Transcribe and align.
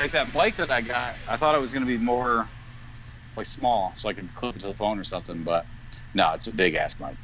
Like 0.00 0.12
that 0.12 0.32
bike 0.32 0.56
that 0.56 0.70
I 0.70 0.80
got, 0.80 1.14
I 1.28 1.36
thought 1.36 1.54
it 1.54 1.60
was 1.60 1.74
going 1.74 1.84
to 1.84 1.86
be 1.86 1.98
more 2.02 2.48
like 3.36 3.44
small, 3.44 3.92
so 3.96 4.08
I 4.08 4.14
could 4.14 4.34
clip 4.34 4.56
it 4.56 4.60
to 4.60 4.68
the 4.68 4.72
phone 4.74 4.98
or 4.98 5.04
something. 5.04 5.42
But 5.42 5.66
no, 6.14 6.32
it's 6.32 6.46
a 6.46 6.50
big 6.52 6.74
ass 6.74 6.96
mic. 6.98 7.14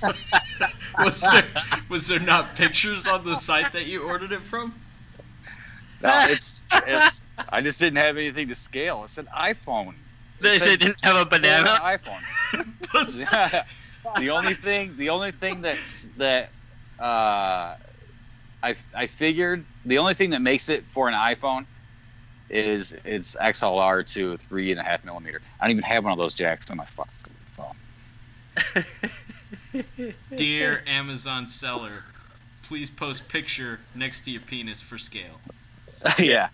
Was 1.04 1.20
there 1.20 1.44
was 1.90 2.08
there 2.08 2.18
not 2.20 2.56
pictures 2.56 3.06
on 3.06 3.22
the 3.24 3.36
site 3.36 3.70
that 3.72 3.84
you 3.86 4.02
ordered 4.02 4.32
it 4.32 4.40
from? 4.40 4.74
No, 6.02 6.10
it's. 6.28 6.62
it, 6.72 7.12
I 7.50 7.60
just 7.60 7.78
didn't 7.78 7.98
have 7.98 8.16
anything 8.16 8.48
to 8.48 8.54
scale. 8.54 9.04
It's 9.04 9.18
an 9.18 9.26
iPhone. 9.36 9.94
They, 10.40 10.54
It 10.56 10.60
they 10.60 10.66
said- 10.70 10.78
didn't 10.80 11.04
have 11.04 11.16
a 11.16 11.24
banana. 11.28 11.66
iPhone. 11.82 12.22
Was- 12.94 13.16
the 13.18 14.30
only 14.30 14.54
thing, 14.54 14.96
the 14.96 15.10
only 15.10 15.32
thing 15.32 15.60
that's 15.62 16.08
that 16.16 16.50
uh, 17.00 17.74
I 18.62 18.74
I 18.94 19.06
figured 19.06 19.64
the 19.88 19.98
only 19.98 20.14
thing 20.14 20.30
that 20.30 20.40
makes 20.42 20.68
it 20.68 20.84
for 20.92 21.08
an 21.08 21.14
iPhone 21.14 21.66
is 22.50 22.94
it's 23.04 23.34
XLR 23.36 24.06
to 24.14 24.36
three 24.36 24.70
and 24.70 24.80
a 24.80 24.82
half 24.82 25.04
millimeter. 25.04 25.40
I 25.60 25.64
don't 25.64 25.72
even 25.72 25.84
have 25.84 26.04
one 26.04 26.12
of 26.12 26.18
those 26.18 26.34
jacks 26.34 26.70
on 26.70 26.76
my 26.78 26.84
fucking 26.84 27.12
phone. 27.56 28.84
Dear 30.36 30.82
Amazon 30.86 31.46
seller, 31.46 32.04
please 32.62 32.88
post 32.90 33.28
picture 33.28 33.80
next 33.94 34.22
to 34.22 34.30
your 34.30 34.40
penis 34.40 34.80
for 34.80 34.98
scale, 34.98 35.40
yeah, 36.18 36.48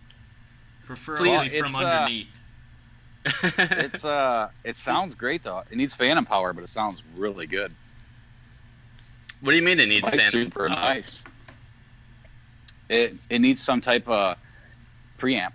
preferably 0.84 1.30
Well, 1.30 1.42
from 1.42 1.66
it's, 1.66 1.80
uh, 1.80 1.86
underneath. 1.86 2.40
it's 3.82 4.04
uh, 4.04 4.48
it 4.64 4.76
sounds 4.76 5.14
great 5.14 5.42
though. 5.44 5.62
It 5.70 5.76
needs 5.76 5.94
phantom 5.94 6.24
power, 6.26 6.52
but 6.52 6.64
it 6.64 6.68
sounds 6.68 7.02
really 7.16 7.46
good. 7.46 7.72
what 9.40 9.50
do 9.52 9.56
you 9.56 9.62
mean 9.62 9.78
it 9.80 9.86
needs 9.88 10.04
Like 10.04 10.20
fan? 10.20 10.30
super 10.30 10.68
nice. 10.68 11.22
It 12.88 13.14
it 13.30 13.40
needs 13.40 13.62
some 13.62 13.80
type 13.80 14.08
of 14.08 14.36
preamp. 15.18 15.52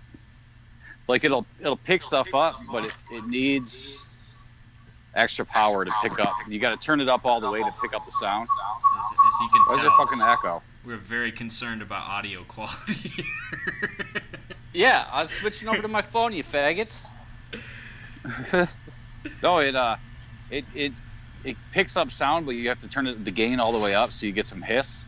Like 1.08 1.24
it'll 1.24 1.46
it'll 1.60 1.76
pick 1.76 2.02
stuff 2.02 2.34
up, 2.34 2.56
but 2.70 2.84
it, 2.84 2.94
it 3.10 3.26
needs 3.26 4.06
extra 5.14 5.44
power 5.44 5.84
to 5.84 5.92
pick 6.02 6.18
up. 6.20 6.34
You 6.48 6.58
got 6.60 6.70
to 6.70 6.86
turn 6.86 7.00
it 7.00 7.08
up 7.08 7.24
all 7.24 7.40
the 7.40 7.50
way 7.50 7.62
to 7.62 7.74
pick 7.80 7.94
up 7.94 8.04
the 8.04 8.12
sound. 8.12 8.46
As, 8.98 9.04
as 9.04 9.40
you 9.40 9.48
Why 9.66 9.74
can 9.74 9.78
there 9.78 9.90
tell, 9.90 10.06
fucking 10.06 10.20
echo? 10.22 10.62
we're 10.84 10.96
very 10.96 11.32
concerned 11.32 11.82
about 11.82 12.06
audio 12.08 12.42
quality. 12.48 13.24
Yeah, 14.72 15.06
I 15.10 15.22
was 15.22 15.30
switching 15.30 15.68
over 15.68 15.82
to 15.82 15.88
my 15.88 16.02
phone, 16.02 16.32
you 16.32 16.44
faggots. 16.44 17.06
no, 19.42 19.58
it 19.58 19.74
uh, 19.74 19.96
it 20.48 20.64
it 20.74 20.92
it 21.42 21.56
picks 21.72 21.96
up 21.96 22.12
sound, 22.12 22.46
but 22.46 22.52
you 22.52 22.68
have 22.68 22.78
to 22.80 22.88
turn 22.88 23.06
it 23.06 23.24
the 23.24 23.30
gain 23.30 23.58
all 23.58 23.72
the 23.72 23.78
way 23.78 23.94
up 23.94 24.12
so 24.12 24.26
you 24.26 24.32
get 24.32 24.46
some 24.46 24.62
hiss. 24.62 25.04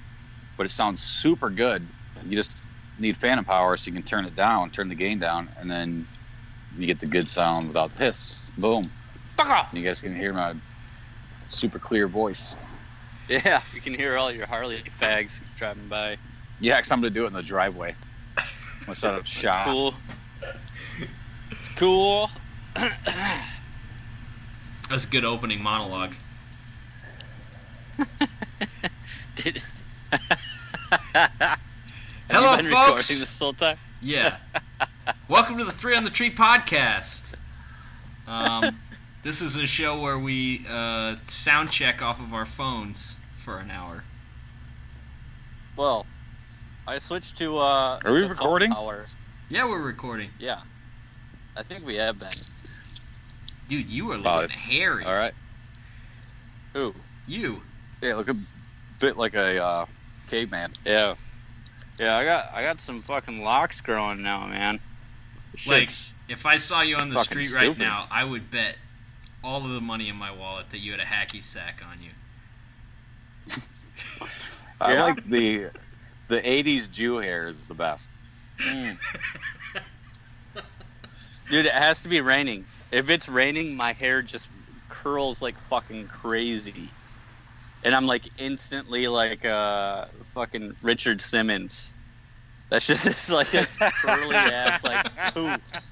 But 0.57 0.67
it 0.67 0.70
sounds 0.70 1.01
super 1.01 1.48
good. 1.48 1.86
You 2.27 2.37
just 2.37 2.65
need 2.98 3.17
phantom 3.17 3.45
power 3.45 3.77
so 3.77 3.89
you 3.89 3.95
can 3.95 4.03
turn 4.03 4.25
it 4.25 4.37
down, 4.37 4.70
turn 4.70 4.89
the 4.89 4.95
gain 4.95 5.19
down, 5.19 5.48
and 5.59 5.70
then 5.70 6.06
you 6.77 6.87
get 6.87 6.98
the 7.01 7.06
good 7.06 7.29
sound 7.29 7.69
without 7.69 7.95
the 7.97 8.05
hiss. 8.05 8.51
Boom. 8.59 8.84
Fuck 9.37 9.51
off. 9.51 9.70
You 9.73 9.83
guys 9.83 10.01
can 10.01 10.14
hear 10.14 10.33
my 10.33 10.55
super 11.48 11.79
clear 11.79 12.06
voice. 12.09 12.55
Yeah, 13.29 13.61
you 13.74 13.80
can 13.80 13.95
hear 13.95 14.17
all 14.17 14.33
your 14.33 14.47
Harley 14.47 14.83
fags 15.01 15.41
driving 15.57 15.89
by. 15.89 16.17
Yeah, 16.61 16.80
'cause 16.80 16.91
I'm 16.91 17.01
gonna 17.01 17.11
do 17.11 17.24
it 17.24 17.29
in 17.29 17.33
the 17.33 17.42
driveway. 17.42 17.95
I'm 18.36 18.45
gonna 18.86 18.95
set 18.95 19.14
up 19.14 19.27
shop. 19.27 19.64
Cool. 19.64 19.95
It's 21.51 21.68
cool. 21.77 22.30
That's 24.89 25.05
a 25.05 25.08
good 25.08 25.24
opening 25.24 25.63
monologue. 25.63 26.14
Did... 29.36 29.63
Hello, 32.33 32.57
Have 32.57 32.65
you 32.65 32.70
been 32.70 32.73
folks. 32.79 33.11
recording 33.11 33.20
This 33.20 33.39
whole 33.39 33.53
time? 33.53 33.77
Yeah. 34.01 34.37
Welcome 35.29 35.59
to 35.59 35.65
the 35.65 35.70
Three 35.70 35.95
on 35.95 36.05
the 36.05 36.11
Tree 36.11 36.31
podcast. 36.31 37.35
Um, 38.27 38.79
this 39.23 39.43
is 39.43 39.57
a 39.57 39.67
show 39.67 40.01
where 40.01 40.19
we 40.19 40.65
uh, 40.69 41.17
sound 41.25 41.71
check 41.71 42.01
off 42.03 42.21
of 42.21 42.33
our 42.33 42.45
phones 42.47 43.17
for 43.37 43.59
an 43.59 43.71
hour. 43.71 44.05
Well, 45.77 46.07
I 46.87 46.98
switched 46.98 47.37
to. 47.39 47.59
uh 47.59 48.01
Are 48.05 48.13
we 48.13 48.21
to 48.21 48.29
recording? 48.29 48.73
Power. 48.73 49.07
Yeah, 49.51 49.69
we're 49.69 49.83
recording. 49.83 50.31
Yeah, 50.39 50.61
I 51.57 51.63
think 51.63 51.85
we 51.87 51.97
have 51.97 52.19
been. 52.19 52.29
Dude, 53.69 53.91
you 53.91 54.11
are 54.13 54.17
looking 54.17 54.45
it's- 54.45 54.61
hairy. 54.61 55.05
All 55.05 55.15
right. 55.15 55.35
Ooh, 56.77 56.95
You. 57.27 57.61
Yeah, 58.01 58.15
look 58.17 58.29
a 58.29 58.37
bit 58.98 59.17
like 59.19 59.35
a 59.35 59.63
uh, 59.63 59.87
caveman. 60.29 60.73
yeah, 60.85 61.15
yeah. 62.02 62.17
I 62.17 62.24
got 62.24 62.52
I 62.55 62.63
got 62.63 62.80
some 62.80 63.01
fucking 63.01 63.42
locks 63.42 63.80
growing 63.80 64.23
now, 64.23 64.46
man. 64.46 64.80
Like, 65.67 65.90
if 66.29 66.46
I 66.46 66.57
saw 66.57 66.80
you 66.83 66.96
on 66.96 67.08
the 67.11 67.14
Fucking 67.17 67.45
street 67.45 67.52
right 67.52 67.77
now, 67.77 68.07
I 68.11 68.24
would 68.24 68.51
bet 68.51 68.77
all 69.45 69.64
of 69.64 69.70
the 69.70 69.80
money 69.80 70.08
in 70.08 70.17
my 70.17 70.30
wallet 70.30 70.70
that 70.70 70.79
you 70.79 70.92
had 70.92 71.01
a 71.01 71.05
hacky 71.05 71.42
sack 71.42 71.83
on 71.91 71.98
you. 72.02 72.11
I 74.80 74.95
Yeah. 74.95 75.02
like 75.02 75.24
the 75.27 75.67
the 76.29 76.41
'80s 76.41 76.91
Jew 76.91 77.18
hair 77.18 77.48
is 77.48 77.68
the 77.68 77.74
best. 77.74 78.11
Mm. 78.58 78.98
Dude, 81.51 81.67
it 81.67 81.73
has 81.73 82.02
to 82.02 82.08
be 82.08 82.20
raining. 82.20 82.64
If 82.91 83.11
it's 83.11 83.29
raining, 83.29 83.77
my 83.77 83.92
hair 83.92 84.23
just 84.23 84.48
curls 84.89 85.42
like 85.42 85.58
fucking 85.58 86.08
crazy. 86.08 86.89
And 87.85 87.95
I'm 87.95 88.07
like 88.07 88.23
instantly 88.39 89.09
like 89.09 89.45
uh 89.45 90.07
fucking 90.35 90.77
Richard 90.83 91.20
Simmons. 91.20 91.95
That's 92.70 92.87
just 92.87 93.07
it's 93.07 93.31
like 93.31 93.51
this 93.51 93.77
curly 93.77 94.37
ass 94.37 94.85
like 94.85 95.35
poof. 95.35 95.75
Like, 95.75 95.83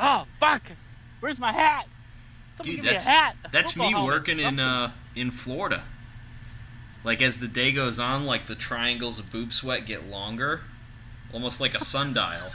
oh 0.00 0.26
fuck! 0.40 0.62
Where's 1.20 1.38
my 1.38 1.52
hat? 1.52 1.86
Someone 2.56 2.76
Dude, 2.76 2.76
give 2.76 2.84
me 2.84 2.88
a 2.88 2.92
that's- 2.92 3.06
hat. 3.06 3.36
That's 3.52 3.76
me 3.76 3.94
working 3.94 4.40
in 4.40 4.58
uh 4.58 4.90
in 5.14 5.30
Florida. 5.30 5.84
Like 7.04 7.22
as 7.22 7.38
the 7.38 7.48
day 7.48 7.70
goes 7.70 8.00
on, 8.00 8.26
like 8.26 8.46
the 8.46 8.56
triangles 8.56 9.20
of 9.20 9.30
boob 9.30 9.52
sweat 9.52 9.86
get 9.86 10.08
longer, 10.08 10.62
almost 11.32 11.60
like 11.60 11.74
a 11.74 11.84
sundial, 11.84 12.50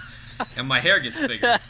and 0.57 0.67
my 0.67 0.79
hair 0.81 0.99
gets 0.99 1.19
bigger. 1.19 1.57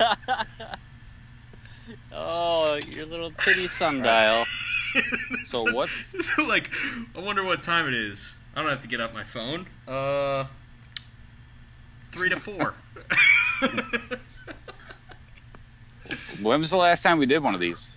oh, 2.12 2.80
your 2.88 3.06
little 3.06 3.31
titty 3.31 3.68
sundial. 3.68 4.46
So 5.47 5.72
what? 5.74 5.90
like, 6.38 6.69
I 7.16 7.19
wonder 7.19 7.44
what 7.44 7.62
time 7.63 7.88
it 7.88 7.94
is. 7.94 8.35
I 8.56 8.62
don't 8.62 8.69
have 8.69 8.81
to 8.81 8.88
get 8.88 9.02
up 9.02 9.13
my 9.13 9.24
phone. 9.24 9.68
Uh, 9.88 10.46
three 12.12 12.29
to 12.29 12.38
four. 12.38 12.75
When 16.41 16.59
was 16.59 16.72
the 16.72 16.78
last 16.78 17.03
time 17.03 17.19
we 17.19 17.25
did 17.25 17.44
one 17.44 17.53
of 17.53 17.59
these? 17.59 17.88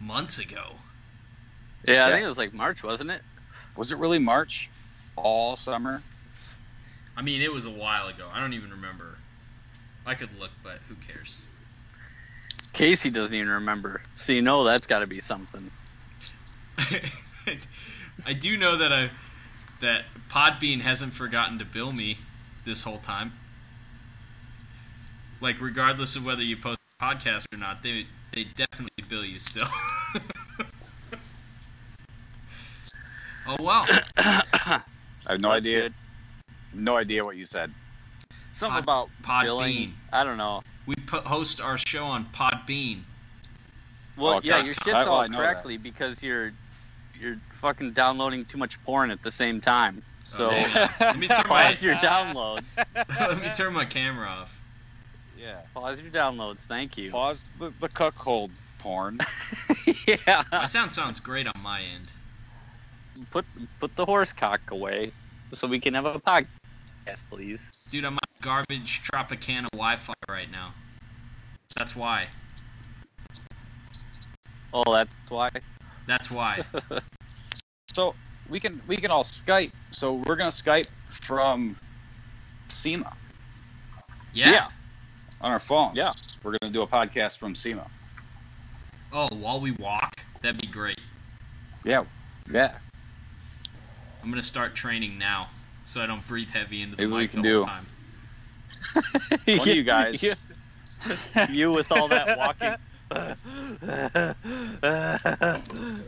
Months 0.00 0.38
ago. 0.38 0.76
Yeah, 1.86 2.06
I 2.06 2.10
think 2.10 2.24
it 2.24 2.28
was 2.28 2.38
like 2.38 2.54
March, 2.54 2.82
wasn't 2.82 3.10
it? 3.10 3.22
Was 3.76 3.92
it 3.92 3.98
really 3.98 4.18
March? 4.18 4.70
All 5.16 5.56
summer? 5.56 6.02
I 7.16 7.22
mean, 7.22 7.42
it 7.42 7.52
was 7.52 7.66
a 7.66 7.70
while 7.70 8.08
ago. 8.08 8.28
I 8.32 8.40
don't 8.40 8.54
even 8.54 8.70
remember. 8.70 9.18
I 10.06 10.14
could 10.14 10.30
look, 10.38 10.50
but 10.62 10.78
who 10.88 10.94
cares? 10.96 11.42
Casey 12.72 13.10
doesn't 13.10 13.34
even 13.34 13.48
remember. 13.48 14.02
So 14.14 14.32
you 14.32 14.42
know 14.42 14.64
that's 14.64 14.86
got 14.86 15.00
to 15.00 15.06
be 15.06 15.20
something. 15.20 15.70
I 18.26 18.32
do 18.32 18.56
know 18.56 18.76
that 18.78 18.92
I 18.92 19.10
that 19.80 20.04
Podbean 20.30 20.80
hasn't 20.80 21.12
forgotten 21.14 21.58
to 21.58 21.64
bill 21.64 21.92
me 21.92 22.18
this 22.64 22.82
whole 22.84 22.98
time. 22.98 23.32
Like 25.40 25.60
regardless 25.60 26.16
of 26.16 26.24
whether 26.24 26.42
you 26.42 26.56
post 26.56 26.78
a 27.00 27.04
podcast 27.04 27.46
or 27.52 27.58
not, 27.58 27.82
they 27.82 28.06
they 28.32 28.44
definitely 28.44 29.04
bill 29.08 29.24
you 29.24 29.38
still. 29.38 29.66
oh 33.46 33.62
wow. 33.62 33.84
I 34.16 34.82
have 35.28 35.40
no 35.40 35.48
That's 35.50 35.58
idea. 35.58 35.80
good. 35.82 35.94
No 36.74 36.96
idea 36.96 37.24
what 37.24 37.36
you 37.36 37.44
said. 37.44 37.70
Something 38.52 38.82
Pod- 38.84 39.08
about 39.20 39.44
billing. 39.44 39.72
Podbean. 39.72 39.90
I 40.12 40.24
don't 40.24 40.38
know. 40.38 40.62
We 40.86 40.94
put, 40.96 41.24
host 41.24 41.60
our 41.60 41.78
show 41.78 42.04
on 42.04 42.26
Podbean. 42.26 43.00
Well, 44.16 44.34
Oh, 44.34 44.40
yeah, 44.44 44.58
God, 44.58 44.66
your 44.66 44.74
shit's 44.74 44.86
well, 44.86 45.08
all 45.08 45.20
I 45.20 45.28
know 45.28 45.38
correctly 45.38 45.76
because 45.76 46.22
you're 46.22 46.52
you're 47.24 47.40
fucking 47.52 47.92
downloading 47.92 48.44
too 48.44 48.58
much 48.58 48.82
porn 48.84 49.10
at 49.10 49.22
the 49.22 49.30
same 49.30 49.60
time. 49.60 50.02
So 50.24 50.48
oh, 50.50 50.54
Okay. 50.54 50.86
Let 51.00 51.18
me 51.18 51.28
turn 51.28 51.36
my 51.48 51.64
pause 51.64 51.82
your 51.82 51.94
downloads. 51.96 52.84
let 53.20 53.40
me 53.40 53.48
turn 53.54 53.72
my 53.72 53.84
camera 53.84 54.28
off. 54.28 54.60
Yeah. 55.38 55.60
Pause 55.74 56.02
your 56.02 56.10
downloads. 56.10 56.60
Thank 56.60 56.96
you. 56.96 57.10
Pause 57.10 57.50
the, 57.58 57.72
the 57.80 57.88
cuckold 57.88 58.50
porn. 58.78 59.18
yeah. 60.06 60.44
My 60.52 60.64
sound 60.64 60.92
sounds 60.92 61.20
great 61.20 61.46
on 61.46 61.60
my 61.62 61.80
end. 61.80 62.10
Put 63.30 63.44
put 63.80 63.94
the 63.96 64.04
horse 64.04 64.32
cock 64.32 64.60
away 64.70 65.12
so 65.52 65.66
we 65.66 65.78
can 65.78 65.94
have 65.94 66.04
a 66.04 66.18
podcast, 66.18 67.22
please. 67.30 67.70
Dude, 67.90 68.04
I'm 68.04 68.14
on 68.14 68.18
garbage 68.40 69.02
Tropicana 69.02 69.68
Wi-Fi 69.72 70.14
right 70.28 70.50
now. 70.50 70.74
That's 71.76 71.94
why. 71.94 72.26
Oh, 74.72 74.92
that's 74.92 75.10
why. 75.28 75.50
That's 76.06 76.30
why. 76.30 76.62
So 77.94 78.12
we 78.48 78.58
can 78.58 78.80
we 78.88 78.96
can 78.96 79.12
all 79.12 79.22
Skype. 79.22 79.70
So 79.92 80.14
we're 80.14 80.34
gonna 80.34 80.50
Skype 80.50 80.88
from 81.12 81.76
SEMA 82.68 83.12
Yeah. 84.32 84.50
yeah. 84.50 84.68
on 85.40 85.52
our 85.52 85.60
phone. 85.60 85.92
Yeah. 85.94 86.10
We're 86.42 86.56
gonna 86.60 86.72
do 86.72 86.82
a 86.82 86.88
podcast 86.88 87.38
from 87.38 87.54
SEMA. 87.54 87.86
Oh, 89.12 89.28
while 89.32 89.60
we 89.60 89.70
walk, 89.70 90.24
that'd 90.42 90.60
be 90.60 90.66
great. 90.66 91.00
Yeah. 91.84 92.04
Yeah. 92.50 92.72
I'm 94.24 94.30
gonna 94.30 94.42
start 94.42 94.74
training 94.74 95.16
now, 95.18 95.50
so 95.84 96.00
I 96.00 96.06
don't 96.06 96.26
breathe 96.26 96.48
heavy 96.50 96.82
into 96.82 96.96
the 96.96 97.02
Maybe 97.02 97.12
we 97.12 97.18
mic 97.20 97.30
can 97.30 97.42
the 97.42 97.52
whole 97.52 97.62
do- 97.62 97.68
time. 97.68 97.86
One 99.58 99.60
of 99.60 99.66
you 99.68 99.84
guys. 99.84 100.20
you, 100.20 100.34
you 101.48 101.70
with 101.72 101.92
all 101.92 102.08
that 102.08 102.38
walking. 102.38 102.74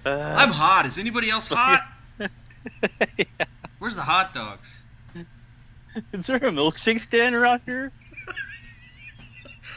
I'm 0.05 0.51
hot. 0.51 0.85
Is 0.87 0.99
anybody 0.99 1.31
else 1.31 1.49
hot? 1.49 1.87
Where's 3.79 3.97
the 3.97 4.03
hot 4.03 4.33
dogs? 4.33 4.83
Is 6.13 6.27
there 6.27 6.37
a 6.37 6.41
milkshake 6.51 7.01
stand 7.01 7.35
around 7.35 7.63
here? 7.65 7.93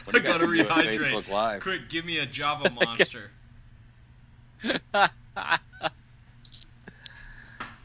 I 0.08 0.12
gotta 0.18 0.44
gonna 0.44 0.56
do 0.56 0.68
on 0.68 0.84
rehydrate. 0.84 1.30
Live. 1.30 1.62
Quick, 1.62 1.88
give 1.88 2.04
me 2.04 2.18
a 2.18 2.26
Java 2.26 2.70
monster. 2.74 3.30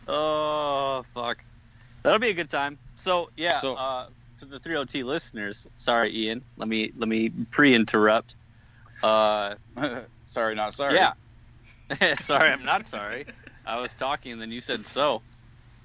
oh 0.07 1.05
fuck, 1.13 1.43
that'll 2.03 2.19
be 2.19 2.29
a 2.29 2.33
good 2.33 2.49
time. 2.49 2.77
So 2.95 3.29
yeah, 3.37 3.59
So- 3.59 3.75
uh, 3.75 4.07
for 4.37 4.45
the 4.45 4.59
3OT 4.59 5.03
listeners, 5.05 5.69
sorry 5.77 6.13
Ian, 6.15 6.43
let 6.57 6.67
me 6.67 6.91
let 6.97 7.07
me 7.07 7.29
pre-interrupt. 7.51 8.35
Uh, 9.05 9.55
sorry, 10.25 10.55
not 10.55 10.73
sorry. 10.73 10.95
yeah, 10.95 11.13
sorry, 12.15 12.49
I'm 12.49 12.65
not 12.65 12.87
sorry. 12.87 13.25
I 13.65 13.79
was 13.79 13.93
talking 13.93 14.31
and 14.31 14.41
then 14.41 14.51
you 14.51 14.61
said 14.61 14.85
so. 14.87 15.21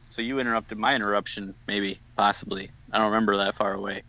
So 0.08 0.22
you 0.22 0.40
interrupted 0.40 0.78
my 0.78 0.94
interruption, 0.94 1.54
maybe, 1.68 2.00
possibly. 2.16 2.70
I 2.90 2.98
don't 2.98 3.08
remember 3.08 3.36
that 3.36 3.54
far 3.54 3.74
away. 3.74 4.02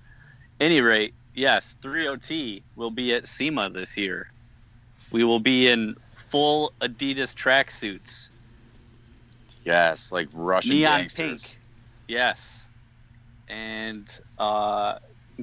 Any 0.61 0.79
rate, 0.79 1.13
yes, 1.35 1.75
3OT 1.81 2.63
will 2.77 2.89
be 2.89 3.13
at 3.13 3.27
SEMA 3.27 3.69
this 3.69 3.97
year. 3.97 4.27
We 5.11 5.25
will 5.25 5.39
be 5.39 5.67
in 5.67 5.95
full 6.13 6.71
Adidas 6.81 7.35
tracksuits. 7.35 8.29
Yes, 9.65 10.11
like 10.11 10.29
Russian 10.33 10.71
Neon 10.71 11.01
gangsters. 11.01 11.43
pink. 11.43 11.59
Yes. 12.07 12.65
And 13.49 14.09
uh, 14.39 14.99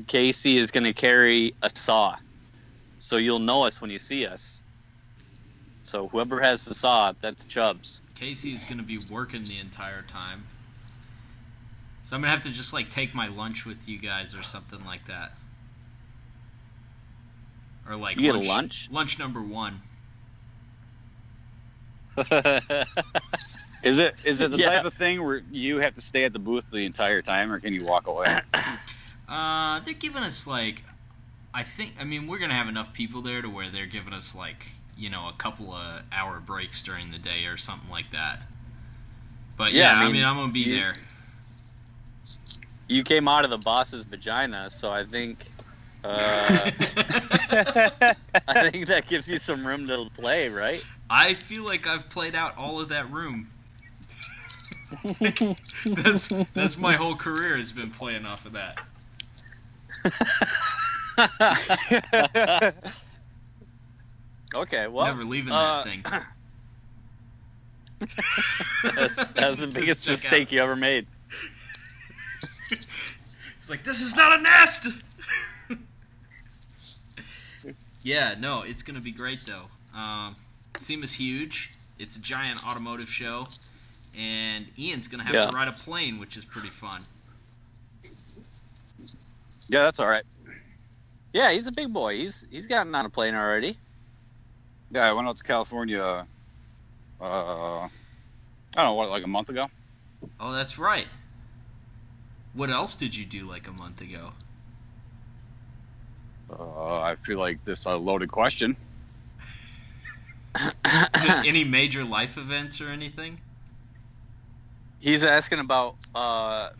Casey 0.07 0.57
is 0.57 0.71
going 0.71 0.85
to 0.85 0.95
carry 0.95 1.55
a 1.61 1.71
saw. 1.75 2.17
So 2.99 3.17
you'll 3.17 3.39
know 3.39 3.65
us 3.65 3.81
when 3.81 3.91
you 3.91 3.99
see 3.99 4.27
us. 4.27 4.63
So 5.83 6.09
whoever 6.09 6.41
has 6.41 6.65
the 6.65 6.75
saw, 6.75 7.13
that's 7.21 7.47
Chubbs. 7.47 8.01
Casey 8.15 8.53
is 8.53 8.65
gonna 8.65 8.83
be 8.83 8.99
working 9.11 9.45
the 9.45 9.59
entire 9.61 10.03
time. 10.03 10.45
So 12.03 12.17
I'm 12.17 12.23
gonna 12.23 12.31
have 12.33 12.43
to 12.43 12.51
just 12.51 12.73
like 12.73 12.91
take 12.91 13.15
my 13.15 13.29
lunch 13.29 13.65
with 13.65 13.89
you 13.89 13.99
guys 13.99 14.35
or 14.35 14.43
something 14.43 14.85
like 14.85 15.07
that. 15.07 15.33
Or 17.89 17.97
like 17.97 18.17
You 18.17 18.33
get 18.33 18.35
a 18.45 18.49
lunch? 18.49 18.89
Lunch 18.91 19.19
number 19.19 19.41
one. 19.41 19.81
Is 23.85 24.01
it 24.01 24.17
is 24.25 24.41
it 24.41 24.51
the 24.51 24.59
Yeah. 24.59 24.71
type 24.71 24.85
of 24.85 24.95
thing 24.95 25.25
where 25.25 25.41
you 25.53 25.79
have 25.79 25.95
to 25.95 26.01
stay 26.01 26.25
at 26.25 26.33
the 26.33 26.41
booth 26.41 26.65
the 26.71 26.79
entire 26.85 27.23
time, 27.23 27.53
or 27.53 27.61
can 27.61 27.73
you 27.73 27.85
walk 27.85 28.07
away? 28.07 28.41
Uh, 29.29 29.79
they're 29.81 29.93
giving 29.93 30.23
us 30.23 30.47
like, 30.47 30.83
I 31.55 31.63
think. 31.63 31.95
I 32.01 32.05
mean, 32.05 32.27
we're 32.27 32.39
gonna 32.39 32.55
have 32.55 32.69
enough 32.69 32.93
people 32.93 33.23
there 33.23 33.43
to 33.43 33.49
where 33.49 33.69
they're 33.69 33.87
giving 33.87 34.13
us 34.13 34.35
like, 34.37 34.73
you 34.97 35.11
know, 35.11 35.29
a 35.29 35.33
couple 35.33 35.73
of 35.73 36.03
hour 36.13 36.41
breaks 36.41 36.83
during 36.83 37.11
the 37.11 37.19
day 37.19 37.47
or 37.47 37.57
something 37.57 37.91
like 37.91 38.11
that. 38.13 38.41
But 39.57 39.73
yeah, 39.73 39.93
Yeah, 39.95 39.99
I 39.99 40.03
I 40.03 40.05
mean, 40.05 40.13
mean, 40.15 40.25
I'm 40.25 40.37
gonna 40.37 40.53
be 40.53 40.61
you- 40.61 40.75
there. 40.77 40.95
you 42.89 43.03
came 43.03 43.29
out 43.29 43.45
of 43.45 43.51
the 43.51 43.59
boss's 43.59 44.05
vagina, 44.05 44.71
so 44.71 44.91
I 44.93 45.05
think 45.05 45.39
uh, 46.05 46.09
I 48.49 48.71
think 48.71 48.87
that 48.87 49.05
gives 49.09 49.29
you 49.29 49.39
some 49.39 49.67
room 49.67 49.87
to 49.89 50.09
play, 50.15 50.49
right? 50.49 50.87
I 51.11 51.35
feel 51.35 51.65
like 51.65 51.87
I've 51.87 52.09
played 52.09 52.35
out 52.35 52.57
all 52.57 52.81
of 52.81 52.91
that 52.91 53.11
room. 53.11 53.49
that's 55.85 56.29
that's 56.55 56.79
my 56.79 56.95
whole 56.95 57.17
career 57.17 57.57
has 57.57 57.73
been 57.73 57.91
playing 57.91 58.25
off 58.27 58.47
of 58.47 58.53
that. 58.53 58.79
okay, 64.55 64.87
well, 64.87 65.07
Never 65.07 65.25
leaving 65.25 65.53
uh, 65.53 65.83
that 65.83 65.85
thing. 65.85 66.05
that's, 68.95 69.17
that's 69.35 69.61
the 69.61 69.73
biggest 69.75 70.07
mistake 70.07 70.49
out. 70.49 70.53
you 70.53 70.61
ever 70.63 70.77
made. 70.77 71.07
It's 72.71 73.69
like 73.69 73.83
this 73.83 74.01
is 74.01 74.15
not 74.15 74.39
a 74.39 74.43
nest. 74.43 74.87
yeah, 78.03 78.35
no, 78.39 78.63
it's 78.63 78.83
gonna 78.83 79.01
be 79.01 79.11
great 79.11 79.41
though. 79.47 79.65
Um, 79.99 80.37
SEMA's 80.79 81.15
huge. 81.15 81.75
It's 81.99 82.17
a 82.17 82.21
giant 82.21 82.65
automotive 82.65 83.09
show, 83.11 83.49
and 84.17 84.67
Ian's 84.79 85.09
gonna 85.09 85.25
have 85.25 85.35
Yeah. 85.35 85.47
to 85.47 85.57
ride 85.57 85.67
a 85.69 85.73
plane, 85.73 86.21
which 86.21 86.37
is 86.37 86.45
pretty 86.45 86.71
fun. 86.71 87.03
yeah, 89.69 89.83
that's 89.83 89.99
all 89.99 90.07
right. 90.09 90.25
Yeah, 91.39 91.53
he's 91.53 91.69
a 91.69 91.73
big 91.73 91.93
boy. 91.93 92.17
He's 92.17 92.45
he's 92.51 92.67
gotten 92.67 92.93
on 92.97 93.07
a 93.07 93.09
plane 93.09 93.37
already. 93.37 93.79
Yeah, 94.91 95.09
I 95.09 95.13
went 95.13 95.29
out 95.29 95.37
to 95.37 95.45
California. 95.45 96.27
Uh, 97.21 97.25
I 97.25 97.89
don't 98.75 98.87
know 98.87 98.95
what, 98.95 99.09
like 99.09 99.23
a 99.23 99.29
month 99.29 99.49
ago. 99.49 99.71
Oh, 100.41 100.51
that's 100.51 100.79
right. 100.79 101.07
What 102.55 102.71
else 102.71 102.97
did 102.97 103.17
you 103.17 103.25
do 103.25 103.47
like 103.49 103.69
a 103.69 103.71
month 103.71 104.01
ago? 104.01 104.33
Uh, 106.51 107.03
I 107.03 107.15
feel 107.25 107.39
like 107.39 107.65
this 107.65 107.81
is 107.81 107.87
a 107.87 107.95
loaded 107.95 108.33
question. 108.33 108.77
Any 111.25 111.63
major 111.63 112.03
life 112.03 112.37
events 112.37 112.81
or 112.81 112.89
anything? 112.89 113.39
He's 114.99 115.25
asking 115.25 115.61
about 115.61 115.95
uh, 116.17 116.71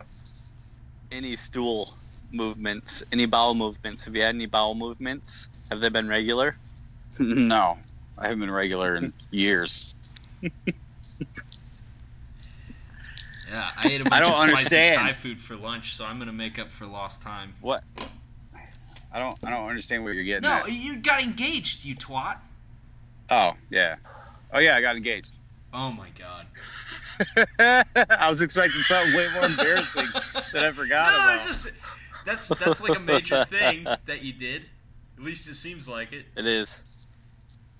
any 1.13 1.37
stool 1.37 1.93
movements, 2.31 3.03
any 3.11 3.25
bowel 3.25 3.55
movements. 3.55 4.05
Have 4.05 4.15
you 4.15 4.21
had 4.21 4.35
any 4.35 4.45
bowel 4.45 4.75
movements? 4.75 5.47
Have 5.69 5.81
they 5.81 5.89
been 5.89 6.07
regular? 6.07 6.55
no, 7.19 7.77
I 8.17 8.23
haven't 8.23 8.39
been 8.39 8.51
regular 8.51 8.95
in 8.95 9.13
years. 9.31 9.93
Yeah, 10.41 10.49
I 13.77 13.87
ate 13.89 14.01
a 14.01 14.03
bunch 14.09 14.13
I 14.13 14.19
don't 14.19 14.31
of 14.31 14.37
spicy 14.37 14.51
understand. 14.53 15.07
Thai 15.07 15.13
food 15.13 15.39
for 15.39 15.55
lunch, 15.55 15.95
so 15.95 16.05
I'm 16.05 16.19
gonna 16.19 16.31
make 16.33 16.59
up 16.59 16.71
for 16.71 16.85
lost 16.85 17.21
time. 17.21 17.53
What? 17.61 17.83
I 19.11 19.17
don't. 19.19 19.35
I 19.43 19.49
don't 19.49 19.67
understand 19.67 20.03
what 20.03 20.13
you're 20.13 20.23
getting 20.23 20.47
No, 20.47 20.57
at. 20.57 20.71
you 20.71 20.97
got 20.97 21.21
engaged, 21.21 21.83
you 21.83 21.95
twat. 21.95 22.37
Oh 23.31 23.53
yeah. 23.69 23.95
Oh 24.53 24.59
yeah, 24.59 24.75
I 24.75 24.81
got 24.81 24.95
engaged. 24.95 25.31
Oh 25.73 25.91
my 25.91 26.09
god. 26.17 26.45
I 27.59 28.29
was 28.29 28.41
expecting 28.41 28.81
something 28.81 29.13
way 29.15 29.27
more 29.33 29.45
embarrassing 29.45 30.05
that 30.53 30.65
I 30.65 30.71
forgot 30.71 31.11
No, 31.11 31.17
about. 31.17 31.47
it's 31.47 31.63
just 31.63 31.75
that's 32.25 32.49
that's 32.49 32.81
like 32.81 32.97
a 32.97 33.01
major 33.01 33.43
thing 33.45 33.83
that 33.83 34.23
you 34.23 34.33
did. 34.33 34.63
At 35.17 35.23
least 35.23 35.49
it 35.49 35.55
seems 35.55 35.89
like 35.89 36.13
it. 36.13 36.25
It 36.35 36.45
is. 36.45 36.83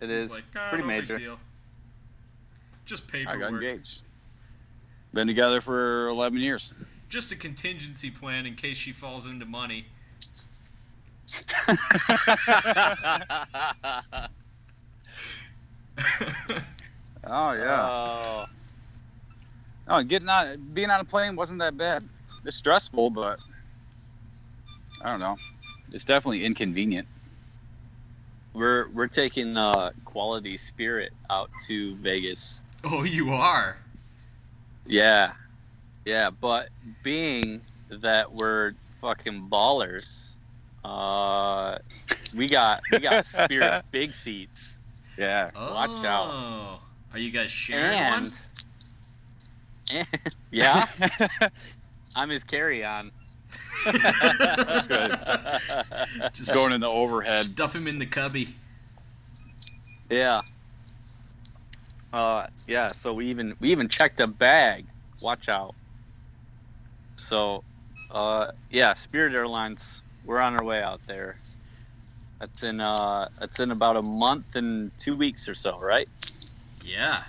It 0.02 0.10
It's 0.10 0.26
is 0.26 0.32
like 0.32 0.44
ah, 0.56 0.70
pretty 0.70 0.84
no 0.84 0.88
major. 0.88 1.16
Big 1.16 1.24
deal. 1.24 1.40
Just 2.86 3.08
paperwork. 3.08 3.38
I 3.38 3.40
got 3.40 3.54
engaged. 3.54 4.02
Been 5.14 5.28
together 5.28 5.62
for 5.62 6.08
11 6.10 6.40
years. 6.40 6.74
Just 7.08 7.32
a 7.32 7.36
contingency 7.36 8.12
plan 8.12 8.46
in 8.46 8.56
case 8.56 8.78
she 8.78 8.92
falls 8.92 9.26
into 9.26 9.46
money. 9.46 9.86
Oh 17.32 17.52
yeah. 17.52 17.88
Oh, 17.88 18.46
oh, 19.88 20.04
getting 20.04 20.30
on, 20.30 20.70
being 20.74 20.90
on 20.90 21.00
a 21.00 21.06
plane 21.06 21.36
wasn't 21.36 21.60
that 21.60 21.78
bad. 21.78 22.04
It's 22.46 22.56
stressful, 22.56 23.12
but 23.12 23.40
I 25.02 25.12
don't 25.12 25.20
know. 25.20 25.38
It's 25.92 26.06
definitely 26.06 26.46
inconvenient. 26.46 27.08
we're 28.54 28.90
we're 28.90 29.08
taking 29.08 29.58
uh, 29.58 29.92
quality 30.06 30.58
spirit 30.58 31.14
out 31.30 31.50
to 31.68 31.96
Vegas. 31.96 32.62
oh, 32.84 33.04
you 33.04 33.32
are. 33.32 33.78
Yeah, 34.86 35.34
yeah. 36.06 36.30
But 36.30 36.70
being 37.04 37.62
that 37.90 38.34
we're 38.34 38.74
fucking 39.00 39.48
ballers, 39.50 40.38
uh, 40.84 41.78
we 42.36 42.48
got 42.48 42.82
we 42.92 43.00
got 43.00 43.26
spirit 43.26 43.84
big 43.92 44.14
seats, 44.14 44.82
Yeah. 45.18 45.52
Oh. 45.56 45.74
Watch 45.74 46.06
out. 46.06 46.80
Are 47.12 47.20
you 47.20 47.32
guys 47.32 47.50
sharing 47.50 47.98
and, 47.98 48.26
one? 48.26 48.34
and 49.92 50.08
yeah, 50.52 50.86
I'm 52.16 52.30
his 52.30 52.44
carry 52.44 52.86
on. 52.86 53.12
That's 53.86 54.88
good. 54.88 55.20
Just 56.34 56.54
Going 56.54 56.74
in 56.74 56.82
the 56.82 56.90
overhead. 56.90 57.34
stuff 57.34 57.76
him 57.76 57.88
in 57.88 58.00
the 58.00 58.06
cubby. 58.06 58.56
Yeah. 60.10 60.42
Uh, 62.12 62.48
yeah. 62.68 62.90
So 62.90 63.14
we 63.14 63.28
even 63.28 63.56
we 63.60 63.72
even 63.72 63.88
checked 63.88 64.20
a 64.20 64.28
bag. 64.28 64.86
Watch 65.22 65.50
out. 65.50 65.76
So, 67.18 67.64
uh, 68.12 68.48
yeah, 68.72 68.94
Spirit 68.94 69.34
Airlines. 69.34 70.02
We're 70.26 70.40
on 70.40 70.56
our 70.56 70.64
way 70.64 70.82
out 70.82 71.02
there. 71.08 71.38
That's 72.40 72.64
in 72.64 72.80
uh, 72.80 73.30
that's 73.40 73.60
in 73.60 73.72
about 73.72 73.98
a 73.98 74.02
month 74.02 74.56
and 74.56 74.92
two 74.98 75.16
weeks 75.16 75.48
or 75.48 75.54
so, 75.56 75.80
right? 75.80 76.08
Yeah. 76.84 77.24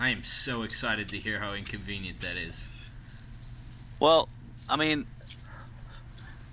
I 0.00 0.10
am 0.10 0.22
so 0.22 0.62
excited 0.62 1.08
to 1.08 1.18
hear 1.18 1.40
how 1.40 1.54
inconvenient 1.54 2.20
that 2.20 2.36
is. 2.36 2.70
Well, 3.98 4.28
I 4.70 4.76
mean, 4.76 5.06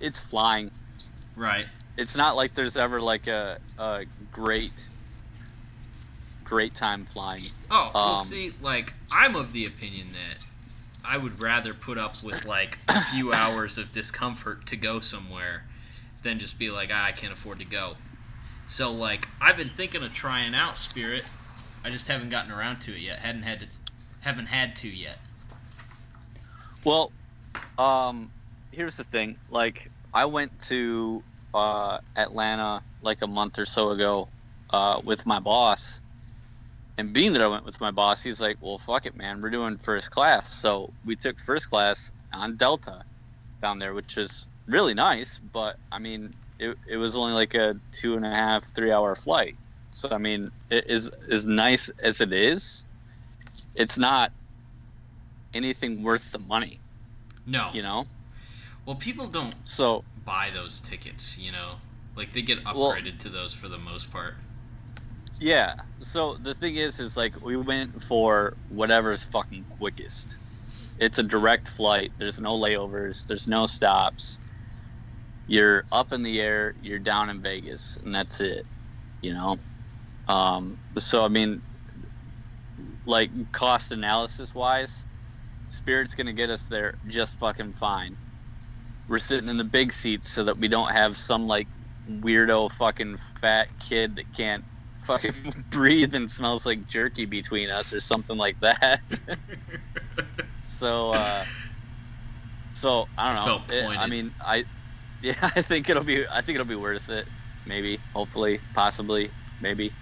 it's 0.00 0.18
flying. 0.18 0.70
Right. 1.34 1.66
It's 1.96 2.16
not 2.16 2.36
like 2.36 2.54
there's 2.54 2.76
ever 2.76 3.00
like 3.00 3.26
a, 3.26 3.58
a 3.78 4.04
great, 4.32 4.72
great 6.44 6.74
time 6.74 7.06
flying. 7.06 7.44
Oh, 7.70 7.90
well, 7.94 8.04
Um, 8.16 8.22
see, 8.22 8.52
like, 8.60 8.92
I'm 9.12 9.34
of 9.36 9.52
the 9.52 9.66
opinion 9.66 10.08
that 10.08 10.46
I 11.04 11.16
would 11.16 11.42
rather 11.42 11.72
put 11.74 11.98
up 11.98 12.22
with, 12.22 12.44
like, 12.44 12.78
a 12.88 13.00
few 13.04 13.32
hours 13.34 13.78
of 13.78 13.92
discomfort 13.92 14.66
to 14.66 14.76
go 14.76 15.00
somewhere 15.00 15.64
than 16.22 16.38
just 16.38 16.58
be 16.58 16.68
like, 16.70 16.90
ah, 16.92 17.04
I 17.06 17.12
can't 17.12 17.32
afford 17.32 17.58
to 17.60 17.64
go. 17.64 17.94
So, 18.66 18.92
like, 18.92 19.28
I've 19.40 19.56
been 19.56 19.70
thinking 19.70 20.02
of 20.02 20.12
trying 20.12 20.54
out 20.54 20.76
Spirit. 20.76 21.24
I 21.84 21.90
just 21.90 22.08
haven't 22.08 22.30
gotten 22.30 22.50
around 22.50 22.80
to 22.80 22.92
it 22.92 22.98
yet. 23.00 23.20
Hadn't 23.20 23.42
had 23.42 23.60
to, 23.60 23.66
haven't 24.20 24.46
had 24.46 24.74
to 24.76 24.88
yet. 24.88 25.18
Well, 26.84 27.12
um, 27.78 28.30
here's 28.76 28.96
the 28.96 29.04
thing. 29.04 29.36
Like, 29.50 29.90
I 30.14 30.26
went 30.26 30.60
to 30.68 31.22
uh, 31.52 31.98
Atlanta 32.14 32.82
like 33.02 33.22
a 33.22 33.26
month 33.26 33.58
or 33.58 33.64
so 33.64 33.90
ago 33.90 34.28
uh, 34.70 35.00
with 35.04 35.26
my 35.26 35.40
boss, 35.40 36.00
and 36.98 37.12
being 37.12 37.32
that 37.32 37.42
I 37.42 37.48
went 37.48 37.64
with 37.64 37.80
my 37.80 37.90
boss, 37.90 38.22
he's 38.22 38.40
like, 38.40 38.58
"Well, 38.60 38.78
fuck 38.78 39.06
it, 39.06 39.16
man. 39.16 39.42
We're 39.42 39.50
doing 39.50 39.78
first 39.78 40.10
class." 40.10 40.52
So 40.52 40.92
we 41.04 41.16
took 41.16 41.40
first 41.40 41.68
class 41.70 42.12
on 42.32 42.56
Delta 42.56 43.02
down 43.60 43.78
there, 43.78 43.94
which 43.94 44.16
is 44.18 44.46
really 44.66 44.94
nice. 44.94 45.40
But 45.52 45.76
I 45.90 45.98
mean, 45.98 46.34
it, 46.58 46.76
it 46.88 46.96
was 46.96 47.16
only 47.16 47.32
like 47.32 47.54
a 47.54 47.74
two 47.92 48.14
and 48.16 48.24
a 48.26 48.30
half, 48.30 48.64
three 48.74 48.92
hour 48.92 49.14
flight. 49.14 49.56
So 49.92 50.08
I 50.10 50.18
mean, 50.18 50.50
it 50.70 50.84
is 50.88 51.10
as 51.30 51.46
nice 51.46 51.88
as 52.02 52.20
it 52.20 52.32
is. 52.32 52.84
It's 53.74 53.96
not 53.98 54.32
anything 55.54 56.02
worth 56.02 56.30
the 56.32 56.38
money, 56.38 56.80
No. 57.46 57.70
you 57.72 57.82
know. 57.82 58.04
Well, 58.86 58.96
people 58.96 59.26
don't 59.26 59.54
So 59.64 60.04
buy 60.24 60.50
those 60.54 60.80
tickets, 60.80 61.36
you 61.38 61.52
know? 61.52 61.76
Like, 62.14 62.32
they 62.32 62.40
get 62.42 62.64
Well- 62.64 62.92
upgraded 62.92 63.18
to 63.20 63.28
those 63.28 63.52
for 63.52 63.68
the 63.68 63.78
most 63.78 64.10
part. 64.10 64.36
yeah. 65.38 65.74
So 66.00 66.36
the 66.36 66.54
thing 66.54 66.76
is, 66.76 66.98
is 67.00 67.16
like 67.16 67.44
we 67.44 67.56
went 67.56 68.02
for 68.02 68.54
whatever's 68.70 69.24
fucking 69.24 69.64
quickest. 69.78 70.38
It's 70.98 71.18
a 71.18 71.22
direct 71.22 71.68
flight. 71.68 72.12
There's 72.16 72.40
no 72.40 72.58
layovers. 72.58 73.26
There's 73.26 73.46
no 73.46 73.66
stops. 73.66 74.38
You're 75.46 75.84
up 75.92 76.12
in 76.12 76.22
the 76.22 76.40
air. 76.40 76.74
You're 76.82 76.98
down 76.98 77.28
in 77.28 77.42
Vegas, 77.42 77.98
and 77.98 78.14
that's 78.14 78.40
it. 78.40 78.64
You 79.20 79.34
know. 79.34 79.58
Um, 80.26 80.78
so 80.98 81.22
I 81.24 81.28
mean, 81.28 81.60
like 83.04 83.52
cost 83.52 83.92
analysis 83.92 84.54
wise, 84.54 85.04
Spirit's 85.70 86.14
gonna 86.14 86.32
get 86.32 86.48
us 86.50 86.62
there 86.64 86.94
just 87.08 87.38
fucking 87.38 87.74
fine. 87.74 88.16
We're 89.08 89.18
sitting 89.18 89.48
in 89.48 89.56
the 89.56 89.64
big 89.64 89.92
seats 89.92 90.30
so 90.30 90.44
that 90.44 90.58
we 90.58 90.68
don't 90.68 90.90
have 90.90 91.16
some 91.16 91.46
like 91.46 91.68
weirdo 92.08 92.70
fucking 92.72 93.18
fat 93.40 93.68
kid 93.78 94.16
that 94.16 94.32
can't 94.36 94.64
fucking 95.02 95.32
breathe 95.70 96.14
and 96.14 96.30
smells 96.30 96.66
like 96.66 96.88
jerky 96.88 97.24
between 97.24 97.70
us 97.70 97.92
or 97.92 98.00
something 98.00 98.36
like 98.36 98.58
that. 98.60 99.00
so, 100.64 101.12
uh, 101.12 101.44
so 102.74 103.06
I 103.16 103.32
don't 103.34 103.44
know. 103.46 103.74
It- 103.76 103.84
I 103.98 104.06
mean, 104.08 104.30
I, 104.40 104.64
yeah, 105.22 105.34
I 105.40 105.62
think 105.62 105.88
it'll 105.88 106.04
be, 106.04 106.26
I 106.28 106.40
think 106.40 106.56
it'll 106.56 106.66
be 106.66 106.74
worth 106.76 107.08
it. 107.08 107.26
Maybe, 107.64 107.98
hopefully, 108.14 108.60
possibly, 108.74 109.30
maybe. 109.60 109.92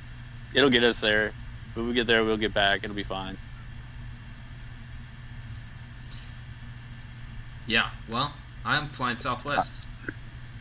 It'll 0.55 0.71
get 0.71 0.83
us 0.85 1.01
there. 1.01 1.33
When 1.75 1.89
we 1.89 1.95
get 1.95 2.07
there, 2.07 2.25
we'll 2.25 2.37
get 2.37 2.53
back. 2.55 2.81
It'll 2.85 2.95
be 2.97 3.03
fine. 3.03 3.37
Yeah, 7.67 7.89
well, 8.11 8.33
I'm 8.65 8.89
flying 8.89 9.19
Southwest. 9.19 9.89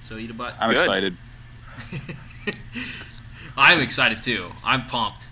So 0.04 0.18
eat 0.18 0.30
a 0.30 0.34
butt. 0.34 0.54
I'm 0.60 0.72
Good. 0.72 0.80
excited. 0.82 1.18
I'm 3.58 3.80
excited 3.82 4.24
too. 4.24 4.48
I'm 4.66 4.86
pumped. 4.86 5.28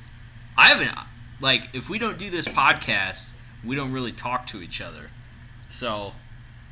I 0.57 0.67
haven't 0.67 0.91
like 1.39 1.69
if 1.73 1.89
we 1.89 1.97
don't 1.99 2.17
do 2.17 2.29
this 2.29 2.47
podcast, 2.47 3.33
we 3.65 3.75
don't 3.75 3.91
really 3.91 4.11
talk 4.11 4.47
to 4.47 4.61
each 4.61 4.79
other. 4.81 5.07
So 5.67 6.13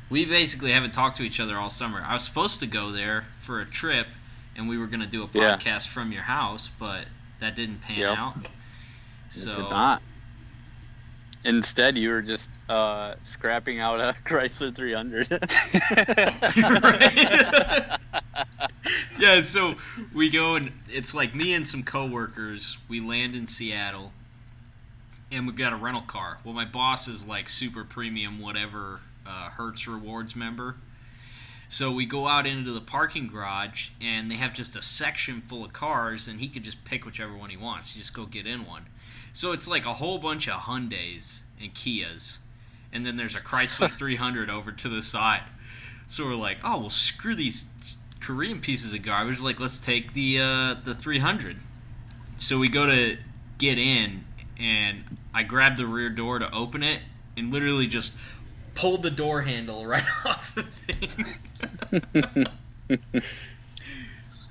we 0.08 0.24
basically 0.24 0.72
haven't 0.72 0.92
talked 0.92 1.16
to 1.18 1.22
each 1.22 1.40
other 1.40 1.56
all 1.56 1.70
summer. 1.70 2.02
I 2.06 2.14
was 2.14 2.24
supposed 2.24 2.60
to 2.60 2.66
go 2.66 2.90
there 2.90 3.24
for 3.40 3.60
a 3.60 3.64
trip 3.66 4.06
and 4.56 4.68
we 4.68 4.78
were 4.78 4.86
going 4.86 5.00
to 5.00 5.06
do 5.06 5.22
a 5.22 5.28
Yeah. 5.32 5.56
podcast 5.56 5.88
from 5.88 6.12
your 6.12 6.22
house, 6.22 6.68
but 6.78 7.06
that 7.38 7.54
didn't 7.54 7.80
pan 7.82 7.98
Yep. 7.98 8.18
out. 8.18 8.46
So 9.28 9.50
It 9.50 9.56
did 9.56 9.70
not. 9.70 10.02
Instead, 11.44 11.96
you 11.96 12.10
were 12.10 12.20
just 12.20 12.50
uh, 12.68 13.14
scrapping 13.22 13.80
out 13.80 14.00
a 14.00 14.14
Chrysler 14.26 14.74
300. 14.74 15.28
yeah, 19.18 19.40
so 19.40 19.76
we 20.14 20.28
go 20.28 20.56
and 20.56 20.72
it's 20.88 21.14
like 21.14 21.34
me 21.34 21.54
and 21.54 21.66
some 21.66 21.82
coworkers. 21.82 22.76
We 22.88 23.00
land 23.00 23.34
in 23.34 23.46
Seattle, 23.46 24.12
and 25.32 25.46
we 25.46 25.54
got 25.54 25.72
a 25.72 25.76
rental 25.76 26.02
car. 26.02 26.38
Well, 26.44 26.54
my 26.54 26.66
boss 26.66 27.08
is 27.08 27.26
like 27.26 27.48
super 27.48 27.84
premium, 27.84 28.40
whatever 28.40 29.00
uh, 29.26 29.48
Hertz 29.50 29.88
Rewards 29.88 30.36
member. 30.36 30.76
So 31.70 31.92
we 31.92 32.04
go 32.04 32.26
out 32.26 32.48
into 32.48 32.72
the 32.72 32.80
parking 32.80 33.28
garage, 33.28 33.90
and 34.00 34.28
they 34.28 34.34
have 34.34 34.52
just 34.52 34.74
a 34.74 34.82
section 34.82 35.40
full 35.40 35.64
of 35.64 35.72
cars, 35.72 36.26
and 36.26 36.40
he 36.40 36.48
could 36.48 36.64
just 36.64 36.84
pick 36.84 37.06
whichever 37.06 37.36
one 37.36 37.48
he 37.48 37.56
wants. 37.56 37.94
You 37.94 38.02
just 38.02 38.12
go 38.12 38.26
get 38.26 38.44
in 38.44 38.66
one. 38.66 38.86
So 39.32 39.52
it's 39.52 39.68
like 39.68 39.86
a 39.86 39.94
whole 39.94 40.18
bunch 40.18 40.48
of 40.48 40.54
Hyundais 40.60 41.44
and 41.60 41.72
Kias, 41.72 42.38
and 42.92 43.06
then 43.06 43.16
there's 43.16 43.36
a 43.36 43.40
Chrysler 43.40 43.90
300 43.96 44.50
over 44.50 44.72
to 44.72 44.88
the 44.88 45.02
side. 45.02 45.42
So 46.06 46.26
we're 46.26 46.34
like, 46.34 46.58
oh 46.64 46.80
well, 46.80 46.88
screw 46.88 47.34
these 47.34 47.66
Korean 48.20 48.60
pieces 48.60 48.92
of 48.94 49.02
garbage. 49.02 49.42
Like, 49.42 49.60
let's 49.60 49.78
take 49.78 50.12
the 50.12 50.40
uh, 50.40 50.74
the 50.82 50.94
300. 50.94 51.56
So 52.36 52.58
we 52.58 52.68
go 52.68 52.86
to 52.86 53.16
get 53.58 53.78
in, 53.78 54.24
and 54.58 55.04
I 55.34 55.42
grab 55.42 55.76
the 55.76 55.86
rear 55.86 56.10
door 56.10 56.38
to 56.38 56.52
open 56.52 56.82
it, 56.82 57.00
and 57.36 57.52
literally 57.52 57.86
just 57.86 58.16
pulled 58.74 59.02
the 59.02 59.10
door 59.10 59.42
handle 59.42 59.86
right 59.86 60.04
off 60.24 60.54
the 60.54 60.62
thing. 60.62 61.26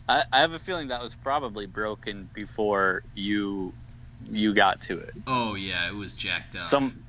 I, 0.10 0.24
I 0.32 0.40
have 0.40 0.54
a 0.54 0.60
feeling 0.60 0.88
that 0.88 1.02
was 1.02 1.16
probably 1.16 1.66
broken 1.66 2.30
before 2.34 3.04
you 3.16 3.74
you 4.32 4.54
got 4.54 4.82
to 4.82 5.00
it. 5.00 5.12
oh 5.28 5.56
yeah, 5.56 5.88
it 5.88 5.96
was 5.96 6.14
jacked 6.14 6.56
up. 6.56 6.64
Some 6.64 7.04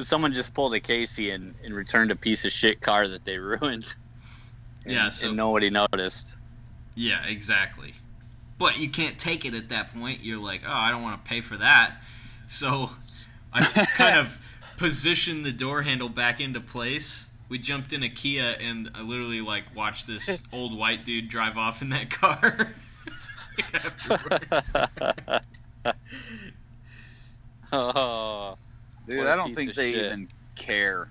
someone 0.00 0.32
just 0.34 0.52
pulled 0.54 0.74
a 0.74 0.80
Casey 0.80 1.30
and, 1.30 1.54
and 1.64 1.74
returned 1.74 2.10
a 2.10 2.16
piece 2.16 2.44
of 2.44 2.52
shit 2.52 2.80
car 2.80 3.08
that 3.08 3.24
they 3.24 3.38
ruined. 3.38 3.94
And, 4.84 4.92
Yeah, 4.94 5.08
so- 5.08 5.28
and 5.28 5.36
nobody 5.36 5.70
noticed. 5.70 6.32
Yeah, 6.94 7.24
exactly. 7.26 7.94
But 8.58 8.78
you 8.78 8.88
can't 8.88 9.18
take 9.18 9.44
it 9.44 9.52
at 9.54 9.68
that 9.68 9.92
point. 9.94 10.22
You're 10.22 10.38
like, 10.38 10.62
oh, 10.66 10.72
I 10.72 10.90
don't 10.90 11.02
want 11.02 11.22
to 11.22 11.28
pay 11.28 11.40
for 11.42 11.56
that. 11.58 11.96
So 12.46 12.88
I 13.52 13.62
kind 13.94 14.18
of 14.18 14.38
positioned 14.78 15.44
the 15.44 15.52
door 15.52 15.82
handle 15.82 16.08
back 16.08 16.40
into 16.40 16.60
place. 16.60 17.28
We 17.50 17.58
jumped 17.58 17.92
in 17.92 18.02
a 18.02 18.08
Kia, 18.08 18.56
and 18.60 18.90
I 18.94 19.02
literally 19.02 19.40
like 19.42 19.64
watched 19.76 20.06
this 20.06 20.42
old 20.52 20.76
white 20.76 21.04
dude 21.04 21.28
drive 21.28 21.56
off 21.58 21.82
in 21.82 21.90
that 21.90 22.08
car. 22.10 22.74
Afterwards. 23.74 24.70
Oh, 27.72 28.56
Dude, 29.08 29.26
I 29.26 29.36
don't 29.36 29.54
think 29.54 29.74
they 29.74 29.92
shit. 29.92 30.06
even 30.06 30.28
care. 30.56 31.08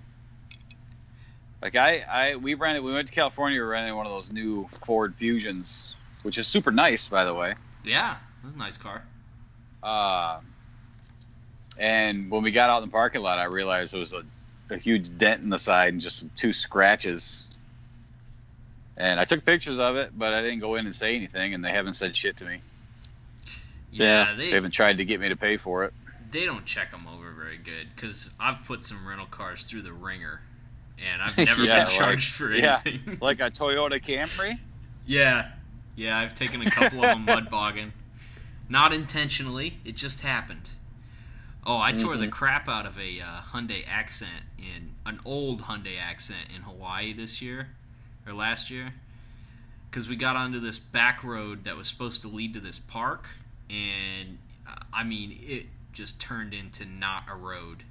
Like 1.61 1.75
I, 1.75 1.99
I, 2.01 2.35
we 2.35 2.53
rented. 2.53 2.83
We 2.83 2.93
went 2.93 3.07
to 3.07 3.13
California. 3.13 3.59
We 3.59 3.65
rented 3.65 3.95
one 3.95 4.05
of 4.05 4.11
those 4.11 4.31
new 4.31 4.67
Ford 4.85 5.15
Fusions, 5.15 5.95
which 6.23 6.37
is 6.37 6.47
super 6.47 6.71
nice, 6.71 7.07
by 7.07 7.25
the 7.25 7.33
way. 7.33 7.55
yeah, 7.83 8.17
that's 8.43 8.55
a 8.55 8.57
nice 8.57 8.77
car. 8.77 9.03
Uh, 9.81 10.39
and 11.77 12.29
when 12.29 12.43
we 12.43 12.51
got 12.51 12.69
out 12.69 12.83
in 12.83 12.89
the 12.89 12.91
parking 12.91 13.21
lot, 13.21 13.39
I 13.39 13.45
realized 13.45 13.93
there 13.93 13.99
was 13.99 14.13
a, 14.13 14.23
a 14.69 14.77
huge 14.77 15.17
dent 15.17 15.41
in 15.41 15.49
the 15.49 15.57
side 15.57 15.93
and 15.93 16.01
just 16.01 16.17
some 16.19 16.31
two 16.35 16.53
scratches. 16.53 17.47
And 18.97 19.19
I 19.19 19.25
took 19.25 19.43
pictures 19.45 19.77
of 19.79 19.95
it, 19.97 20.17
but 20.17 20.33
I 20.33 20.41
didn't 20.41 20.59
go 20.59 20.75
in 20.75 20.85
and 20.85 20.95
say 20.95 21.15
anything, 21.15 21.53
and 21.53 21.63
they 21.63 21.71
haven't 21.71 21.93
said 21.95 22.15
shit 22.15 22.37
to 22.37 22.45
me. 22.45 22.61
Yeah, 23.91 24.29
Yeah, 24.29 24.35
They 24.35 24.45
they 24.45 24.51
haven't 24.51 24.71
tried 24.71 24.97
to 24.97 25.05
get 25.05 25.19
me 25.19 25.29
to 25.29 25.35
pay 25.35 25.57
for 25.57 25.83
it. 25.85 25.93
They 26.35 26.45
don't 26.45 26.65
check 26.65 26.91
them 26.91 27.07
over 27.07 27.31
very 27.31 27.57
good 27.57 27.87
because 27.95 28.31
I've 28.39 28.65
put 28.65 28.83
some 28.83 29.07
rental 29.07 29.25
cars 29.27 29.63
through 29.63 29.83
the 29.83 29.93
ringer 29.93 30.41
and 31.01 31.21
I've 31.21 31.37
never 31.45 31.63
Yeah, 31.63 31.75
been 31.75 31.85
like- 31.85 31.87
charged 31.89 32.33
for 32.33 32.51
yeah. 32.53 32.81
like 33.21 33.39
a 33.39 33.49
Toyota 33.49 34.03
Camry. 34.03 34.59
yeah, 35.05 35.51
yeah, 35.95 36.19
I've 36.19 36.33
taken 36.33 36.61
a 36.61 36.69
couple 36.69 36.99
of 37.03 37.11
them 37.11 37.23
mud 37.25 37.49
bogging, 37.49 37.93
not 38.67 38.93
intentionally. 38.93 39.75
It 39.85 39.95
just 39.95 40.21
happened. 40.21 40.71
Oh, 41.65 41.77
I 41.79 41.93
tore 41.93 42.17
the 42.17 42.27
Mhm. 42.27 42.31
crap 42.31 42.67
out 42.67 42.85
of 42.85 42.99
a 42.99 43.21
uh, 43.21 43.41
Hyundai 43.53 43.85
Accent 43.87 44.43
in 44.59 44.91
an 45.05 45.19
old 45.25 45.63
Hyundai 45.63 45.97
Accent 45.99 46.47
in 46.53 46.63
Hawaii 46.63 47.13
this 47.13 47.41
year 47.41 47.69
or 48.27 48.33
last 48.33 48.69
year, 48.69 48.93
because 49.89 50.09
we 50.09 50.15
got 50.17 50.35
onto 50.35 50.59
this 50.59 50.79
back 50.79 51.23
road 51.23 51.63
that 51.63 51.77
was 51.77 51.87
supposed 51.87 52.21
to 52.23 52.27
lead 52.27 52.53
to 52.55 52.59
this 52.59 52.77
park, 52.77 53.29
and 53.69 54.37
uh, 54.67 54.75
I 54.93 55.03
mean 55.05 55.37
it 55.41 55.65
just 55.95 56.21
turned 56.21 56.53
into 56.53 56.85
not 56.85 57.23
a 57.29 57.35
road. 57.35 57.83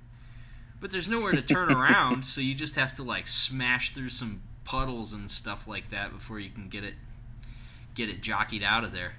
But 0.81 0.93
there's 0.93 1.09
nowhere 1.09 1.33
to 1.33 1.43
turn 1.43 1.73
around, 1.77 2.25
so 2.25 2.41
you 2.41 2.55
just 2.55 2.77
have 2.77 2.95
to 2.95 3.03
like 3.03 3.27
smash 3.27 3.91
through 3.91 4.11
some 4.11 4.43
puddles 4.65 5.13
and 5.13 5.29
stuff 5.29 5.67
like 5.67 5.89
that 5.89 6.13
before 6.13 6.39
you 6.39 6.51
can 6.51 6.69
get 6.69 6.85
it 6.85 6.95
get 7.95 8.09
it 8.09 8.23
jockeyed 8.23 8.63
out 8.63 8.85
of 8.85 8.93
there. 8.93 9.15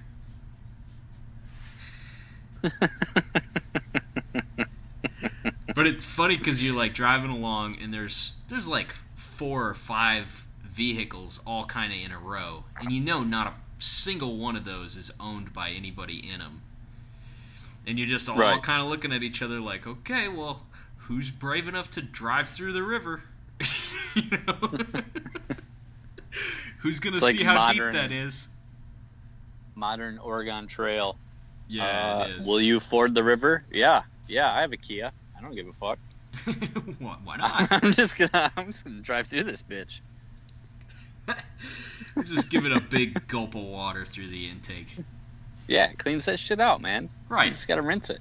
But 5.76 5.86
it's 5.86 6.04
funny 6.04 6.38
because 6.38 6.64
you're 6.64 6.74
like 6.74 6.94
driving 6.94 7.30
along 7.30 7.76
and 7.82 7.92
there's 7.92 8.32
there's 8.48 8.66
like 8.66 8.92
four 9.14 9.68
or 9.68 9.74
five 9.74 10.46
vehicles 10.64 11.38
all 11.46 11.66
kind 11.66 11.92
of 11.92 11.98
in 11.98 12.12
a 12.12 12.18
row, 12.18 12.64
and 12.80 12.90
you 12.90 12.98
know 12.98 13.20
not 13.20 13.46
a 13.46 13.54
single 13.78 14.38
one 14.38 14.56
of 14.56 14.64
those 14.64 14.96
is 14.96 15.12
owned 15.20 15.52
by 15.52 15.70
anybody 15.70 16.16
in 16.16 16.38
them. 16.38 16.62
And 17.86 17.98
you're 17.98 18.08
just 18.08 18.28
all 18.28 18.36
Right. 18.36 18.62
kind 18.62 18.82
of 18.82 18.88
looking 18.88 19.12
at 19.12 19.22
each 19.22 19.42
other 19.42 19.60
like, 19.60 19.86
okay, 19.86 20.28
well, 20.28 20.66
who's 20.96 21.30
brave 21.30 21.68
enough 21.68 21.88
to 21.90 22.02
drive 22.02 22.48
through 22.48 22.72
the 22.72 22.82
river? 22.82 23.22
you 24.14 24.30
know? 24.46 24.54
who's 26.80 27.00
gonna 27.00 27.16
It's 27.16 27.22
like 27.24 27.36
see 27.36 27.44
how 27.44 27.54
modern- 27.54 27.92
deep 27.92 28.00
that 28.02 28.12
is? 28.12 28.48
Modern 29.74 30.18
Oregon 30.18 30.66
Trail. 30.66 31.16
Yeah, 31.68 31.84
Uh, 31.84 32.24
it 32.28 32.40
is. 32.40 32.46
Will 32.46 32.60
you 32.60 32.80
ford 32.80 33.14
the 33.14 33.22
river? 33.24 33.64
Yeah, 33.70 34.02
yeah. 34.26 34.52
I 34.52 34.60
have 34.62 34.72
a 34.72 34.76
Kia. 34.76 35.10
I 35.36 35.40
don't 35.42 35.54
give 35.54 35.68
a 35.68 35.72
fuck. 35.72 35.98
why, 36.98 37.16
why 37.24 37.36
not? 37.36 37.68
I'm 37.70 37.92
just 37.92 38.16
gonna. 38.16 38.50
I'm 38.56 38.66
just 38.66 38.84
gonna 38.84 39.00
drive 39.00 39.26
through 39.26 39.44
this 39.44 39.62
bitch. 39.62 40.00
Just 42.24 42.50
give 42.50 42.64
it 42.66 42.72
a 42.72 42.80
big 42.80 43.26
gulp 43.28 43.54
of 43.54 43.62
water 43.62 44.04
through 44.04 44.28
the 44.28 44.48
intake. 44.48 44.96
Yeah, 45.68 45.90
it 45.90 45.98
cleans 45.98 46.24
that 46.26 46.38
shit 46.38 46.60
out, 46.60 46.80
man. 46.80 47.08
Right. 47.28 47.46
You 47.46 47.50
just 47.52 47.66
gotta 47.68 47.82
rinse 47.82 48.10
it. 48.10 48.20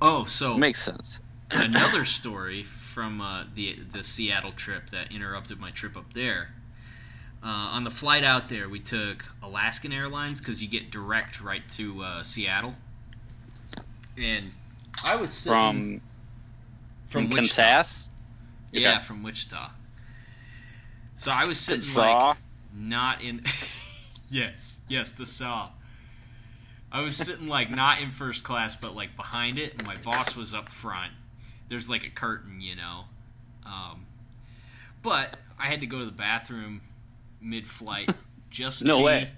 Oh, 0.00 0.24
so 0.26 0.56
Makes 0.56 0.82
sense. 0.82 1.20
another 1.50 2.04
story 2.04 2.62
from 2.62 3.20
uh, 3.20 3.44
the 3.54 3.78
the 3.92 4.04
Seattle 4.04 4.52
trip 4.52 4.90
that 4.90 5.12
interrupted 5.12 5.58
my 5.60 5.70
trip 5.70 5.96
up 5.96 6.12
there. 6.14 6.50
Uh, 7.42 7.46
on 7.46 7.84
the 7.84 7.90
flight 7.90 8.24
out 8.24 8.48
there, 8.48 8.68
we 8.68 8.80
took 8.80 9.24
Alaskan 9.42 9.92
Airlines 9.92 10.40
because 10.40 10.62
you 10.62 10.68
get 10.68 10.90
direct 10.90 11.40
right 11.40 11.66
to 11.70 12.02
uh, 12.02 12.22
Seattle. 12.22 12.74
And 14.20 14.46
I 15.04 15.14
was 15.16 15.32
sitting 15.32 16.00
From 17.06 17.28
from 17.28 17.30
Wichita. 17.30 17.62
Kansas. 17.62 18.10
Yeah, 18.72 18.90
Okay. 18.96 19.00
from 19.00 19.22
Wichita. 19.22 19.70
So 21.16 21.30
I 21.32 21.44
was 21.46 21.58
sitting 21.58 21.82
Saw. 21.82 22.28
like 22.28 22.36
not 22.76 23.22
in. 23.22 23.40
yes, 24.30 24.80
yes, 24.88 25.12
the 25.12 25.24
saw. 25.24 25.70
I 26.90 27.02
was 27.02 27.16
sitting 27.16 27.46
like 27.46 27.70
not 27.70 28.00
in 28.00 28.10
first 28.10 28.44
class, 28.44 28.74
but 28.76 28.94
like 28.96 29.16
behind 29.16 29.58
it, 29.58 29.74
and 29.74 29.86
my 29.86 29.96
boss 29.96 30.36
was 30.36 30.54
up 30.54 30.70
front. 30.70 31.12
There's 31.68 31.90
like 31.90 32.04
a 32.04 32.10
curtain, 32.10 32.60
you 32.60 32.76
know. 32.76 33.04
Um, 33.66 34.06
but 35.02 35.36
I 35.58 35.66
had 35.66 35.80
to 35.80 35.86
go 35.86 35.98
to 35.98 36.06
the 36.06 36.12
bathroom 36.12 36.80
mid-flight. 37.40 38.10
Just 38.50 38.82
No 38.84 38.98
pee, 38.98 39.04
way. 39.04 39.30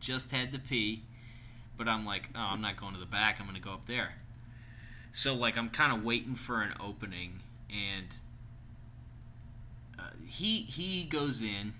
Just 0.00 0.32
had 0.32 0.52
to 0.52 0.58
pee, 0.58 1.02
but 1.78 1.88
I'm 1.88 2.04
like, 2.04 2.28
oh, 2.34 2.38
I'm 2.38 2.60
not 2.60 2.76
going 2.76 2.92
to 2.92 3.00
the 3.00 3.06
back. 3.06 3.40
I'm 3.40 3.46
going 3.46 3.56
to 3.56 3.62
go 3.62 3.72
up 3.72 3.86
there. 3.86 4.14
So 5.12 5.34
like 5.34 5.56
I'm 5.56 5.70
kind 5.70 5.92
of 5.92 6.04
waiting 6.04 6.34
for 6.34 6.62
an 6.62 6.74
opening, 6.78 7.40
and 7.70 8.14
uh, 9.98 10.02
he 10.26 10.58
he 10.58 11.04
goes 11.04 11.42
in, 11.42 11.72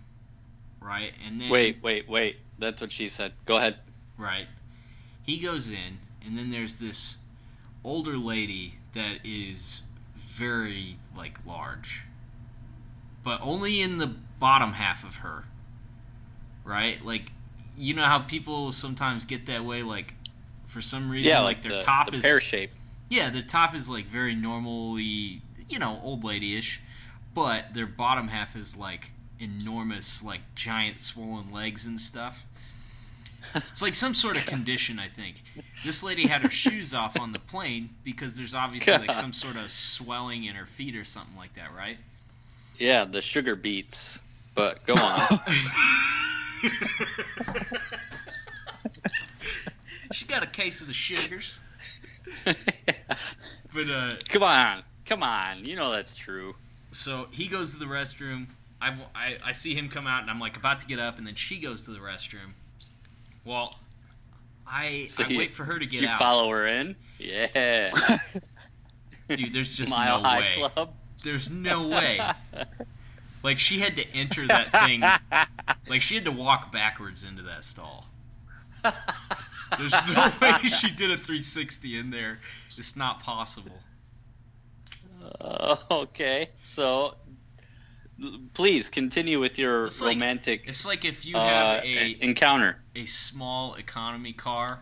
right, 0.80 1.12
and 1.26 1.40
then 1.40 1.50
Wait, 1.50 1.78
wait, 1.82 2.08
wait. 2.08 2.36
That's 2.58 2.80
what 2.80 2.90
she 2.90 3.08
said. 3.08 3.32
Go 3.46 3.56
ahead. 3.56 3.76
right, 4.18 4.46
he 5.30 5.38
goes 5.38 5.70
in, 5.70 5.98
and 6.26 6.36
then 6.36 6.50
there's 6.50 6.76
this 6.76 7.18
older 7.84 8.16
lady 8.16 8.74
that 8.94 9.20
is 9.24 9.84
very 10.14 10.98
like 11.16 11.38
large, 11.46 12.04
but 13.22 13.40
only 13.40 13.80
in 13.80 13.98
the 13.98 14.08
bottom 14.40 14.72
half 14.72 15.04
of 15.04 15.16
her, 15.16 15.44
right? 16.64 17.04
Like 17.04 17.30
you 17.76 17.94
know 17.94 18.04
how 18.04 18.18
people 18.18 18.72
sometimes 18.72 19.24
get 19.24 19.46
that 19.46 19.64
way, 19.64 19.84
like 19.84 20.14
for 20.66 20.80
some 20.80 21.08
reason, 21.08 21.30
Yeah, 21.30 21.40
like, 21.40 21.58
like, 21.58 21.62
their 21.62 21.72
the, 21.74 21.80
top 21.80 22.10
the 22.10 22.16
is 22.16 22.24
pear 22.24 22.40
shape. 22.40 22.70
yeah, 23.08 23.30
their 23.30 23.42
top 23.42 23.72
is 23.74 23.88
like 23.88 24.06
very 24.06 24.34
normally, 24.34 25.42
you 25.68 25.78
know, 25.78 26.00
old 26.02 26.24
lady-ish, 26.24 26.82
but 27.34 27.72
their 27.72 27.86
bottom 27.86 28.26
half 28.28 28.56
is 28.56 28.76
like 28.76 29.12
enormous, 29.38 30.24
like 30.24 30.40
giant 30.56 30.98
swollen 30.98 31.52
legs 31.52 31.86
and 31.86 32.00
stuff. 32.00 32.46
It's 33.54 33.82
like 33.82 33.94
some 33.94 34.14
sort 34.14 34.36
of 34.36 34.46
condition, 34.46 34.98
I 34.98 35.08
think. 35.08 35.42
This 35.84 36.02
lady 36.02 36.26
had 36.26 36.42
her 36.42 36.50
shoes 36.50 36.94
off 36.94 37.18
on 37.18 37.32
the 37.32 37.38
plane 37.38 37.90
because 38.04 38.36
there's 38.36 38.54
obviously 38.54 38.98
like 38.98 39.12
some 39.12 39.32
sort 39.32 39.56
of 39.56 39.70
swelling 39.70 40.44
in 40.44 40.54
her 40.54 40.66
feet 40.66 40.96
or 40.96 41.04
something 41.04 41.36
like 41.36 41.54
that, 41.54 41.68
right? 41.76 41.96
Yeah, 42.78 43.04
the 43.04 43.20
sugar 43.20 43.56
beets. 43.56 44.20
But 44.54 44.84
go 44.84 44.94
on. 44.94 45.40
she 50.12 50.24
got 50.26 50.42
a 50.42 50.46
case 50.46 50.80
of 50.80 50.86
the 50.88 50.92
sugars, 50.92 51.58
but 52.44 52.56
uh, 53.88 54.12
come 54.28 54.42
on, 54.42 54.82
come 55.06 55.22
on. 55.22 55.64
You 55.64 55.76
know 55.76 55.90
that's 55.92 56.14
true. 56.14 56.54
so 56.90 57.26
he 57.32 57.46
goes 57.46 57.72
to 57.74 57.78
the 57.78 57.86
restroom. 57.86 58.50
I, 58.82 58.94
I, 59.14 59.36
I 59.46 59.52
see 59.52 59.74
him 59.74 59.88
come 59.88 60.06
out, 60.06 60.22
and 60.22 60.30
I'm 60.30 60.40
like 60.40 60.56
about 60.56 60.80
to 60.80 60.86
get 60.86 60.98
up, 60.98 61.18
and 61.18 61.26
then 61.26 61.34
she 61.34 61.58
goes 61.58 61.82
to 61.82 61.90
the 61.90 61.98
restroom. 62.00 62.52
Well, 63.44 63.74
I, 64.66 65.06
So 65.06 65.24
I 65.24 65.28
you- 65.28 65.38
wait 65.38 65.50
for 65.50 65.64
her 65.64 65.74
to 65.78 65.86
Did 65.86 65.90
get 65.90 66.02
you 66.02 66.08
out. 66.08 66.18
follow 66.18 66.48
her 66.50 66.66
in? 66.66 66.96
Yeah. 67.18 67.90
Dude, 69.28 69.52
there's 69.52 69.76
just 69.76 69.90
Mile 69.90 70.20
no 70.20 70.28
High 70.28 70.40
way. 70.40 70.50
Club. 70.74 70.94
There's 71.22 71.50
no 71.50 71.88
way. 71.88 72.20
Like 73.42 73.58
she 73.58 73.78
had 73.78 73.96
to 73.96 74.06
enter 74.14 74.46
that 74.48 74.70
thing. 74.70 75.00
Like 75.88 76.02
she 76.02 76.14
had 76.14 76.26
to 76.26 76.30
walk 76.30 76.70
backwards 76.70 77.24
into 77.24 77.40
that 77.44 77.64
stall. 77.64 78.04
There's 79.78 79.94
no 80.14 80.30
way 80.42 80.58
she 80.64 80.90
did 80.90 81.10
a 81.10 81.14
360 81.16 81.96
in 81.96 82.10
there. 82.10 82.38
It's 82.76 82.96
not 82.96 83.20
possible. 83.20 83.78
Uh, 85.40 85.76
okay, 85.90 86.50
so 86.62 87.04
l- 87.04 87.16
please 88.54 88.90
continue 88.90 89.40
with 89.40 89.58
your 89.58 89.86
It's 89.86 90.00
like- 90.00 90.14
romantic 90.16 90.62
It's 90.66 90.86
like 90.86 91.04
if 91.04 91.24
you 91.24 91.36
uh, 91.36 91.40
have 91.48 91.84
a 91.84 92.16
encounter. 92.24 92.76
a 92.94 93.04
small 93.04 93.74
economy 93.74 94.32
car 94.32 94.80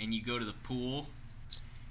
and 0.00 0.14
you 0.14 0.22
go 0.22 0.38
to 0.38 0.44
the 0.44 0.52
pool 0.64 1.06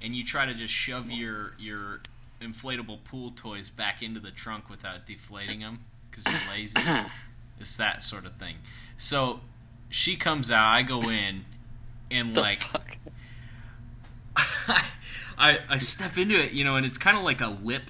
and 0.01 0.15
you 0.15 0.23
try 0.23 0.45
to 0.45 0.53
just 0.53 0.73
shove 0.73 1.12
your 1.12 1.53
your 1.60 2.01
inflatable 2.41 3.03
pool 3.03 3.31
toys 3.31 3.69
back 3.69 4.01
into 4.03 4.19
the 4.19 4.31
trunk 4.31 4.69
without 4.69 5.05
deflating 5.05 5.60
them 5.60 5.79
because 6.10 6.25
you're 6.25 6.53
lazy. 6.53 6.79
it's 7.60 7.77
that 7.77 8.03
sort 8.03 8.25
of 8.25 8.36
thing. 8.38 8.55
So 8.95 9.39
she 9.89 10.15
comes 10.15 10.51
out, 10.51 10.67
I 10.67 10.81
go 10.83 11.01
in, 11.10 11.45
and 12.12 12.36
The 12.36 12.41
like? 12.41 12.62
I 15.39 15.60
I 15.69 15.77
step 15.77 16.17
into 16.17 16.36
it, 16.43 16.51
you 16.53 16.63
know, 16.63 16.75
and 16.75 16.86
it's 16.86 16.97
kind 16.97 17.17
of 17.17 17.23
like 17.23 17.41
a 17.41 17.47
lip, 17.49 17.83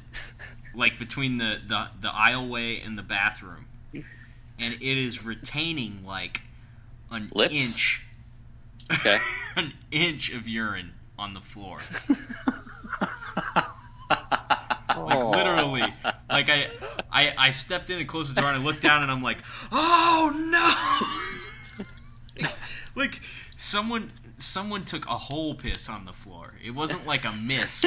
like 0.78 0.98
between 0.98 1.38
the 1.38 1.58
the 1.68 1.88
the 2.00 2.10
aisleway 2.10 2.86
and 2.86 2.98
the 2.98 3.04
bathroom, 3.04 3.66
and 3.94 4.74
it 4.74 4.82
is 4.82 5.26
retaining 5.26 6.06
like 6.06 6.42
an 7.12 7.30
Lips? 7.34 7.54
inch, 7.54 8.06
Okay. 8.92 9.18
an 9.56 9.74
inch 9.92 10.32
of 10.32 10.48
urine 10.48 10.94
on 11.18 11.34
the 11.34 11.42
floor. 11.42 11.80
Like 14.98 15.24
literally, 15.24 15.84
like 16.30 16.50
I, 16.50 16.70
I, 17.12 17.34
I 17.38 17.52
stepped 17.52 17.90
in 17.90 18.00
and 18.00 18.08
closed 18.08 18.36
the 18.36 18.42
door 18.42 18.50
and 18.50 18.62
I 18.62 18.66
looked 18.66 18.82
down 18.82 19.04
and 19.04 19.12
I'm 19.12 19.22
like, 19.22 19.44
oh 19.72 20.34
no! 21.78 21.86
like, 22.42 22.56
like 22.96 23.22
someone, 23.56 24.12
someone 24.38 24.86
took 24.86 25.06
a 25.06 25.13
whole 25.13 25.54
piss 25.54 25.88
on 25.88 26.06
the 26.06 26.13
floor. 26.13 26.37
It 26.67 26.75
wasn't 26.75 27.08
like 27.08 27.23
a 27.23 27.32
miss. 27.32 27.86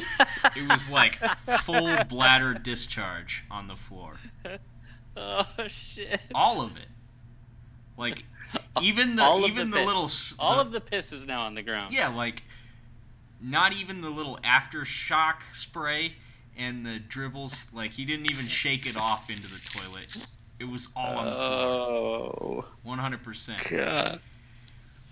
It 0.57 0.67
was 0.69 0.91
like 0.91 1.17
full 1.61 2.03
bladder 2.09 2.55
discharge 2.55 3.45
on 3.51 3.67
the 3.69 3.77
floor. 3.77 4.15
Oh 5.17 5.47
shit! 5.69 6.19
All 6.35 6.63
of 6.63 6.77
it. 6.79 6.87
Like 7.99 8.25
even 8.81 9.17
the 9.17 9.23
All 9.23 9.47
even 9.47 9.71
the, 9.71 9.77
piss. 9.77 9.87
little 10.39 10.47
all 10.49 10.55
the- 10.57 10.61
of 10.63 10.73
the 10.73 10.81
piss 10.81 11.13
is 11.13 11.27
now 11.27 11.43
on 11.43 11.55
the 11.55 11.63
ground. 11.63 11.93
yeah, 11.93 12.09
like 12.09 12.43
not 13.39 13.75
even 13.75 14.01
the 14.01 14.09
little 14.09 14.39
aftershock 14.43 15.43
spray 15.53 16.15
and 16.57 16.85
the 16.87 16.99
dribbles, 16.99 17.67
like 17.75 17.91
he 17.93 18.05
didn't 18.07 18.31
even 18.31 18.47
shake 18.47 18.87
it 18.87 18.97
off 18.97 19.29
into 19.29 19.43
the 19.49 19.61
toilet. 19.79 20.27
It 20.59 20.69
was 20.69 20.89
all 20.97 21.17
on 21.19 21.27
the 21.27 21.33
floor, 21.33 21.43
Oh, 22.41 22.65
one 22.83 22.99
hundred 22.99 23.23
percent. 23.23 23.63
God. 23.71 24.21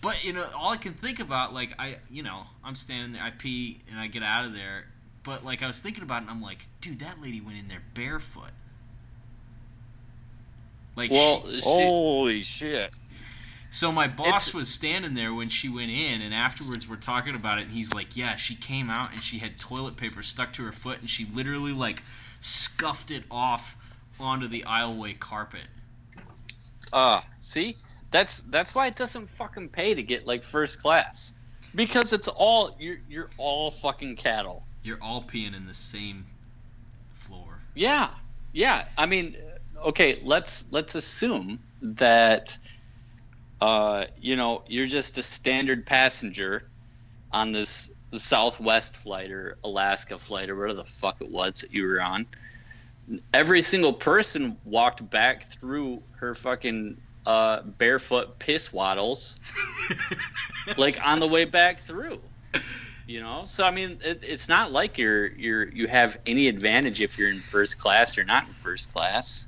But 0.01 0.23
you 0.25 0.33
know, 0.33 0.47
all 0.57 0.71
I 0.73 0.77
can 0.77 0.95
think 0.95 1.19
about, 1.21 1.53
like 1.53 1.73
I, 1.79 1.97
you 2.11 2.23
know, 2.23 2.43
I'm 2.65 2.75
standing 2.77 3.13
there, 3.13 3.23
I 3.23 3.31
pee, 3.31 3.81
and 3.91 3.99
I 3.99 4.07
get 4.07 4.23
out 4.23 4.45
of 4.45 4.53
there. 4.55 4.85
But 5.25 5.45
like 5.45 5.63
I 5.63 5.67
was 5.67 5.83
thinking 5.83 6.03
about 6.05 6.19
it, 6.19 6.23
and 6.23 6.31
I'm 6.31 6.41
like, 6.43 6.67
dude, 6.81 7.01
that 7.01 7.21
lady 7.21 7.41
went 7.41 7.59
in 7.59 7.69
there 7.69 7.83
barefoot. 7.95 8.51
Like, 10.97 11.11
Well, 11.11 11.45
she, 11.47 11.61
she, 11.61 11.61
Holy 11.63 12.43
shit! 12.43 12.91
so 13.71 13.93
my 13.93 14.09
boss 14.09 14.49
it's- 14.49 14.55
was 14.55 14.69
standing 14.69 15.15
there 15.15 15.33
when 15.33 15.49
she 15.49 15.69
went 15.69 15.91
in, 15.91 16.23
and 16.23 16.35
afterwards 16.35 16.89
we're 16.89 16.97
talking 16.97 17.35
about 17.35 17.59
it, 17.59 17.63
and 17.63 17.71
he's 17.73 17.93
like, 17.95 18.17
yeah, 18.17 18.37
she 18.37 18.55
came 18.55 18.91
out 18.91 19.13
and 19.13 19.23
she 19.23 19.39
had 19.39 19.59
toilet 19.59 19.97
paper 19.97 20.23
stuck 20.23 20.53
to 20.55 20.65
her 20.65 20.73
foot, 20.73 21.01
and 21.01 21.09
she 21.11 21.25
literally 21.27 21.73
like 21.73 22.03
scuffed 22.41 23.11
it 23.11 23.25
off 23.31 23.77
onto 24.19 24.49
the 24.49 24.65
aisleway 24.67 25.19
carpet. 25.19 25.69
uh, 26.93 27.21
see, 27.39 27.77
that's 28.11 28.41
that's 28.43 28.75
why 28.75 28.87
it 28.87 28.97
doesn't 28.97 29.29
fucking 29.31 29.69
pay 29.69 29.95
to 29.95 30.03
get 30.03 30.27
like 30.27 30.43
first 30.43 30.81
class, 30.81 31.35
because 31.75 32.13
it's 32.13 32.29
all 32.29 32.77
you're 32.79 32.99
you're 33.09 33.29
all 33.37 33.71
fucking 33.71 34.17
cattle. 34.17 34.65
You're 34.83 35.03
all 35.03 35.23
peeing 35.23 35.57
in 35.57 35.67
the 35.67 35.75
same 35.75 36.25
floor. 37.13 37.61
Yeah, 37.75 38.11
yeah. 38.53 38.87
I 38.97 39.07
mean, 39.07 39.37
okay, 39.77 40.21
let's 40.25 40.67
let's 40.71 40.95
assume 40.95 41.61
that 41.83 42.57
uh, 43.61 44.07
you 44.21 44.37
know 44.37 44.63
you're 44.67 44.87
just 44.87 45.19
a 45.19 45.23
standard 45.23 45.87
passenger 45.87 46.65
on 47.33 47.53
this 47.53 47.91
the 48.11 48.19
Southwest 48.19 48.97
flight 48.97 49.31
or 49.31 49.59
Alaska 49.63 50.19
flight 50.19 50.49
or 50.49 50.57
whatever 50.57 50.79
the 50.79 50.85
fuck 50.85 51.21
it 51.21 51.31
was 51.31 51.61
that 51.61 51.73
you 51.73 51.87
were 51.87 52.01
on. 52.01 52.27
Every 53.33 53.63
single 53.63 53.93
person 53.93 54.57
walked 54.65 55.09
back 55.09 55.45
through 55.45 56.03
her 56.17 56.35
fucking 56.35 56.99
uh, 57.29 57.61
barefoot 57.63 58.39
piss 58.39 58.73
waddles, 58.73 59.39
like 60.79 60.99
on 61.05 61.21
the 61.21 61.29
way 61.29 61.45
back 61.45 61.79
through. 61.79 62.19
You 63.07 63.21
know, 63.21 63.43
so 63.45 63.65
I 63.67 63.71
mean, 63.71 63.99
it, 64.03 64.21
it's 64.23 64.49
not 64.49 64.73
like 64.73 64.97
you're 64.99 65.27
you're 65.29 65.69
you 65.69 65.87
have 65.89 66.19
any 66.27 66.49
advantage 66.49 67.01
if 67.03 67.19
you're 67.19 67.31
in 67.31 67.39
first 67.39 67.79
class 67.79 68.17
or 68.17 68.25
not 68.25 68.47
in 68.47 68.53
first 68.55 68.93
class. 68.93 69.47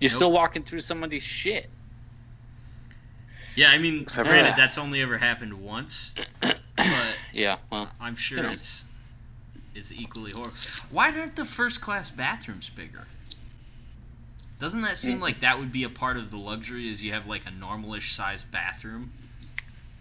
You're 0.00 0.10
Nope. 0.10 0.16
still 0.16 0.32
walking 0.32 0.62
through 0.62 0.80
somebody's 0.80 1.22
shit. 1.22 1.68
Yeah, 3.56 3.70
I 3.70 3.78
mean, 3.78 4.02
Except 4.02 4.28
granted, 4.28 4.50
that. 4.50 4.56
that's 4.56 4.78
only 4.78 5.02
ever 5.02 5.18
happened 5.18 5.54
once, 5.62 6.14
but 6.40 6.58
Yeah, 7.32 7.56
well, 7.72 7.90
I'm 8.00 8.14
sure 8.14 8.38
You 8.38 8.44
know. 8.44 8.50
it's 8.50 8.84
it's 9.74 9.92
equally 9.92 10.30
horrible. 10.32 10.54
Why 10.92 11.10
aren't 11.10 11.36
the 11.36 11.44
first 11.44 11.80
class 11.80 12.10
bathrooms 12.10 12.70
bigger? 12.70 13.06
Doesn't 14.58 14.82
that 14.82 14.92
Mm. 14.92 14.96
seem 14.96 15.20
like 15.20 15.40
that 15.40 15.58
would 15.58 15.70
be 15.72 15.84
a 15.84 15.88
part 15.88 16.16
of 16.16 16.30
the 16.30 16.36
luxury? 16.36 16.88
Is 16.88 17.02
you 17.04 17.12
have 17.12 17.26
like 17.26 17.46
a 17.46 17.50
normalish 17.50 18.12
sized 18.14 18.50
bathroom? 18.50 19.12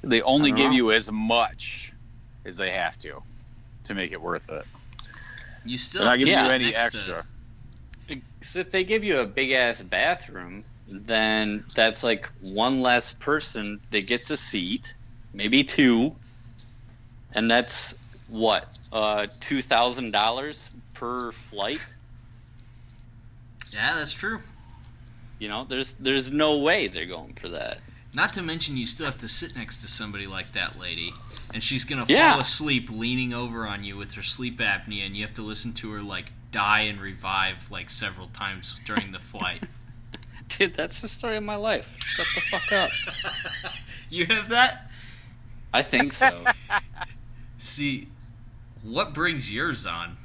They 0.03 0.21
only 0.21 0.51
give 0.51 0.71
know. 0.71 0.77
you 0.77 0.91
as 0.91 1.11
much 1.11 1.91
as 2.45 2.55
they 2.57 2.71
have 2.71 2.97
to 2.99 3.21
to 3.85 3.93
make 3.93 4.11
it 4.11 4.21
worth 4.21 4.49
it. 4.49 4.65
You 5.65 5.77
still 5.77 6.01
They're 6.01 6.11
not 6.11 6.19
to 6.19 6.25
giving 6.25 6.33
sit 6.35 6.45
you 6.45 6.51
any 6.51 6.71
next 6.71 6.91
to- 6.93 6.97
extra. 6.97 7.25
so 8.41 8.59
if 8.59 8.71
they 8.71 8.83
give 8.83 9.03
you 9.03 9.19
a 9.19 9.25
big 9.25 9.51
ass 9.51 9.81
bathroom, 9.83 10.63
then 10.87 11.63
that's 11.75 12.03
like 12.03 12.29
one 12.41 12.81
less 12.81 13.11
person 13.13 13.79
that 13.91 14.07
gets 14.07 14.29
a 14.29 14.37
seat, 14.37 14.93
maybe 15.33 15.63
two, 15.63 16.15
and 17.33 17.51
that's 17.51 17.93
what 18.29 18.77
uh, 18.93 19.27
two 19.39 19.61
thousand 19.61 20.11
dollars 20.11 20.71
per 20.93 21.31
flight. 21.31 21.95
Yeah, 23.73 23.95
that's 23.95 24.13
true. 24.13 24.39
You 25.39 25.49
know, 25.49 25.65
there's 25.65 25.93
there's 25.95 26.31
no 26.31 26.57
way 26.59 26.87
they're 26.87 27.05
going 27.05 27.33
for 27.33 27.49
that. 27.49 27.79
Not 28.15 28.33
to 28.33 28.41
mention, 28.41 28.77
you 28.77 28.85
still 28.87 29.05
have 29.05 29.17
to 29.19 29.27
sit 29.27 29.55
next 29.55 29.81
to 29.81 29.87
somebody 29.87 30.25
like 30.25 30.51
that 30.53 30.79
lady, 30.79 31.11
and 31.53 31.63
she's 31.63 31.85
gonna 31.85 32.05
Yeah. 32.07 32.31
fall 32.31 32.41
asleep 32.41 32.89
leaning 32.89 33.33
over 33.33 33.67
on 33.67 33.83
you 33.83 33.97
with 33.97 34.13
her 34.15 34.23
sleep 34.23 34.57
apnea, 34.59 35.05
and 35.05 35.15
you 35.15 35.23
have 35.23 35.33
to 35.35 35.43
listen 35.43 35.73
to 35.73 35.91
her 35.91 36.01
like 36.01 36.31
die 36.51 36.81
and 36.81 36.99
revive 36.99 37.69
like 37.69 37.89
several 37.89 38.27
times 38.29 38.79
during 38.85 39.11
the 39.11 39.19
flight. 39.19 39.63
Dude, 40.49 40.73
that's 40.73 41.01
the 41.01 41.09
story 41.09 41.35
of 41.37 41.43
my 41.43 41.57
life. 41.57 41.99
Shut 42.03 42.25
the 42.33 42.41
fuck 42.41 42.71
up. 42.71 43.73
you 44.09 44.25
have 44.27 44.49
that? 44.49 44.89
I 45.73 45.81
think 45.81 46.13
so. 46.13 46.45
See, 47.57 48.07
what 48.81 49.13
brings 49.13 49.51
yours 49.51 49.85
on? 49.85 50.17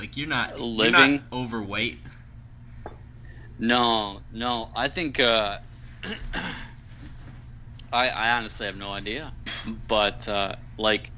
Like 0.00 0.16
you're 0.16 0.28
not 0.28 0.56
You're 0.56 0.66
Living. 0.66 1.16
not 1.16 1.22
overweight. 1.30 1.98
No, 3.58 4.22
no. 4.32 4.70
I 4.74 4.88
think 4.88 5.20
uh, 5.20 5.58
I 7.92 8.08
I 8.08 8.30
honestly 8.30 8.64
have 8.64 8.78
no 8.78 8.92
idea. 8.92 9.30
But 9.88 10.26
uh, 10.26 10.54
like 10.78 11.10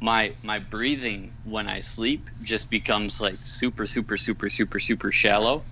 my 0.00 0.30
my 0.44 0.60
breathing 0.60 1.32
when 1.42 1.66
I 1.66 1.80
sleep 1.80 2.30
just 2.42 2.70
becomes 2.70 3.20
like 3.20 3.32
super 3.32 3.86
super 3.86 4.16
super 4.16 4.48
super 4.48 4.78
super 4.78 5.10
shallow, 5.10 5.64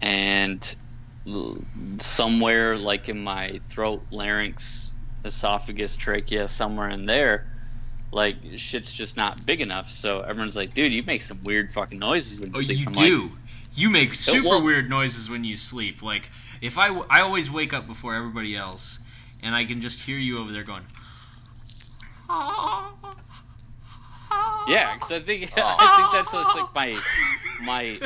and 0.00 0.76
somewhere 1.98 2.76
like 2.76 3.08
in 3.08 3.18
my 3.18 3.58
throat, 3.64 4.06
larynx, 4.12 4.94
esophagus, 5.24 5.96
trachea, 5.96 6.46
somewhere 6.46 6.90
in 6.90 7.06
there. 7.06 7.44
Like 8.16 8.36
shit's 8.56 8.94
just 8.94 9.18
not 9.18 9.44
big 9.44 9.60
enough, 9.60 9.90
so 9.90 10.22
everyone's 10.22 10.56
like, 10.56 10.72
"Dude, 10.72 10.90
you 10.92 11.02
make 11.02 11.20
some 11.20 11.42
weird 11.44 11.70
fucking 11.70 11.98
noises 11.98 12.40
when 12.40 12.48
you 12.54 12.56
Oh, 12.56 12.62
sleep." 12.62 12.78
you 12.78 12.86
I'm 12.86 12.92
like, 12.94 13.06
do. 13.06 13.32
you 13.74 13.90
make 13.90 14.14
super 14.14 14.58
weird 14.58 14.88
noises 14.88 15.28
when 15.28 15.44
you 15.44 15.54
sleep. 15.58 16.02
Like 16.02 16.30
if 16.62 16.78
I, 16.78 16.86
w- 16.88 17.06
I 17.10 17.20
always 17.20 17.50
wake 17.50 17.74
up 17.74 17.86
before 17.86 18.14
everybody 18.14 18.56
else, 18.56 19.00
and 19.42 19.54
I 19.54 19.66
can 19.66 19.82
just 19.82 20.02
hear 20.06 20.16
you 20.16 20.38
over 20.38 20.50
there 20.50 20.62
going. 20.64 20.86
Yeah, 24.68 24.94
because 24.94 25.12
I 25.12 25.20
think 25.20 25.52
I 25.56 25.96
think 25.96 26.12
that's 26.32 26.34
like 26.34 26.74
my 26.74 26.98
my 27.62 28.00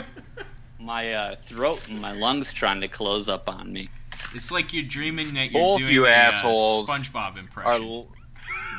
my 0.79 1.12
uh, 1.12 1.37
throat 1.46 1.81
and 1.88 2.01
my 2.01 2.12
lungs 2.12 2.53
trying 2.53 2.81
to 2.83 2.88
close 2.88 3.29
up 3.29 3.49
on 3.49 3.73
me. 3.73 3.88
It's 4.35 4.51
like 4.53 4.73
you're 4.75 4.83
dreaming 4.85 5.33
that 5.35 5.51
you're 5.53 5.61
Both 5.62 5.79
doing 5.79 5.92
you 5.92 6.07
a, 6.07 6.11
uh, 6.11 6.33
SpongeBob 6.42 7.37
Are 7.37 7.38
impression. 7.38 7.85
l- 7.85 8.09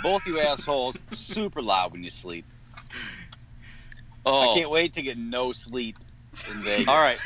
both 0.04 0.26
you 0.28 0.40
assholes 0.40 0.98
super 1.12 1.62
loud 1.62 1.92
when 1.92 2.04
you 2.04 2.10
sleep? 2.10 2.46
Oh, 4.26 4.52
I 4.52 4.56
can't 4.56 4.70
wait 4.70 4.94
to 4.94 5.02
get 5.02 5.18
no 5.18 5.52
sleep 5.52 5.98
in 6.52 6.62
Vegas. 6.64 6.88
all 6.88 6.98
right, 6.98 7.18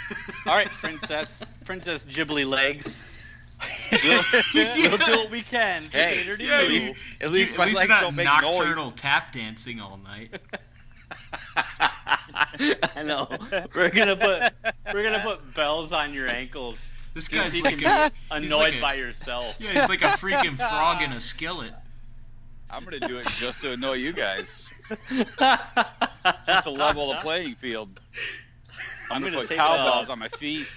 all 0.46 0.54
right, 0.56 0.70
princess, 0.70 1.46
princess 1.66 2.06
Ghibli 2.06 2.48
legs. 2.48 3.04
We'll, 3.92 4.22
we'll 4.90 4.98
do 4.98 5.12
what 5.12 5.32
we 5.32 5.42
can. 5.42 5.84
Hey, 5.92 6.24
yeah, 6.40 6.62
you. 6.62 6.70
he's- 6.70 6.92
At 7.22 7.32
least 7.32 7.54
at 7.54 7.58
my 7.58 7.66
least 7.66 7.78
legs 7.80 7.88
you're 7.90 7.96
not 7.98 8.02
don't 8.02 8.16
make 8.16 8.26
nocturnal 8.26 8.86
noise. 8.86 8.94
tap 8.96 9.32
dancing 9.32 9.80
all 9.80 9.98
night. 10.04 10.40
I 12.96 13.04
know. 13.04 13.28
We're 13.74 13.90
gonna 13.90 14.16
put 14.16 14.74
we're 14.94 15.04
gonna 15.04 15.24
put 15.24 15.54
bells 15.54 15.94
on 15.94 16.14
your 16.14 16.30
ankles. 16.32 16.94
This 17.14 17.28
guy's 17.30 17.62
like 17.62 17.82
a, 17.82 18.12
be 18.12 18.36
annoyed 18.46 18.52
like 18.52 18.74
a- 18.76 18.82
by 18.82 18.94
yourself. 18.96 19.56
yeah, 19.60 19.72
he's 19.72 19.90
like 19.90 20.02
a 20.02 20.06
freaking 20.08 20.58
frog 20.58 21.02
in 21.02 21.12
a 21.14 21.22
skillet. 21.22 21.74
I'm 22.70 22.84
gonna 22.84 23.00
do 23.08 23.18
it 23.18 23.28
just 23.28 23.62
to 23.62 23.74
annoy 23.74 23.94
you 23.94 24.12
guys, 24.14 24.66
just 26.46 26.64
to 26.64 26.72
level 26.72 27.10
the 27.10 27.20
playing 27.22 27.56
field. 27.56 28.00
I'm, 29.10 29.18
I'm 29.18 29.22
gonna, 29.22 29.32
gonna 29.32 29.44
put 29.44 29.50
take 29.50 29.58
cowbells 29.58 30.10
on 30.10 30.20
my 30.20 30.30
feet. 30.30 30.68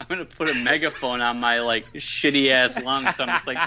I'm 0.00 0.06
gonna 0.08 0.24
put 0.24 0.50
a 0.50 0.54
megaphone 0.54 1.20
on 1.20 1.40
my 1.40 1.60
like 1.60 1.92
shitty 1.94 2.50
ass 2.50 2.82
lungs. 2.82 3.16
So 3.16 3.24
I'm 3.24 3.30
just 3.30 3.46
like, 3.46 3.58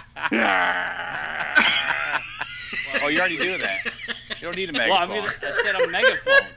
Oh, 3.04 3.08
you 3.08 3.20
already 3.20 3.38
do 3.38 3.58
that. 3.58 3.86
You 3.86 4.42
don't 4.42 4.56
need 4.56 4.70
a 4.70 4.74
megaphone. 4.74 4.90
well, 4.90 5.02
I'm 5.02 5.10
gonna, 5.10 5.32
I 5.44 5.52
said 5.64 5.76
a 5.76 5.88
megaphone. 5.88 6.48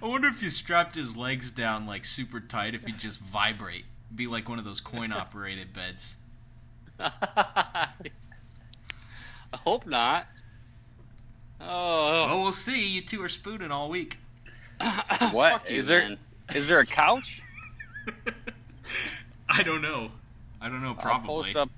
I 0.00 0.06
wonder 0.06 0.28
if 0.28 0.42
you 0.42 0.50
strapped 0.50 0.94
his 0.94 1.16
legs 1.16 1.50
down 1.50 1.86
like 1.86 2.04
super 2.04 2.40
tight, 2.40 2.74
if 2.74 2.84
he'd 2.86 2.98
just 2.98 3.20
vibrate, 3.20 3.84
be 4.14 4.26
like 4.26 4.48
one 4.48 4.58
of 4.58 4.64
those 4.64 4.80
coin 4.80 5.12
operated 5.12 5.72
beds. 5.72 6.16
I 7.00 7.88
hope 9.54 9.86
not. 9.86 10.26
Oh, 11.60 12.26
Well, 12.28 12.40
we'll 12.42 12.52
see. 12.52 12.88
You 12.88 13.00
two 13.02 13.22
are 13.22 13.28
spooning 13.28 13.70
all 13.70 13.88
week. 13.88 14.18
What? 15.32 15.52
Fuck 15.52 15.70
you, 15.70 15.82
there- 15.82 16.08
man. 16.08 16.18
Is 16.54 16.66
there 16.68 16.80
a 16.80 16.86
couch? 16.86 17.42
I 19.50 19.62
don't 19.62 19.82
know. 19.82 20.10
I 20.60 20.68
don't 20.68 20.82
know. 20.82 20.94
Probably. 20.94 21.28
I'll 21.30 21.42
post 21.42 21.56
up. 21.56 21.70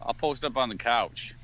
I'll 0.00 0.14
post 0.14 0.44
up 0.44 0.56
on 0.56 0.68
the 0.70 0.76
couch. 0.76 1.34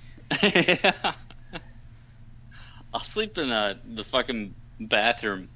yeah. 0.42 1.12
I'll 2.94 3.00
sleep 3.00 3.36
in 3.38 3.48
the 3.50 3.78
the 3.94 4.02
fucking 4.04 4.54
bathroom 4.80 5.48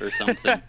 or 0.00 0.10
something. 0.10 0.60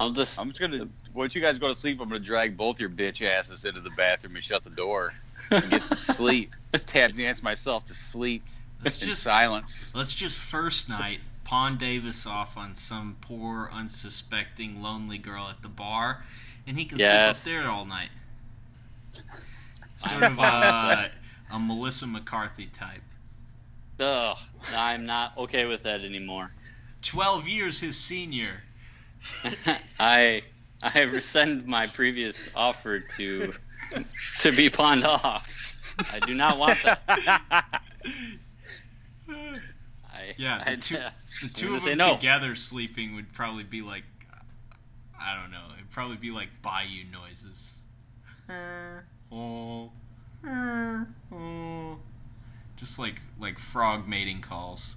I'm 0.00 0.14
just 0.14 0.40
I'm 0.40 0.48
just 0.48 0.60
gonna. 0.60 0.88
Once 1.14 1.34
you 1.34 1.40
guys 1.40 1.58
go 1.58 1.68
to 1.68 1.74
sleep, 1.74 2.00
I'm 2.00 2.08
gonna 2.08 2.20
drag 2.20 2.56
both 2.56 2.78
your 2.80 2.88
bitch 2.90 3.26
asses 3.26 3.64
into 3.64 3.80
the 3.80 3.90
bathroom 3.90 4.36
and 4.36 4.44
shut 4.44 4.64
the 4.64 4.70
door. 4.70 5.12
and 5.50 5.68
get 5.70 5.82
some 5.82 5.98
sleep. 6.16 6.52
Tap 6.86 7.12
dance 7.14 7.42
myself 7.42 7.84
to 7.86 7.94
sleep 7.94 8.42
Let's 8.84 9.02
in 9.02 9.08
just 9.08 9.22
silence. 9.24 9.90
let's 9.94 10.14
just 10.14 10.38
first 10.38 10.88
night 10.88 11.18
pawn 11.44 11.76
Davis 11.76 12.26
off 12.26 12.56
on 12.56 12.76
some 12.76 13.16
poor, 13.20 13.68
unsuspecting, 13.72 14.80
lonely 14.80 15.18
girl 15.18 15.48
at 15.50 15.62
the 15.62 15.68
bar, 15.68 16.22
and 16.66 16.78
he 16.78 16.84
can 16.84 16.98
Yes. 16.98 17.40
sleep 17.40 17.56
up 17.56 17.62
there 17.62 17.70
all 17.70 17.84
night. 17.84 18.10
Sort 19.96 20.22
of 20.22 20.38
a, 20.38 21.10
a 21.50 21.58
Melissa 21.58 22.06
McCarthy 22.06 22.66
type. 22.66 23.02
Ugh, 23.98 24.38
I'm 24.74 25.04
not 25.04 25.36
okay 25.36 25.66
with 25.66 25.82
that 25.82 26.02
anymore. 26.02 26.52
Twelve 27.02 27.48
years 27.48 27.80
his 27.80 27.98
senior. 27.98 28.62
I 30.00 30.42
I 30.94 31.02
rescind 31.02 31.66
my 31.66 31.86
previous 31.86 32.54
offer 32.56 33.00
to 33.00 33.52
to 34.40 34.52
be 34.52 34.70
pawned 34.70 35.04
off. 35.04 35.48
I 36.12 36.20
do 36.20 36.34
not 36.34 36.58
want 36.58 36.78
that. 36.84 37.00
I, 39.28 40.34
Yeah, 40.36 40.62
the 40.64 40.70
I, 40.70 40.74
two- 40.76 40.96
The 41.42 41.48
two 41.48 41.74
of 41.74 41.84
them 41.84 41.98
no. 41.98 42.14
together 42.14 42.54
sleeping 42.54 43.14
would 43.16 43.32
probably 43.32 43.64
be 43.64 43.82
like, 43.82 44.04
I 45.20 45.34
don't 45.40 45.50
know. 45.50 45.64
It'd 45.76 45.90
probably 45.90 46.16
be 46.16 46.30
like 46.30 46.48
bayou 46.62 47.04
noises. 47.10 47.76
Uh. 48.48 49.00
Oh, 49.32 49.90
uh. 50.46 51.04
oh. 51.32 51.98
Just 52.76 52.98
like 52.98 53.20
like 53.38 53.58
frog 53.58 54.08
mating 54.08 54.40
calls. 54.40 54.96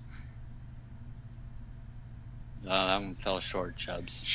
Oh, 2.66 2.70
that 2.70 3.02
one 3.02 3.16
fell 3.16 3.40
short, 3.42 3.76
Chubbs. 3.76 4.26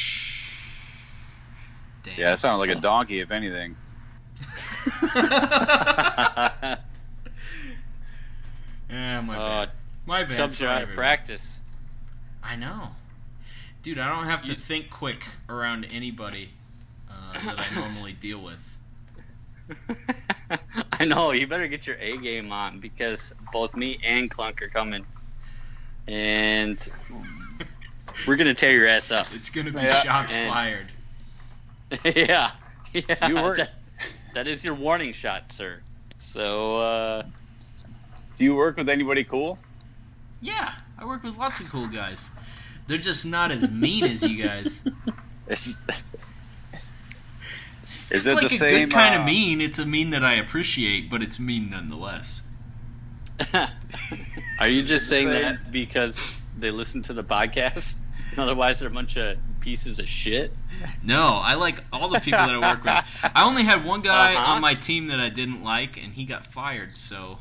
Damn. 2.11 2.21
Yeah, 2.21 2.31
that 2.31 2.39
sounded 2.39 2.59
like 2.59 2.77
a 2.77 2.81
donkey, 2.81 3.21
if 3.21 3.31
anything. 3.31 3.77
yeah, 8.91 9.21
my 9.21 9.37
uh, 9.37 9.67
bad. 9.67 9.71
My 10.07 10.23
bad. 10.25 10.37
Chubbs, 10.37 10.61
you're 10.61 10.69
Sorry, 10.69 10.83
out 10.83 10.89
of 10.89 10.95
practice. 10.95 11.59
I 12.43 12.57
know, 12.57 12.89
dude. 13.83 13.99
I 13.99 14.09
don't 14.15 14.27
have 14.27 14.43
to 14.45 14.49
You- 14.51 14.55
think 14.55 14.91
quick 14.91 15.25
around 15.49 15.87
anybody 15.93 16.51
uh, 17.11 17.33
that 17.45 17.59
I 17.59 17.75
normally 17.75 18.13
deal 18.15 18.41
with. 18.41 18.79
I 20.93 21.05
know. 21.05 21.33
You 21.33 21.47
better 21.47 21.69
get 21.69 21.87
your 21.87 21.97
A 22.01 22.17
game 22.17 22.51
on 22.53 22.81
because 22.81 23.35
both 23.53 23.77
me 23.77 23.99
and 24.03 24.31
Clunk 24.31 24.63
are 24.63 24.69
coming, 24.69 25.05
and 26.07 26.89
we're 28.27 28.37
gonna 28.37 28.55
tear 28.55 28.73
your 28.73 28.89
ass 28.89 29.11
up. 29.11 29.27
It's 29.35 29.51
gonna 29.51 29.73
be 29.73 29.83
Yeah, 29.83 30.01
shots 30.03 30.35
and- 30.35 30.51
fired. 30.51 30.87
Yeah, 32.05 32.51
yeah. 32.93 33.27
You 33.29 33.35
were- 33.37 33.57
That, 33.57 33.71
that 34.35 34.47
is 34.47 34.65
your 34.65 34.75
warning 34.75 35.13
shot, 35.13 35.51
sir. 35.53 35.81
So, 36.17 36.79
uh, 36.81 37.23
Do 38.37 38.45
you 38.45 38.55
work 38.55 38.77
with 38.77 38.89
anybody 38.89 39.25
cool? 39.25 39.59
Yeah, 40.41 40.73
I 40.99 41.05
work 41.05 41.23
with 41.23 41.37
lots 41.37 41.61
of 41.61 41.69
cool 41.69 41.89
guys. 41.89 42.31
They're 42.87 42.99
just 42.99 43.27
not 43.27 43.51
as 43.51 43.69
mean 43.71 44.05
as 44.05 44.23
you 44.23 44.43
guys. 44.43 44.83
Is, 45.49 45.77
it's 48.11 48.27
it 48.27 48.35
like 48.35 48.49
the 48.49 48.55
a 48.55 48.59
same? 48.59 48.71
good 48.89 48.93
kind 48.93 49.15
uh, 49.15 49.21
of 49.21 49.25
mean. 49.27 49.61
It's 49.61 49.79
a 49.79 49.87
mean 49.87 50.11
that 50.11 50.23
I 50.25 50.35
appreciate, 50.35 51.11
but 51.11 51.23
it's 51.23 51.39
mean 51.41 51.71
nonetheless. 51.71 52.43
are 54.61 54.69
you 54.69 54.83
just 54.83 55.09
saying 55.09 55.31
that 55.31 55.71
because 55.73 56.41
they 56.59 56.71
listen 56.71 57.03
to 57.03 57.13
the 57.15 57.25
podcast? 57.25 58.01
Otherwise, 58.37 58.81
they're 58.81 58.89
a 58.89 58.93
bunch 58.93 59.17
of 59.17 59.39
pieces 59.69 59.99
of 59.99 60.09
shit. 60.09 60.51
No, 61.05 61.35
I 61.35 61.53
like 61.55 61.81
all 61.93 62.09
the 62.09 62.21
people 62.21 62.39
that 62.39 62.55
I 62.55 62.59
work 62.59 62.83
with. 62.83 63.05
I 63.35 63.45
only 63.45 63.65
had 63.65 63.85
one 63.85 64.01
guy 64.01 64.35
Uh-huh. 64.35 64.53
on 64.53 64.63
my 64.63 64.73
team 64.73 65.09
that 65.09 65.21
I 65.21 65.29
didn't 65.29 65.63
like, 65.63 66.03
and 66.03 66.15
he 66.15 66.25
got 66.25 66.47
fired. 66.47 66.93
So 66.93 67.39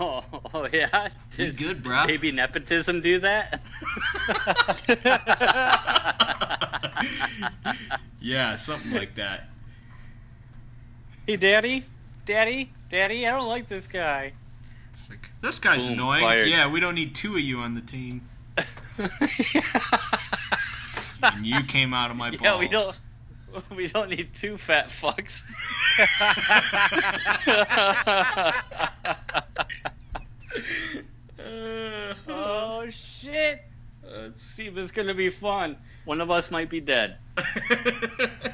Oh, 0.00 0.24
oh 0.54 0.66
yeah. 0.72 1.08
Did 1.36 1.58
good, 1.58 1.82
bruh. 1.84 2.06
baby 2.06 2.32
nepotism 2.32 3.02
do 3.02 3.18
that? 3.18 3.60
yeah, 8.20 8.56
something 8.56 8.92
like 8.92 9.14
that. 9.16 9.48
hey, 11.26 11.36
daddy, 11.36 11.84
daddy, 12.24 12.70
daddy, 12.88 13.26
I 13.26 13.32
don't 13.32 13.48
like 13.48 13.68
this 13.68 13.86
guy. 13.86 14.32
Like, 15.10 15.30
this 15.42 15.58
guy's 15.58 15.88
Boom, 15.88 15.98
annoying. 15.98 16.22
fired. 16.24 16.48
Yeah, 16.48 16.66
we 16.68 16.80
don't 16.80 16.94
need 16.94 17.14
two 17.14 17.34
of 17.34 17.40
you 17.42 17.58
on 17.58 17.74
the 17.74 17.82
team. 17.82 18.22
And 21.32 21.46
you 21.46 21.62
came 21.64 21.94
out 21.94 22.10
of 22.10 22.16
my 22.16 22.30
balls. 22.30 22.40
yeah, 22.42 22.58
we 22.58 22.68
don't. 22.68 23.00
We 23.76 23.86
don't 23.86 24.10
need 24.10 24.34
two 24.34 24.56
fat 24.56 24.88
fucks. 24.88 25.44
Oh 32.26 32.90
shit! 32.90 33.62
Let's 34.02 34.42
see 34.42 34.66
if 34.66 34.76
it's 34.76 34.90
gonna 34.90 35.14
be 35.14 35.30
fun. 35.30 35.76
One 36.04 36.20
of 36.20 36.30
us 36.30 36.50
might 36.50 36.68
be 36.68 36.80
dead. 36.80 37.16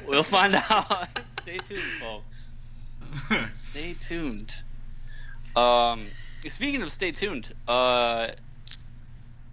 We'll 0.07 0.23
find 0.23 0.53
out. 0.53 1.09
Stay 1.41 1.57
tuned, 1.57 1.81
folks. 1.99 2.51
Stay 3.51 3.93
tuned. 3.99 4.53
Um, 5.55 6.05
speaking 6.47 6.81
of 6.81 6.91
stay 6.91 7.11
tuned, 7.11 7.53
uh, 7.67 8.29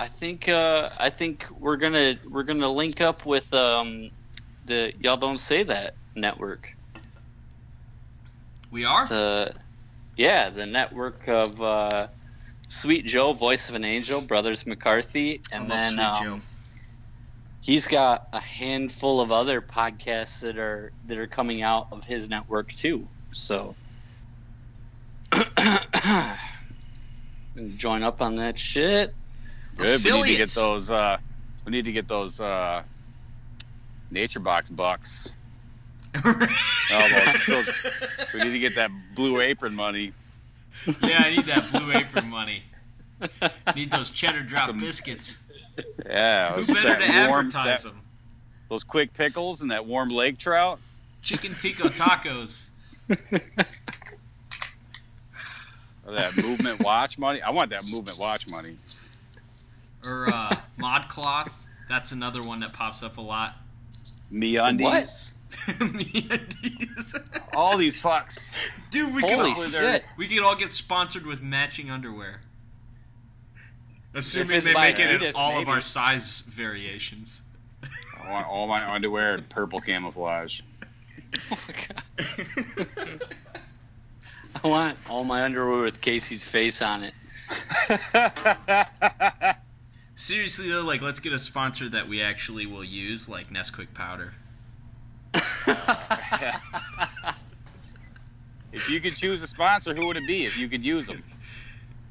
I 0.00 0.06
think 0.06 0.48
uh, 0.48 0.88
I 0.98 1.10
think 1.10 1.46
we're 1.58 1.76
gonna 1.76 2.18
we're 2.30 2.44
gonna 2.44 2.70
link 2.70 3.00
up 3.00 3.26
with 3.26 3.52
um, 3.52 4.10
the 4.64 4.92
y'all 5.00 5.16
don't 5.16 5.40
say 5.40 5.64
that 5.64 5.96
network. 6.14 6.68
we 8.70 8.84
are. 8.84 9.06
The 9.06 9.54
yeah, 10.16 10.50
the 10.50 10.66
network 10.66 11.26
of 11.26 11.60
uh, 11.60 12.08
Sweet 12.68 13.06
Joe, 13.06 13.32
Voice 13.32 13.68
of 13.68 13.74
an 13.74 13.84
Angel, 13.84 14.20
Brothers 14.20 14.66
McCarthy, 14.66 15.40
and 15.50 15.68
then 15.68 15.98
um, 15.98 16.24
Joe. 16.24 16.40
he's 17.60 17.88
got 17.88 18.28
a 18.32 18.40
handful 18.40 19.20
of 19.20 19.32
other 19.32 19.60
podcasts 19.60 20.40
that 20.40 20.58
are 20.58 20.92
that 21.06 21.18
are 21.18 21.26
coming 21.26 21.62
out 21.62 21.88
of 21.90 22.04
his 22.04 22.30
network 22.30 22.70
too. 22.70 23.08
So 23.32 23.74
join 27.76 28.04
up 28.04 28.22
on 28.22 28.36
that 28.36 28.56
shit. 28.58 29.16
Good. 29.78 30.04
We 30.04 30.10
need 30.22 30.32
to 30.32 30.36
get 30.36 30.50
those. 30.50 30.90
Uh, 30.90 31.18
we 31.64 31.72
need 31.72 31.84
to 31.84 31.92
get 31.92 32.08
those 32.08 32.40
uh, 32.40 32.82
Nature 34.10 34.40
Box 34.40 34.70
bucks. 34.70 35.32
Oh, 36.90 37.36
those- 37.46 37.70
We 38.32 38.40
need 38.44 38.52
to 38.52 38.58
get 38.58 38.74
that 38.76 38.90
Blue 39.14 39.40
Apron 39.40 39.74
money. 39.74 40.12
yeah, 41.02 41.18
I 41.24 41.30
need 41.36 41.44
that 41.46 41.70
blue 41.70 41.92
apron 41.94 42.28
money. 42.30 42.62
Need 43.76 43.90
those 43.90 44.08
cheddar 44.10 44.40
drop 44.42 44.68
Some- 44.68 44.78
biscuits. 44.78 45.38
Yeah, 46.06 46.54
Who 46.54 46.64
better 46.72 46.96
to 46.96 47.26
warm- 47.28 47.46
advertise 47.48 47.82
that- 47.82 47.90
them? 47.90 48.00
Those 48.70 48.84
quick 48.84 49.12
pickles 49.12 49.60
and 49.60 49.70
that 49.70 49.84
warm 49.84 50.08
lake 50.08 50.38
trout. 50.38 50.78
Chicken 51.22 51.52
tico 51.54 51.88
tacos. 51.88 52.70
That 56.06 56.36
movement 56.38 56.80
watch 56.80 57.18
money. 57.18 57.42
I 57.42 57.50
want 57.50 57.68
that 57.70 57.84
movement 57.90 58.18
watch 58.18 58.48
money. 58.50 58.76
Or 60.04 60.28
uh, 60.28 60.56
ModCloth. 60.78 61.52
That's 61.88 62.12
another 62.12 62.42
one 62.42 62.60
that 62.60 62.72
pops 62.72 63.02
up 63.02 63.18
a 63.18 63.22
lot. 63.22 63.56
MeUndies. 64.32 64.80
What? 64.80 65.32
MeUndies. 65.78 67.40
All 67.56 67.76
these 67.76 68.00
fucks. 68.00 68.52
Dude, 68.90 69.14
we 69.14 69.22
Holy 69.22 69.54
could 69.54 69.64
all, 69.64 69.68
shit! 69.68 70.04
we 70.16 70.28
could 70.28 70.42
all 70.42 70.54
get 70.54 70.72
sponsored 70.72 71.26
with 71.26 71.42
matching 71.42 71.90
underwear. 71.90 72.40
Assuming 74.14 74.62
they 74.62 74.74
make 74.74 74.98
it 74.98 75.10
in 75.10 75.20
Adidas, 75.20 75.34
all 75.34 75.60
of 75.60 75.68
our 75.68 75.80
size 75.80 76.40
variations. 76.40 77.42
I 77.82 78.30
want 78.30 78.46
all 78.46 78.66
my 78.66 78.88
underwear 78.90 79.34
in 79.34 79.44
purple 79.44 79.80
camouflage. 79.80 80.60
Oh 81.50 81.58
my 81.68 81.74
God. 81.88 83.20
I 84.62 84.68
want 84.68 84.98
all 85.08 85.24
my 85.24 85.42
underwear 85.44 85.82
with 85.82 86.00
Casey's 86.00 86.46
face 86.46 86.80
on 86.82 87.04
it. 87.04 87.14
Seriously 90.18 90.68
though, 90.68 90.82
like 90.82 91.00
let's 91.00 91.20
get 91.20 91.32
a 91.32 91.38
sponsor 91.38 91.88
that 91.90 92.08
we 92.08 92.20
actually 92.20 92.66
will 92.66 92.82
use, 92.82 93.28
like 93.28 93.50
Nesquik 93.50 93.94
powder. 93.94 94.34
if 98.72 98.90
you 98.90 99.00
could 99.00 99.14
choose 99.14 99.40
a 99.44 99.46
sponsor, 99.46 99.94
who 99.94 100.08
would 100.08 100.16
it 100.16 100.26
be? 100.26 100.44
If 100.44 100.58
you 100.58 100.68
could 100.68 100.84
use 100.84 101.06
them. 101.06 101.22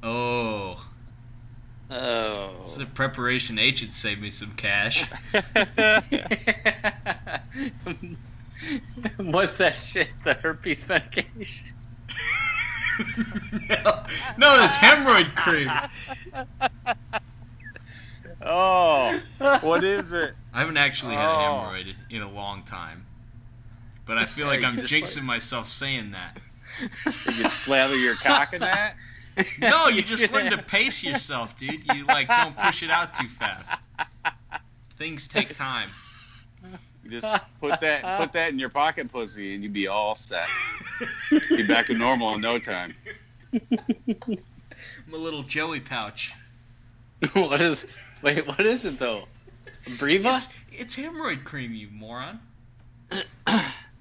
Oh, 0.02 0.88
Oh. 1.91 2.54
so 2.63 2.86
preparation 2.86 3.60
H 3.60 3.82
would 3.82 3.93
save 3.93 4.22
me 4.22 4.30
some 4.30 4.52
cash. 4.52 5.04
What's 9.17 9.58
that 9.58 9.76
shit? 9.76 10.08
The 10.24 10.34
herpes 10.34 10.88
medication? 10.88 11.76
no, 13.70 14.06
no, 14.38 14.63
it's 14.63 14.78
hemorrhoid 14.78 15.36
cream. 15.36 15.70
Oh, 18.41 19.19
what 19.62 19.84
is 19.84 20.13
it? 20.13 20.34
I 20.54 20.60
haven't 20.60 20.78
actually 20.78 21.15
had 21.15 21.26
a 21.26 21.30
Oh. 21.30 21.71
hemorrhoid 21.71 21.95
in 22.10 22.21
a 22.21 22.32
long 22.32 22.63
time, 22.63 23.06
but 24.06 24.17
I 24.17 24.26
feel 24.26 24.47
like 24.47 24.63
I'm 24.63 24.78
just 24.78 24.93
jinxing 24.93 25.23
myself 25.23 25.67
saying 25.67 26.12
that. 26.12 26.38
You 27.06 27.34
can 27.34 27.50
slather 27.50 27.95
your 27.95 28.15
cock 28.15 28.54
in 28.54 28.62
that. 28.62 28.95
No, 29.60 29.88
you 29.88 30.02
just 30.02 30.34
learn 30.34 30.50
to 30.50 30.58
pace 30.58 31.04
yourself, 31.04 31.56
dude. 31.56 31.86
You 31.93 32.06
like 32.08 32.28
don't 32.28 32.58
push 32.58 32.82
it 32.82 32.89
out 32.89 33.13
too 33.13 33.28
fast. 33.28 33.71
Things 34.95 35.28
take 35.28 35.54
time. 35.54 35.91
You 37.04 37.12
just 37.21 37.32
put 37.62 37.80
that 37.82 38.17
put 38.19 38.32
that 38.34 38.50
in 38.50 38.58
your 38.58 38.69
pocket 38.69 39.12
pussy 39.12 39.54
and 39.54 39.62
you'd 39.62 39.73
be 39.73 39.88
all 39.88 40.15
set. 40.15 40.47
Be 41.50 41.67
back 41.67 41.86
to 41.86 41.93
normal 41.93 42.34
in 42.34 42.41
no 42.41 42.58
time. 42.58 42.95
I'm 43.54 45.13
a 45.13 45.17
little 45.17 45.43
Joey 45.43 45.82
pouch. 45.82 46.34
what 47.34 47.62
is? 47.62 47.86
Wait, 48.28 48.46
what 48.46 48.60
is 48.66 48.84
it 48.84 49.00
though? 49.00 49.24
Breva? 49.86 50.36
It's 50.36 50.60
it's 50.72 50.96
hemorrhoid 50.98 51.46
cream, 51.46 51.74
you 51.74 51.88
moron. 51.94 52.40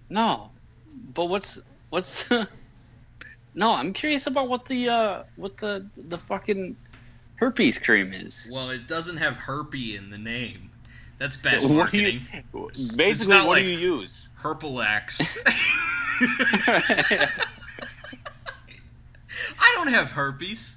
No, 0.09 0.51
but 1.15 1.25
what's 1.27 1.59
what's? 1.91 2.29
no, 3.55 3.73
I'm 3.73 3.93
curious 3.93 4.27
about 4.29 4.49
what 4.49 4.65
the 4.67 4.89
uh 4.89 5.23
what 5.37 5.57
the 5.57 5.87
the 5.97 6.17
fucking 6.19 6.77
herpes 7.37 7.79
cream 7.81 8.12
is. 8.12 8.49
Well, 8.53 8.71
it 8.71 8.87
doesn't 8.87 9.17
have 9.17 9.37
herpy 9.37 9.97
in 9.97 10.11
the 10.11 10.19
name. 10.19 10.71
That's 11.19 11.35
bad 11.43 11.62
What 11.62 11.91
do 11.93 11.99
you- 11.99 12.21
marketing. 12.21 12.21
Basically, 12.97 13.37
what 13.39 13.47
like- 13.47 13.62
do 13.65 13.69
you 13.71 13.79
use? 13.97 14.29
Herpalax. 14.41 15.23
I 19.59 19.73
don't 19.75 19.89
have 19.89 20.12
herpes. 20.12 20.77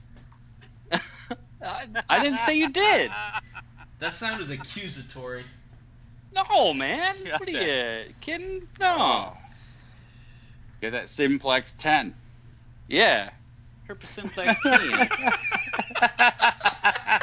I, 1.61 2.21
didn't 2.21 2.39
say 2.39 2.57
you 2.57 2.69
did. 2.69 3.11
That 3.99 4.15
sounded 4.15 4.49
accusatory. 4.49 5.43
No, 6.33 6.73
man. 6.73 7.17
What 7.31 7.49
are 7.49 7.51
you 7.51 8.13
kidding? 8.21 8.65
No. 8.79 9.35
Get 10.79 10.91
that 10.93 11.09
Simplex 11.09 11.73
10. 11.73 12.13
Yeah. 12.87 13.29
Herpes 13.87 14.09
simplex 14.09 14.61
10. 14.61 14.79
uh, 16.01 17.19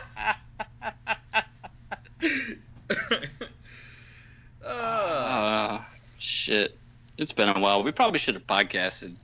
Uh, 4.67 5.81
shit. 6.19 6.77
It's 7.19 7.33
been 7.33 7.49
a 7.49 7.59
while. 7.59 7.83
We 7.83 7.93
probably 7.93 8.19
should 8.19 8.35
have 8.35 8.47
podcasted 8.47 9.17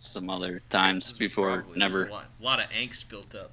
some 0.00 0.28
other 0.30 0.62
times 0.68 1.12
before. 1.12 1.64
Never. 1.74 2.06
A 2.06 2.10
lot, 2.10 2.24
lot 2.40 2.60
of 2.60 2.68
angst 2.70 3.08
built 3.08 3.34
up. 3.34 3.50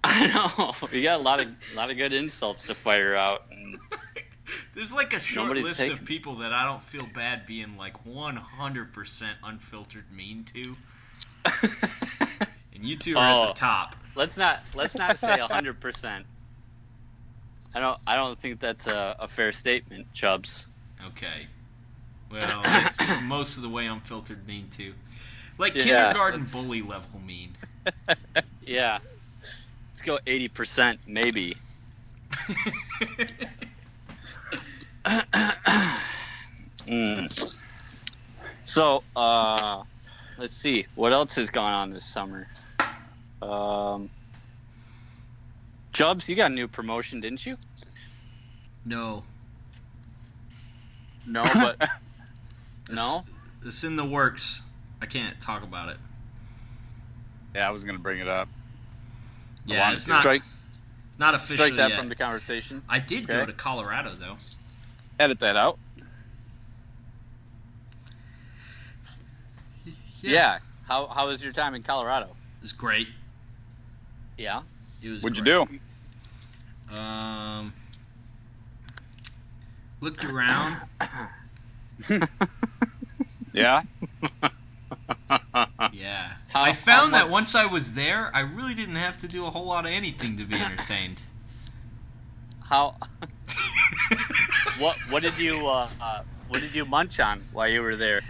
I 0.04 0.26
know. 0.28 0.74
You 0.92 1.02
got 1.02 1.20
a 1.20 1.22
lot 1.22 1.40
of 1.40 1.48
lot 1.74 1.90
of 1.90 1.96
good 1.96 2.12
insults 2.12 2.66
to 2.66 2.74
fire 2.74 3.14
out. 3.14 3.44
There's 4.74 4.92
like 4.92 5.12
a 5.12 5.20
short 5.20 5.48
Nobody's 5.48 5.80
list 5.80 5.92
of 5.92 6.04
people 6.04 6.36
that 6.36 6.52
I 6.52 6.64
don't 6.64 6.82
feel 6.82 7.06
bad 7.14 7.46
being 7.46 7.76
like 7.76 8.04
100% 8.04 9.24
unfiltered 9.44 10.10
mean 10.10 10.42
to, 10.44 10.76
and 12.74 12.82
you 12.84 12.96
two 12.96 13.16
are 13.16 13.26
at 13.26 13.32
Oh. 13.32 13.46
the 13.48 13.52
top. 13.52 13.94
let's 14.16 14.36
not 14.36 14.60
let's 14.74 14.96
not 14.96 15.18
say 15.18 15.38
hundred 15.38 15.80
percent. 15.80 16.26
I 17.74 17.80
don't 17.80 18.00
I 18.06 18.16
don't 18.16 18.38
think 18.40 18.58
that's 18.58 18.86
a, 18.88 19.16
a 19.20 19.28
fair 19.28 19.52
statement, 19.52 20.12
Chubbs. 20.14 20.66
Okay. 21.08 21.46
Well, 22.32 22.62
it's 22.64 23.00
most 23.22 23.56
of 23.56 23.62
the 23.62 23.68
way 23.68 23.86
unfiltered 23.86 24.46
mean 24.48 24.68
too. 24.70 24.94
Like 25.58 25.74
Yeah, 25.76 25.82
kindergarten 25.84 26.40
that's- 26.40 26.52
bully 26.64 26.82
level 26.82 27.20
mean. 27.24 27.50
Yeah. 28.66 28.98
Let's 30.00 30.08
go 30.08 30.18
eighty 30.26 30.48
percent 30.48 30.98
maybe. 31.06 31.56
Mm. 36.86 37.54
So, 38.64 39.04
uh, 39.14 39.84
let's 40.38 40.56
see. 40.56 40.86
What 40.96 41.12
else 41.12 41.36
has 41.36 41.50
gone 41.50 41.72
on 41.72 41.90
this 41.90 42.04
summer? 42.04 42.48
Um, 43.40 44.10
Chubbs, 45.92 46.28
you 46.28 46.34
got 46.34 46.50
a 46.50 46.54
new 46.54 46.66
promotion, 46.66 47.20
didn't 47.20 47.46
you? 47.46 47.56
no. 48.84 49.22
No, 51.28 51.44
but 51.54 51.78
no. 52.90 53.20
It's, 53.58 53.66
it's 53.66 53.84
in 53.84 53.94
the 53.94 54.04
works. 54.04 54.62
I 55.00 55.06
can't 55.06 55.40
talk 55.40 55.62
about 55.62 55.90
it. 55.90 55.98
Yeah, 57.54 57.68
I 57.68 57.70
was 57.70 57.84
going 57.84 57.96
to 57.96 58.02
bring 58.02 58.18
it 58.18 58.26
up. 58.26 58.48
I 59.68 59.72
Yeah, 59.72 59.92
it's 59.92 60.08
not 60.08 60.20
Strike 60.20 60.42
it's 61.08 61.18
not 61.18 61.34
official 61.34 61.64
strike 61.64 61.76
that 61.76 61.90
yet. 61.90 61.98
from 61.98 62.08
the 62.08 62.14
conversation. 62.14 62.82
I 62.88 62.98
did 62.98 63.26
go 63.26 63.44
to 63.44 63.52
Colorado 63.52 64.12
though. 64.18 64.36
Edit 65.18 65.38
that 65.40 65.56
out. 65.56 65.78
Yeah. 70.22 70.58
How 70.86 71.06
how 71.06 71.28
was 71.28 71.42
your 71.42 71.52
time 71.52 71.74
in 71.74 71.82
Colorado? 71.82 72.26
it 72.26 72.62
was 72.62 72.72
great. 72.72 73.08
Yeah. 74.36 74.62
It 75.02 75.08
was. 75.08 75.22
What'd 75.22 75.38
you 75.38 75.44
do? 75.44 75.66
Um, 76.94 77.72
looked 80.00 80.24
around. 80.24 80.76
Yeah. 83.52 83.82
Yeah, 85.92 86.32
How- 86.48 86.62
I 86.62 86.72
found 86.72 87.14
that 87.14 87.30
once 87.30 87.54
I 87.54 87.66
was 87.66 87.94
there, 87.94 88.34
I 88.34 88.40
really 88.40 88.74
didn't 88.74 88.96
have 88.96 89.16
to 89.18 89.28
do 89.28 89.46
a 89.46 89.50
whole 89.50 89.66
lot 89.66 89.84
of 89.84 89.90
anything 89.90 90.36
to 90.36 90.44
be 90.44 90.56
entertained. 90.56 91.22
How 92.62 92.94
what 94.78 94.96
what 95.08 95.22
did 95.22 95.36
you 95.38 95.66
uh, 95.66 95.88
uh 96.00 96.22
what 96.48 96.60
did 96.60 96.74
you 96.74 96.84
munch 96.84 97.18
on 97.18 97.40
while 97.52 97.68
you 97.68 97.82
were 97.82 97.96
there? 97.96 98.20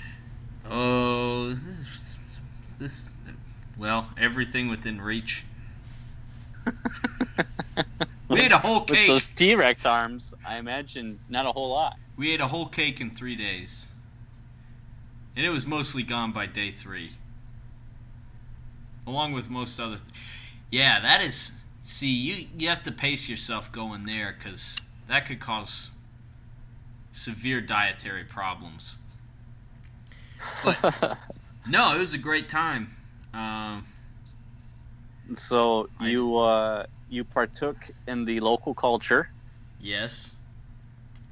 oh, 0.71 1.51
this, 1.51 2.17
this, 2.79 3.11
well, 3.77 4.09
everything 4.19 4.69
within 4.69 5.01
reach. 5.01 5.45
We 8.29 8.41
ate 8.43 8.53
a 8.53 8.59
whole 8.59 8.83
cake. 8.83 8.91
With 8.91 8.99
cake. 8.99 9.09
those 9.09 9.29
T 9.29 9.55
Rex 9.57 9.85
arms, 9.85 10.35
I 10.47 10.59
imagine 10.59 11.19
not 11.29 11.47
a 11.47 11.53
whole 11.53 11.71
lot. 11.71 11.97
We 12.17 12.33
ate 12.33 12.41
a 12.41 12.47
whole 12.47 12.67
cake 12.67 13.01
in 13.01 13.11
three 13.11 13.35
days, 13.35 13.93
and 15.41 15.47
it 15.47 15.51
was 15.51 15.67
mostly 15.67 16.03
gone 16.03 16.33
by 16.33 16.45
day 16.45 16.71
three, 16.71 17.13
along 19.07 19.33
with 19.33 19.49
most 19.49 19.81
other. 19.81 19.97
Th- 19.97 20.05
yeah, 20.71 21.01
that 21.01 21.23
is. 21.25 21.65
See, 21.83 22.11
you 22.13 22.47
you 22.59 22.69
have 22.69 22.83
to 22.83 22.93
pace 22.93 23.27
yourself 23.27 23.73
going 23.73 24.05
there 24.05 24.35
because 24.37 24.83
that 25.09 25.25
could 25.25 25.41
cause 25.41 25.93
severe 27.11 27.63
dietary 27.63 28.23
problems. 28.23 28.97
But 30.63 31.17
no, 31.67 31.95
it 31.95 31.99
was 31.99 32.13
a 32.13 32.19
great 32.19 32.51
time. 32.51 32.89
Um, 33.33 33.87
so 35.37 35.89
you 36.03 36.37
uh 36.37 36.85
you 37.09 37.25
partook 37.25 37.79
in 38.07 38.27
the 38.27 38.41
local 38.41 38.75
culture. 38.75 39.31
yes, 39.81 40.35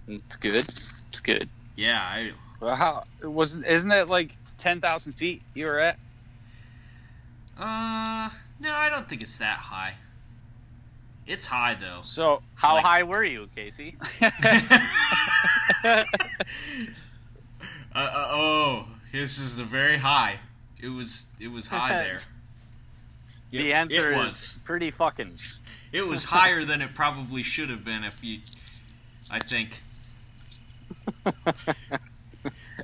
It's 0.06 0.36
good. 0.36 0.64
It's 1.10 1.20
good. 1.20 1.50
yeah, 1.76 2.00
I 2.00 2.32
Well, 2.60 2.74
how 2.76 3.04
wasn't? 3.22 3.66
Isn't 3.66 3.88
that 3.90 4.08
like 4.08 4.30
ten 4.56 4.80
thousand 4.80 5.12
feet 5.14 5.42
you 5.54 5.66
were 5.66 5.78
at? 5.78 5.98
uh 7.58 8.30
no, 8.60 8.72
I 8.74 8.88
don't 8.88 9.08
think 9.08 9.22
it's 9.22 9.38
that 9.38 9.58
high. 9.58 9.94
It's 11.26 11.44
high 11.46 11.74
though. 11.80 12.00
So 12.02 12.42
How 12.54 12.74
Like- 12.74 12.84
high 12.84 13.02
were 13.02 13.24
you, 13.24 13.48
Casey? 13.54 13.96
uh, 14.22 16.04
uh, 17.94 18.28
oh, 18.30 18.86
this 19.12 19.38
is 19.38 19.58
a 19.58 19.64
very 19.64 19.96
high. 19.96 20.38
It 20.82 20.88
was 20.88 21.26
it 21.40 21.48
was 21.48 21.66
high 21.66 21.88
there. 22.02 22.20
the 23.50 23.70
It- 23.70 23.74
answer 23.74 24.10
it 24.12 24.18
is 24.18 24.24
was. 24.24 24.58
pretty 24.64 24.90
fucking. 24.90 25.34
It 25.92 26.06
was 26.06 26.24
higher 26.24 26.64
than 26.64 26.82
it 26.82 26.94
probably 26.94 27.42
should 27.42 27.70
have 27.70 27.84
been 27.84 28.04
if 28.04 28.22
you. 28.22 28.40
I 29.30 29.38
think. 29.40 29.80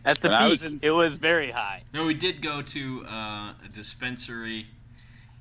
At 0.04 0.20
the 0.20 0.28
When 0.28 0.38
peak, 0.42 0.50
was 0.50 0.62
in- 0.64 0.80
it 0.82 0.90
was 0.90 1.16
very 1.16 1.50
high. 1.50 1.82
No, 1.94 2.04
we 2.04 2.14
did 2.14 2.42
go 2.42 2.60
to 2.62 3.04
uh, 3.06 3.52
a 3.64 3.68
dispensary, 3.72 4.66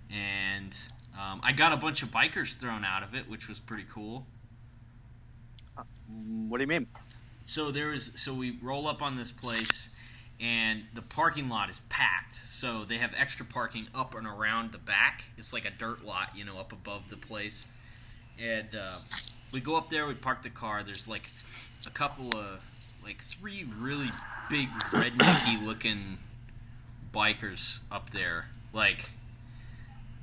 and 0.10 0.78
um, 1.20 1.42
I 1.44 1.52
got 1.52 1.74
a 1.74 1.78
bunch 1.78 2.02
of 2.02 2.10
bikers 2.12 2.56
thrown 2.58 2.86
out 2.86 3.04
of 3.04 3.14
it, 3.14 3.30
which 3.30 3.50
was 3.50 3.60
pretty 3.60 3.86
cool. 3.90 4.26
Mm, 6.12 6.48
What 6.50 6.58
do 6.58 6.64
you 6.64 6.68
mean? 6.68 6.88
so 7.46 7.72
there 7.72 7.88
was 7.90 8.14
so 8.16 8.34
we 8.34 8.58
roll 8.62 8.88
up 8.88 9.02
on 9.02 9.18
this 9.18 9.30
place 9.30 9.94
and 10.40 10.84
the 10.94 11.02
parking 11.02 11.50
lot 11.50 11.70
is 11.70 11.82
packed 11.90 12.34
so 12.36 12.86
they 12.86 12.98
have 12.98 13.12
extra 13.18 13.46
parking 13.46 13.86
up 13.94 14.16
and 14.16 14.26
around 14.26 14.72
the 14.72 14.78
back 14.78 15.26
it's 15.38 15.52
like 15.52 15.66
a 15.66 15.70
dirt 15.72 16.06
lot 16.06 16.30
you 16.34 16.46
know 16.46 16.58
up 16.58 16.72
above 16.72 17.02
the 17.10 17.18
place 17.18 17.68
and 18.42 18.70
uh, 18.74 18.90
we 19.52 19.60
go 19.60 19.76
up 19.76 19.90
there 19.90 20.08
we 20.08 20.14
park 20.14 20.42
the 20.42 20.50
car 20.50 20.84
there's 20.84 21.06
like 21.06 21.24
a 21.86 21.90
couple 21.90 22.28
of 22.38 22.62
like 23.04 23.22
three 23.22 23.66
really 23.80 24.10
big 24.50 24.70
rednecky 24.92 25.64
looking 25.64 26.18
bikers 27.14 27.82
up 27.92 28.10
there 28.10 28.46
like 28.74 29.12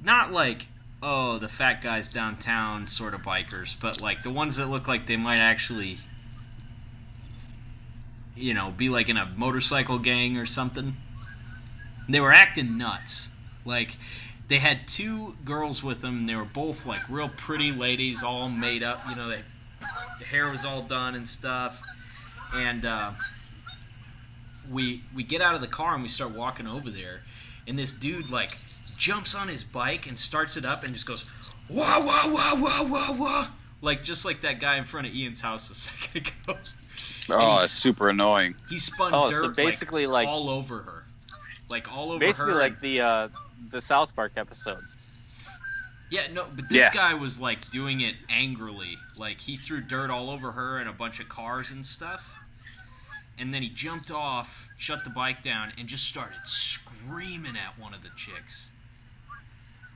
not 0.03 0.33
like 0.33 0.67
oh 1.03 1.39
the 1.39 1.49
fat 1.49 1.81
guys 1.81 2.09
downtown 2.09 2.87
sort 2.87 3.15
of 3.15 3.23
bikers 3.23 3.77
but 3.81 4.01
like 4.01 4.23
the 4.23 4.31
ones 4.31 4.57
that 4.57 4.67
look 4.67 4.89
like 4.89 5.07
they 5.07 5.17
might 5.17 5.39
actually 5.39 5.97
you 8.41 8.55
know, 8.55 8.73
be 8.77 8.89
like 8.89 9.09
in 9.09 9.17
a 9.17 9.27
motorcycle 9.37 9.99
gang 9.99 10.37
or 10.37 10.47
something. 10.47 10.95
They 12.09 12.21
were 12.21 12.33
acting 12.33 12.79
nuts. 12.79 13.31
Like 13.65 13.97
they 14.49 14.59
had 14.59 14.89
two 14.89 15.37
girls 15.45 15.83
with 15.83 16.01
them. 16.01 16.27
They 16.27 16.35
were 16.35 16.45
both 16.45 16.87
like 16.87 17.03
real 17.09 17.29
pretty 17.29 17.71
ladies, 17.71 18.23
all 18.23 18.49
made 18.49 18.83
up. 18.83 19.03
You 19.09 19.17
know, 19.17 19.29
they, 19.29 19.43
the 20.19 20.25
hair 20.25 20.51
was 20.51 20.65
all 20.65 20.83
done 20.83 21.15
and 21.15 21.29
stuff. 21.29 21.83
And 22.55 22.85
uh, 22.85 23.13
we 24.71 25.03
we 25.15 25.23
get 25.25 25.41
out 25.41 25.55
of 25.55 25.61
the 25.61 25.67
car 25.67 25.95
and 25.95 26.03
we 26.03 26.09
start 26.09 26.33
walking 26.33 26.67
over 26.67 26.91
there, 26.91 27.23
and 27.67 27.79
this 27.79 27.93
dude 27.93 28.31
like 28.31 28.57
jumps 28.97 29.35
on 29.35 29.49
his 29.49 29.65
bike 29.65 30.07
and 30.07 30.17
starts 30.17 30.57
it 30.57 30.65
up 30.65 30.85
and 30.85 30.93
just 30.93 31.07
goes 31.07 31.25
wah 31.71 31.99
wah 32.05 32.27
wah 32.33 32.55
wah 32.61 32.83
wah 32.85 33.13
wah, 33.17 33.47
like 33.83 34.03
just 34.03 34.25
like 34.25 34.41
that 34.43 34.61
guy 34.61 34.77
in 34.77 34.85
front 34.85 35.07
of 35.07 35.15
Ian's 35.15 35.41
house 35.41 35.71
a 35.71 35.75
second 35.77 36.29
ago. 36.47 36.59
Oh, 37.31 37.39
he's- 37.53 37.65
it's 37.65 37.73
super 37.73 38.09
annoying. 38.11 38.55
He 38.69 38.79
spun 38.79 39.15
Oh, 39.15 39.31
dirt 39.31 39.43
so 39.43 39.49
basically, 39.51 40.07
like, 40.07 40.27
like- 40.27 40.29
all 40.29 40.51
over 40.51 40.79
her, 40.83 41.05
like 41.71 41.91
all 41.91 42.11
over 42.11 42.19
Basically, 42.19 42.53
her. 42.53 42.59
like 42.59 42.81
the 42.81 43.01
uh, 43.01 43.29
the 43.71 43.81
South 43.81 44.15
Park 44.15 44.33
episode. 44.37 44.81
Yeah, 46.11 46.23
no, 46.33 46.45
but 46.57 46.69
this 46.69 46.83
Yeah. 46.83 46.93
guy 46.93 47.15
was 47.15 47.41
like 47.41 47.71
doing 47.71 48.01
it 48.01 48.17
angrily. 48.29 48.97
Like 49.19 49.41
he 49.41 49.55
threw 49.57 49.81
dirt 49.81 50.11
all 50.11 50.29
over 50.29 50.51
her 50.53 50.79
and 50.79 50.89
a 50.89 50.93
bunch 50.93 51.21
of 51.21 51.29
cars 51.29 51.71
and 51.71 51.87
stuff. 51.87 52.35
And 53.41 53.55
then 53.55 53.63
he 53.63 53.71
jumped 53.71 54.11
off, 54.11 54.69
shut 54.77 55.03
the 55.03 55.11
bike 55.11 55.43
down, 55.43 55.73
and 55.79 55.89
just 55.89 56.05
started 56.05 56.41
screaming 56.45 57.57
at 57.57 57.79
one 57.81 57.95
of 57.95 58.03
the 58.03 58.11
chicks. 58.15 58.71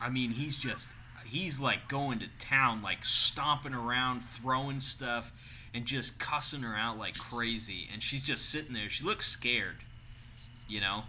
I 0.01 0.09
mean, 0.09 0.31
he's 0.31 0.59
just 0.59 0.89
he's 1.27 1.61
like 1.61 1.87
going 1.89 2.21
to 2.21 2.27
town, 2.39 2.81
like 2.83 3.05
stomping 3.05 3.75
around, 3.75 4.23
throwing 4.23 4.81
stuff, 4.81 5.31
and 5.75 5.85
just 5.85 6.19
cussing 6.19 6.63
her 6.63 6.75
out 6.75 6.99
like 6.99 7.19
crazy. 7.19 7.87
And 7.93 8.03
she's 8.03 8.25
just 8.25 8.49
sitting 8.49 8.73
there. 8.73 8.89
She 8.89 9.05
looks 9.05 9.27
scared, 9.27 9.77
you 10.67 10.81
know. 10.81 11.03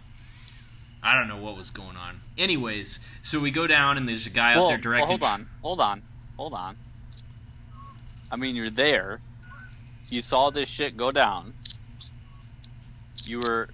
I 1.02 1.14
don't 1.14 1.28
know 1.28 1.36
what 1.36 1.56
was 1.56 1.70
going 1.70 1.96
on. 1.96 2.20
Anyways, 2.36 3.00
so 3.22 3.38
we 3.38 3.50
go 3.50 3.66
down 3.66 3.96
and 3.96 4.08
there's 4.08 4.26
a 4.26 4.30
guy 4.30 4.52
out 4.52 4.56
Well, 4.56 4.66
there 4.68 4.76
well, 4.76 4.82
directing. 4.82 5.18
hold 5.20 5.22
on, 5.22 5.48
hold 5.62 5.80
on, 5.80 6.02
hold 6.36 6.54
on. 6.54 6.76
I 8.30 8.36
mean, 8.36 8.56
you're 8.56 8.70
there. 8.70 9.20
You 10.10 10.20
saw 10.20 10.50
this 10.50 10.68
shit 10.68 10.96
go 10.96 11.12
down. 11.12 11.54
You 13.26 13.40
were 13.40 13.68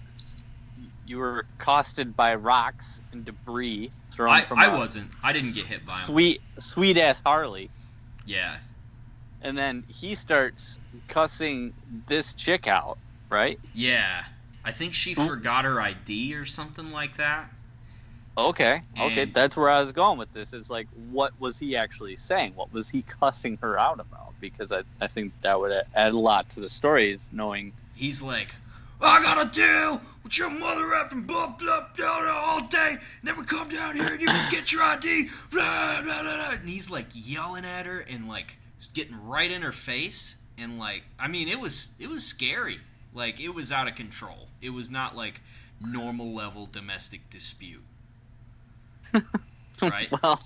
you 1.07 1.19
were 1.19 1.47
accosted 1.59 2.17
by 2.17 2.35
rocks 2.37 3.03
and 3.13 3.25
debris 3.25 3.91
thrown 4.07 4.31
I, 4.31 4.43
from. 4.43 4.59
I 4.59 4.69
wasn't. 4.75 5.11
I 5.23 5.33
didn't 5.33 5.55
get 5.55 5.67
hit 5.67 5.85
by 5.85 5.93
him. 5.93 5.99
Sweet, 5.99 6.41
sweet 6.59 6.97
ass 6.97 7.21
Harley, 7.25 7.71
Yeah. 8.25 8.57
and 9.43 9.57
then 9.59 9.85
he 9.89 10.15
starts 10.15 10.79
cussing 11.09 11.75
this 12.07 12.33
chick 12.33 12.67
out, 12.67 12.99
right? 13.29 13.59
Yeah. 13.75 14.25
I 14.65 14.71
think 14.73 14.95
she 14.95 15.15
Hmm? 15.15 15.27
forgot 15.27 15.65
her 15.65 15.81
ID 15.81 16.35
or 16.35 16.47
something 16.47 16.93
like 16.93 17.17
that. 17.17 17.51
Okay, 18.39 18.83
okay, 18.99 19.27
that's 19.27 19.59
where 19.59 19.69
I 19.69 19.79
was 19.81 19.93
going 19.93 20.17
with 20.17 20.33
this. 20.33 20.55
It's 20.55 20.71
like, 20.71 20.87
what 21.11 21.39
was 21.39 21.59
he 21.59 21.77
actually 21.77 22.17
saying? 22.17 22.55
What 22.55 22.73
was 22.73 22.89
he 22.89 23.03
cussing 23.03 23.59
her 23.61 23.79
out 23.79 24.01
about? 24.01 24.33
Because 24.41 24.73
I, 24.73 24.85
I 25.03 25.09
think 25.09 25.35
that 25.43 25.61
would 25.61 25.83
add 25.95 26.13
a 26.15 26.19
lot 26.19 26.49
to 26.51 26.61
the 26.61 26.69
stories, 26.69 27.29
knowing. 27.31 27.75
He's 27.95 28.23
like, 28.23 28.55
I 29.03 29.23
gotta 29.23 29.49
deal 29.51 30.01
with 30.23 30.39
your 30.39 30.51
mother 30.51 30.85
effing 30.85 31.27
blah 31.27 31.49
blah 31.49 31.87
blah 31.97 32.21
blah 32.23 32.43
all 32.47 32.61
day. 32.67 32.99
Never 33.23 33.43
come 33.45 33.69
down 33.69 33.97
here 33.97 34.13
and 34.13 34.21
you 34.21 34.29
get 34.51 34.73
your 34.73 34.83
ID. 34.83 35.29
Blah, 35.51 36.03
blah, 36.03 36.23
blah. 36.23 36.51
And 36.53 36.69
he's 36.69 36.91
like 36.91 37.07
yelling 37.13 37.65
at 37.65 37.87
her 37.87 38.01
and 38.01 38.29
like 38.29 38.57
getting 38.95 39.27
right 39.27 39.51
in 39.51 39.63
her 39.63 39.73
face. 39.73 40.37
And 40.59 40.79
like, 40.79 41.03
I 41.19 41.29
mean, 41.29 41.49
it 41.49 41.59
was 41.59 41.95
it 41.99 42.09
was 42.09 42.25
scary. 42.25 42.79
Like 43.15 43.41
it 43.41 43.51
was 43.55 43.73
out 43.73 43.89
of 43.89 43.95
control. 43.95 44.49
It 44.61 44.71
was 44.71 44.91
not 44.91 45.17
like 45.17 45.41
normal 45.81 46.33
level 46.33 46.67
domestic 46.67 47.29
dispute. 47.31 47.83
right? 49.83 50.09
Well, 50.23 50.41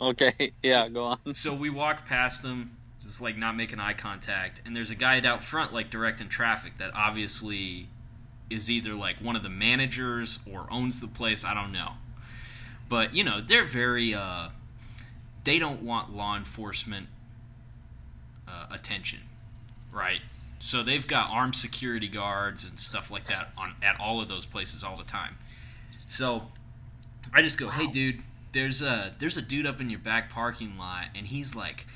okay, 0.00 0.52
yeah, 0.62 0.88
go 0.88 1.04
on. 1.04 1.34
So 1.34 1.54
we 1.54 1.70
walk 1.70 2.06
past 2.06 2.44
him, 2.44 2.76
just 3.02 3.20
like 3.20 3.36
not 3.36 3.56
making 3.56 3.80
eye 3.80 3.92
contact, 3.92 4.62
and 4.64 4.74
there's 4.74 4.90
a 4.90 4.94
guy 4.94 5.20
out 5.20 5.42
front 5.42 5.72
like 5.74 5.90
directing 5.90 6.28
traffic 6.28 6.78
that 6.78 6.92
obviously 6.94 7.88
is 8.48 8.70
either 8.70 8.94
like 8.94 9.16
one 9.16 9.36
of 9.36 9.42
the 9.42 9.48
managers 9.48 10.38
or 10.50 10.66
owns 10.70 11.00
the 11.00 11.08
place. 11.08 11.44
I 11.44 11.52
don't 11.52 11.72
know, 11.72 11.92
but 12.88 13.14
you 13.14 13.24
know 13.24 13.40
they're 13.40 13.64
very. 13.64 14.14
Uh, 14.14 14.50
they 15.44 15.58
don't 15.58 15.82
want 15.82 16.14
law 16.14 16.36
enforcement 16.36 17.08
uh, 18.46 18.66
attention, 18.70 19.18
right? 19.90 20.20
So 20.60 20.84
they've 20.84 21.06
got 21.06 21.28
armed 21.30 21.56
security 21.56 22.06
guards 22.06 22.64
and 22.64 22.78
stuff 22.78 23.10
like 23.10 23.26
that 23.26 23.50
on 23.58 23.74
at 23.82 23.98
all 24.00 24.20
of 24.20 24.28
those 24.28 24.46
places 24.46 24.84
all 24.84 24.94
the 24.94 25.02
time. 25.02 25.36
So 26.06 26.42
I 27.34 27.42
just 27.42 27.58
go, 27.58 27.68
"Hey, 27.68 27.88
dude, 27.88 28.20
there's 28.52 28.80
a 28.80 29.12
there's 29.18 29.36
a 29.36 29.42
dude 29.42 29.66
up 29.66 29.80
in 29.80 29.90
your 29.90 29.98
back 29.98 30.30
parking 30.30 30.78
lot, 30.78 31.08
and 31.16 31.26
he's 31.26 31.56
like 31.56 31.86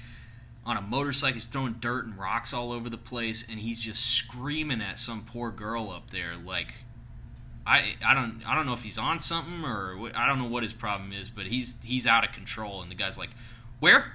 on 0.67 0.77
a 0.77 0.83
motorcycle, 0.83 1.35
he's 1.35 1.47
throwing 1.47 1.77
dirt 1.81 2.05
and 2.05 2.19
rocks 2.19 2.53
all 2.53 2.73
over 2.73 2.91
the 2.91 2.99
place, 2.99 3.49
and 3.49 3.61
he's 3.61 3.81
just 3.81 4.05
screaming 4.05 4.83
at 4.83 4.99
some 4.99 5.25
poor 5.25 5.51
girl 5.51 5.91
up 5.91 6.11
there, 6.11 6.35
like." 6.37 6.75
I, 7.69 7.97
I 8.07 8.15
don't 8.15 8.43
I 8.47 8.55
don't 8.55 8.65
know 8.65 8.75
if 8.75 8.85
he's 8.85 8.97
on 8.97 9.19
something 9.19 9.65
or 9.65 10.13
I 10.15 10.29
don't 10.29 10.39
know 10.39 10.47
what 10.47 10.63
his 10.63 10.73
problem 10.73 11.13
is, 11.13 11.29
but 11.29 11.47
he's 11.47 11.83
he's 11.83 12.07
out 12.07 12.25
of 12.25 12.31
control. 12.31 12.81
And 12.81 12.89
the 12.89 12.95
guy's 12.95 13.19
like, 13.19 13.31
"Where? 13.81 14.13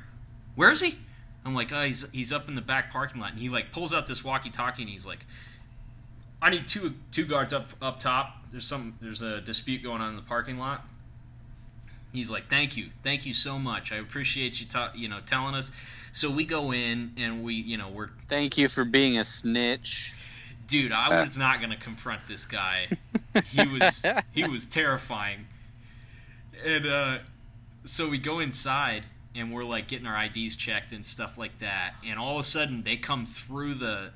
Where 0.55 0.71
is 0.71 0.79
he?" 0.79 0.99
I'm 1.43 1.53
like, 1.53 1.73
"Oh, 1.73 1.83
he's 1.83 2.09
he's 2.11 2.31
up 2.31 2.47
in 2.47 2.55
the 2.55 2.61
back 2.61 2.93
parking 2.93 3.19
lot." 3.19 3.31
And 3.31 3.41
he 3.41 3.49
like 3.49 3.73
pulls 3.73 3.93
out 3.93 4.07
this 4.07 4.23
walkie-talkie 4.23 4.83
and 4.83 4.89
he's 4.89 5.05
like, 5.05 5.25
"I 6.41 6.49
need 6.49 6.65
two 6.65 6.93
two 7.11 7.25
guards 7.25 7.51
up 7.51 7.67
up 7.81 7.99
top. 7.99 8.37
There's 8.51 8.65
some 8.65 8.97
there's 9.01 9.21
a 9.21 9.41
dispute 9.41 9.83
going 9.83 10.01
on 10.01 10.11
in 10.11 10.15
the 10.15 10.21
parking 10.21 10.57
lot." 10.57 10.87
He's 12.13 12.29
like, 12.29 12.49
"Thank 12.49 12.75
you, 12.77 12.87
thank 13.03 13.25
you 13.25 13.33
so 13.33 13.57
much. 13.57 13.91
I 13.91 13.95
appreciate 13.97 14.59
you 14.59 14.67
ta- 14.67 14.91
you 14.95 15.07
know 15.07 15.19
telling 15.25 15.55
us." 15.55 15.71
So 16.11 16.29
we 16.29 16.43
go 16.45 16.73
in 16.73 17.13
and 17.17 17.43
we 17.43 17.53
you 17.55 17.77
know 17.77 17.89
we're 17.89 18.09
Thank 18.27 18.57
you 18.57 18.67
for 18.67 18.83
being 18.83 19.17
a 19.17 19.23
snitch. 19.23 20.13
dude 20.67 20.91
i 20.91 21.21
was 21.23 21.37
not 21.37 21.61
gonna 21.61 21.77
confront 21.77 22.27
this 22.27 22.45
guy. 22.45 22.87
He 23.45 23.65
was 23.65 24.05
he 24.33 24.43
was 24.43 24.65
terrifying. 24.65 25.47
And 26.65 26.85
uh 26.85 27.17
so 27.85 28.09
we 28.09 28.17
go 28.17 28.39
inside 28.39 29.05
and 29.33 29.53
we're 29.53 29.63
like 29.63 29.87
getting 29.87 30.05
our 30.05 30.15
ids 30.15 30.55
checked 30.57 30.91
and 30.91 31.05
stuff 31.05 31.37
like 31.37 31.59
that. 31.59 31.95
And 32.05 32.19
all 32.19 32.33
of 32.35 32.41
a 32.41 32.43
sudden 32.43 32.83
they 32.83 32.97
come 32.97 33.25
through 33.25 33.75
the 33.75 34.11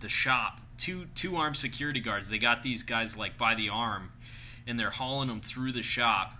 the 0.00 0.08
shop. 0.08 0.60
Two 0.76 1.06
two 1.14 1.36
armed 1.36 1.56
security 1.56 2.00
guards. 2.00 2.30
They 2.30 2.38
got 2.38 2.62
these 2.64 2.82
guys 2.82 3.16
like 3.16 3.38
by 3.38 3.54
the 3.54 3.68
arm 3.68 4.10
and 4.66 4.78
they're 4.78 4.90
hauling 4.90 5.28
them 5.28 5.40
through 5.40 5.70
the 5.72 5.82
shop 5.82 6.34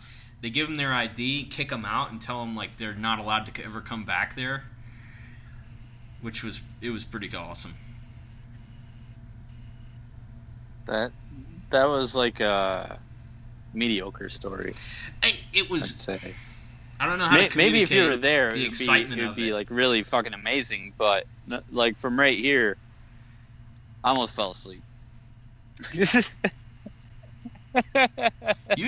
they 0.45 0.51
give 0.51 0.68
them 0.68 0.76
their 0.76 0.92
id 0.92 1.45
kick 1.45 1.70
them 1.70 1.84
out 1.84 2.11
and 2.12 2.20
tell 2.20 2.40
them 2.40 2.55
like 2.55 2.76
they're 2.76 2.95
not 2.95 3.18
allowed 3.18 3.47
to 3.47 3.64
ever 3.64 3.80
come 3.80 4.05
back 4.05 4.36
there 4.36 4.64
which 6.20 6.45
was 6.45 6.61
it 6.80 6.90
was 6.90 7.03
pretty 7.05 7.34
awesome 7.34 7.74
That 10.86 11.12
that 11.70 11.84
was 11.84 12.14
like 12.14 12.40
a 12.40 12.99
mediocre 13.72 14.28
story. 14.28 14.74
I, 15.22 15.38
it 15.53 15.64
I'd 15.64 15.70
was 15.70 15.88
say. 15.88 16.34
I 17.01 17.07
don't 17.07 17.18
know 17.18 17.26
how 17.26 17.34
May- 17.34 17.49
to 17.49 17.57
Maybe 17.57 17.82
if 17.82 17.90
you 17.90 18.05
were 18.05 18.16
there, 18.16 18.53
the 18.53 18.66
it'd 18.66 18.78
be, 18.78 19.12
it'd 19.22 19.34
be 19.34 19.49
it. 19.51 19.55
like 19.55 19.68
really 19.70 20.03
fucking 20.03 20.34
amazing. 20.34 20.92
But 20.97 21.26
like 21.70 21.97
from 21.99 22.18
right 22.18 22.38
here, 22.38 22.76
I 24.03 24.11
almost 24.11 24.36
fell 24.36 24.51
asleep. 24.51 24.82
you 25.95 26.22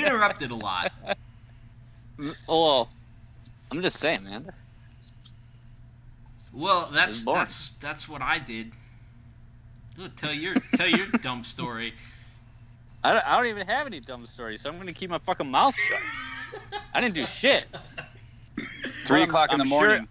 interrupted 0.07 0.51
a 0.51 0.55
lot. 0.55 0.93
Oh, 2.19 2.35
well, 2.49 2.89
I'm 3.71 3.83
just 3.83 3.99
saying, 3.99 4.25
man. 4.25 4.51
Well, 6.55 6.89
that's 6.93 7.25
that's 7.25 7.73
that's 7.73 8.09
what 8.09 8.23
I 8.23 8.39
did. 8.39 8.73
Look, 9.99 10.15
tell 10.17 10.33
your 10.33 10.55
tell 10.75 10.89
your 10.89 11.07
dumb 11.23 11.45
story. 11.45 11.93
I 13.05 13.13
don't, 13.13 13.27
I 13.27 13.37
don't 13.37 13.47
even 13.47 13.67
have 13.67 13.87
any 13.87 14.01
dumb 14.01 14.27
stories, 14.27 14.63
so 14.63 14.71
I'm 14.71 14.79
gonna 14.79 14.93
keep 14.93 15.11
my 15.11 15.19
fucking 15.19 15.51
mouth 15.51 15.77
shut. 15.77 16.01
I 16.95 17.01
didn't 17.01 17.15
do 17.15 17.27
shit. 17.27 17.65
Three 19.07 19.21
I'm- 19.21 19.29
o'clock 19.29 19.53
in 19.53 19.61
I'm 19.61 19.67
the 19.69 19.71
sure- 19.75 19.87
morning. 19.89 20.09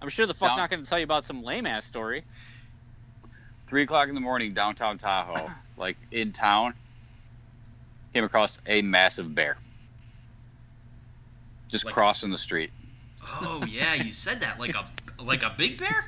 I'm 0.00 0.08
sure 0.08 0.26
the 0.26 0.34
fuck 0.34 0.50
Down- 0.50 0.58
not 0.58 0.70
gonna 0.70 0.84
tell 0.86 0.98
you 0.98 1.04
about 1.04 1.24
some 1.24 1.42
lame 1.42 1.66
ass 1.66 1.84
story. 1.84 2.22
Three 3.68 3.82
o'clock 3.82 4.08
in 4.08 4.14
the 4.14 4.20
morning, 4.20 4.54
downtown 4.54 4.96
Tahoe, 4.96 5.50
like 5.76 5.96
in 6.12 6.32
town. 6.32 6.74
Came 8.14 8.24
across 8.24 8.58
a 8.66 8.80
massive 8.80 9.34
bear. 9.34 9.58
Just 11.68 11.84
Like- 11.84 11.94
crossing 11.94 12.30
the 12.30 12.38
street. 12.38 12.70
Oh 13.40 13.62
yeah, 13.68 13.94
you 13.94 14.12
said 14.12 14.40
that 14.40 14.58
like 14.58 14.74
a 14.74 14.84
like 15.22 15.42
a 15.42 15.54
big 15.56 15.78
bear. 15.78 16.06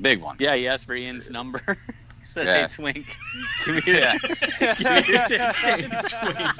Big 0.00 0.22
one. 0.22 0.36
Yeah, 0.38 0.54
he 0.56 0.66
asked 0.66 0.86
for 0.86 0.94
Ian's 0.94 1.28
number. 1.28 1.60
he 2.20 2.26
said, 2.26 2.46
Yeah. 2.46 2.66
"Hey, 2.66 2.74
Twink, 2.74 3.16
give 3.66 3.86
me 3.86 3.92
your, 3.92 4.12
give 4.76 4.80
me 4.80 5.88
your 5.88 6.02
Twink. 6.02 6.52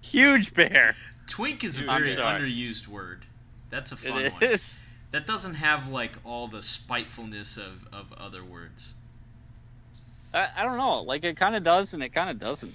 huge 0.00 0.54
bear." 0.54 0.94
Twink 1.26 1.62
is 1.64 1.78
a 1.78 1.90
I'm 1.90 2.02
very 2.04 2.16
underused 2.16 2.88
word. 2.88 3.26
That's 3.70 3.92
a 3.92 3.96
fun 3.96 4.24
It 4.26 4.32
one. 4.32 4.42
is. 4.42 4.80
that 5.10 5.26
doesn't 5.26 5.54
have 5.54 5.88
like 5.88 6.16
all 6.24 6.48
the 6.48 6.62
spitefulness 6.62 7.56
of 7.56 7.86
of 7.92 8.12
other 8.14 8.44
words. 8.44 8.94
I, 10.32 10.48
I 10.56 10.64
don't 10.64 10.76
know. 10.76 11.02
Like 11.02 11.24
it 11.24 11.36
kind 11.36 11.56
of 11.56 11.62
does, 11.64 11.94
and 11.94 12.02
it 12.02 12.10
kind 12.10 12.30
of 12.30 12.38
doesn't. 12.38 12.74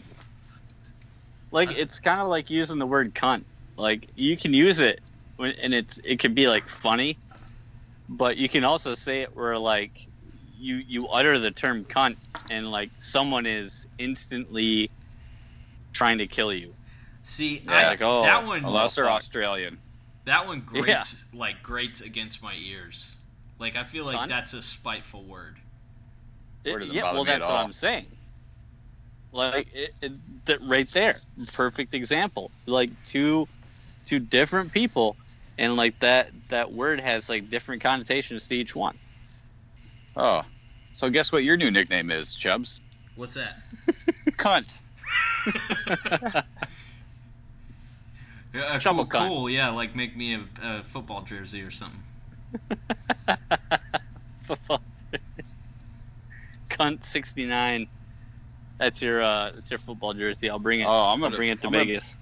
Like 1.51 1.71
it's 1.77 1.99
kind 1.99 2.19
of 2.19 2.27
like 2.27 2.49
using 2.49 2.79
the 2.79 2.87
word 2.87 3.13
cunt. 3.13 3.43
Like 3.77 4.07
you 4.15 4.35
can 4.37 4.53
use 4.53 4.79
it, 4.79 4.99
when, 5.37 5.51
and 5.61 5.73
it's 5.73 5.99
it 6.03 6.19
can 6.19 6.33
be 6.33 6.47
like 6.47 6.63
funny, 6.63 7.17
but 8.09 8.37
you 8.37 8.49
can 8.49 8.63
also 8.63 8.95
say 8.95 9.21
it 9.21 9.35
where 9.35 9.57
like 9.57 9.91
you 10.57 10.77
you 10.77 11.07
utter 11.07 11.37
the 11.39 11.51
term 11.51 11.85
cunt, 11.85 12.17
and 12.49 12.71
like 12.71 12.89
someone 12.97 13.45
is 13.45 13.87
instantly 13.97 14.89
trying 15.91 16.17
to 16.17 16.27
kill 16.27 16.51
you. 16.51 16.73
See, 17.21 17.61
Yeah, 17.65 17.71
I, 17.71 17.85
like, 17.85 18.01
oh, 18.01 18.21
that 18.23 18.45
one 18.45 18.65
Unless 18.65 18.95
they're. 18.95 19.09
Australian. 19.09 19.77
that 20.25 20.47
one 20.47 20.61
grates 20.65 21.25
like 21.33 21.61
grates 21.63 22.01
against 22.01 22.41
my 22.41 22.55
ears. 22.55 23.15
Like 23.59 23.75
I 23.75 23.83
feel 23.83 24.05
like 24.05 24.17
Cunt? 24.17 24.27
that's 24.27 24.53
a 24.53 24.61
spiteful 24.61 25.23
word. 25.23 25.57
Or 26.65 26.79
does 26.79 26.89
it 26.89 26.95
yeah, 26.95 27.01
bother 27.01 27.15
well, 27.15 27.25
me 27.25 27.31
at 27.31 27.39
that's 27.39 27.49
what? 27.49 27.59
I'm 27.59 27.73
saying. 27.73 28.05
Like 29.31 29.67
it, 29.73 29.91
it, 30.01 30.11
that 30.45 30.59
right 30.61 30.89
there, 30.91 31.17
perfect 31.53 31.93
example. 31.93 32.51
Like 32.65 32.91
two, 33.03 33.47
two 34.05 34.19
different 34.19 34.71
people, 34.71 35.17
and 35.57 35.75
like 35.75 35.99
that 35.99 36.29
that 36.49 36.71
word 36.71 36.99
has 37.01 37.29
like 37.29 37.49
different 37.49 37.81
connotations 37.81 38.47
to 38.47 38.55
each 38.55 38.75
one. 38.75 38.97
Oh. 40.15 40.43
So 40.93 41.09
guess 41.09 41.31
what 41.31 41.43
your 41.43 41.57
new 41.57 41.71
nickname 41.71 42.11
is, 42.11 42.35
Chubbs? 42.35 42.79
What's 43.15 43.33
that? 43.33 43.55
Cunt. 44.37 44.77
Yeah, 48.53 48.77
cool, 48.79 49.07
cunt. 49.07 49.27
cool. 49.27 49.49
Yeah, 49.49 49.69
like 49.69 49.95
make 49.95 50.15
me 50.15 50.35
a, 50.35 50.43
a 50.61 50.83
football 50.83 51.23
jersey 51.23 51.63
or 51.63 51.71
something. 51.71 52.03
Cunt 56.73 57.03
sixty 57.03 57.45
nine. 57.45 57.87
That's 58.79 59.01
your 59.01 59.21
uh, 59.21 59.51
that's 59.53 59.69
your 59.69 59.77
football 59.79 60.13
jersey. 60.13 60.49
I'll 60.49 60.59
bring 60.59 60.79
it. 60.81 60.85
Oh, 60.85 60.89
I'm 60.89 60.95
I'll 61.23 61.29
gonna 61.29 61.35
bring 61.37 61.49
it 61.49 61.61
to 61.61 61.67
I'm 61.67 61.73
gonna- 61.73 61.85
Vegas. 61.85 62.17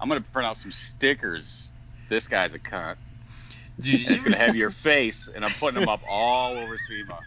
I'm 0.00 0.08
gonna 0.08 0.20
print 0.20 0.46
out 0.46 0.56
some 0.56 0.72
stickers. 0.72 1.68
This 2.08 2.28
guy's 2.28 2.52
a 2.52 2.58
cunt. 2.58 2.96
Dude, 3.80 4.02
And 4.06 4.10
it's 4.14 4.22
gonna 4.22 4.36
have 4.36 4.54
your 4.62 4.70
face, 4.70 5.28
and 5.34 5.44
I'm 5.44 5.50
putting 5.52 5.80
them 5.80 5.88
up 5.88 6.00
all 6.08 6.56
over 6.56 6.76
SEMA. 6.78 7.18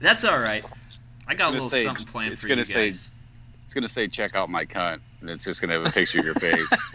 That's 0.00 0.24
all 0.24 0.38
right. 0.38 0.64
I 1.26 1.34
got 1.34 1.48
a 1.50 1.52
little 1.52 1.68
say- 1.68 1.84
something 1.84 2.06
planned 2.06 2.32
it's 2.32 2.42
for 2.42 2.48
gonna 2.48 2.60
you 2.60 2.64
say- 2.64 2.84
guys. 2.86 3.10
It's 3.64 3.74
gonna 3.74 3.88
say 3.88 4.06
"Check 4.06 4.36
out 4.36 4.48
my 4.48 4.64
cunt," 4.64 5.00
and 5.20 5.28
it's 5.28 5.44
just 5.44 5.60
gonna 5.60 5.72
have 5.72 5.84
a 5.84 5.90
picture 5.90 6.20
of 6.20 6.24
your 6.24 6.34
face. 6.36 6.70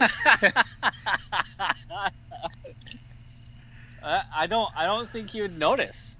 I, 4.02 4.22
I 4.34 4.46
don't 4.46 4.70
I 4.74 4.86
don't 4.86 5.08
think 5.10 5.34
you'd 5.34 5.58
notice. 5.58 6.16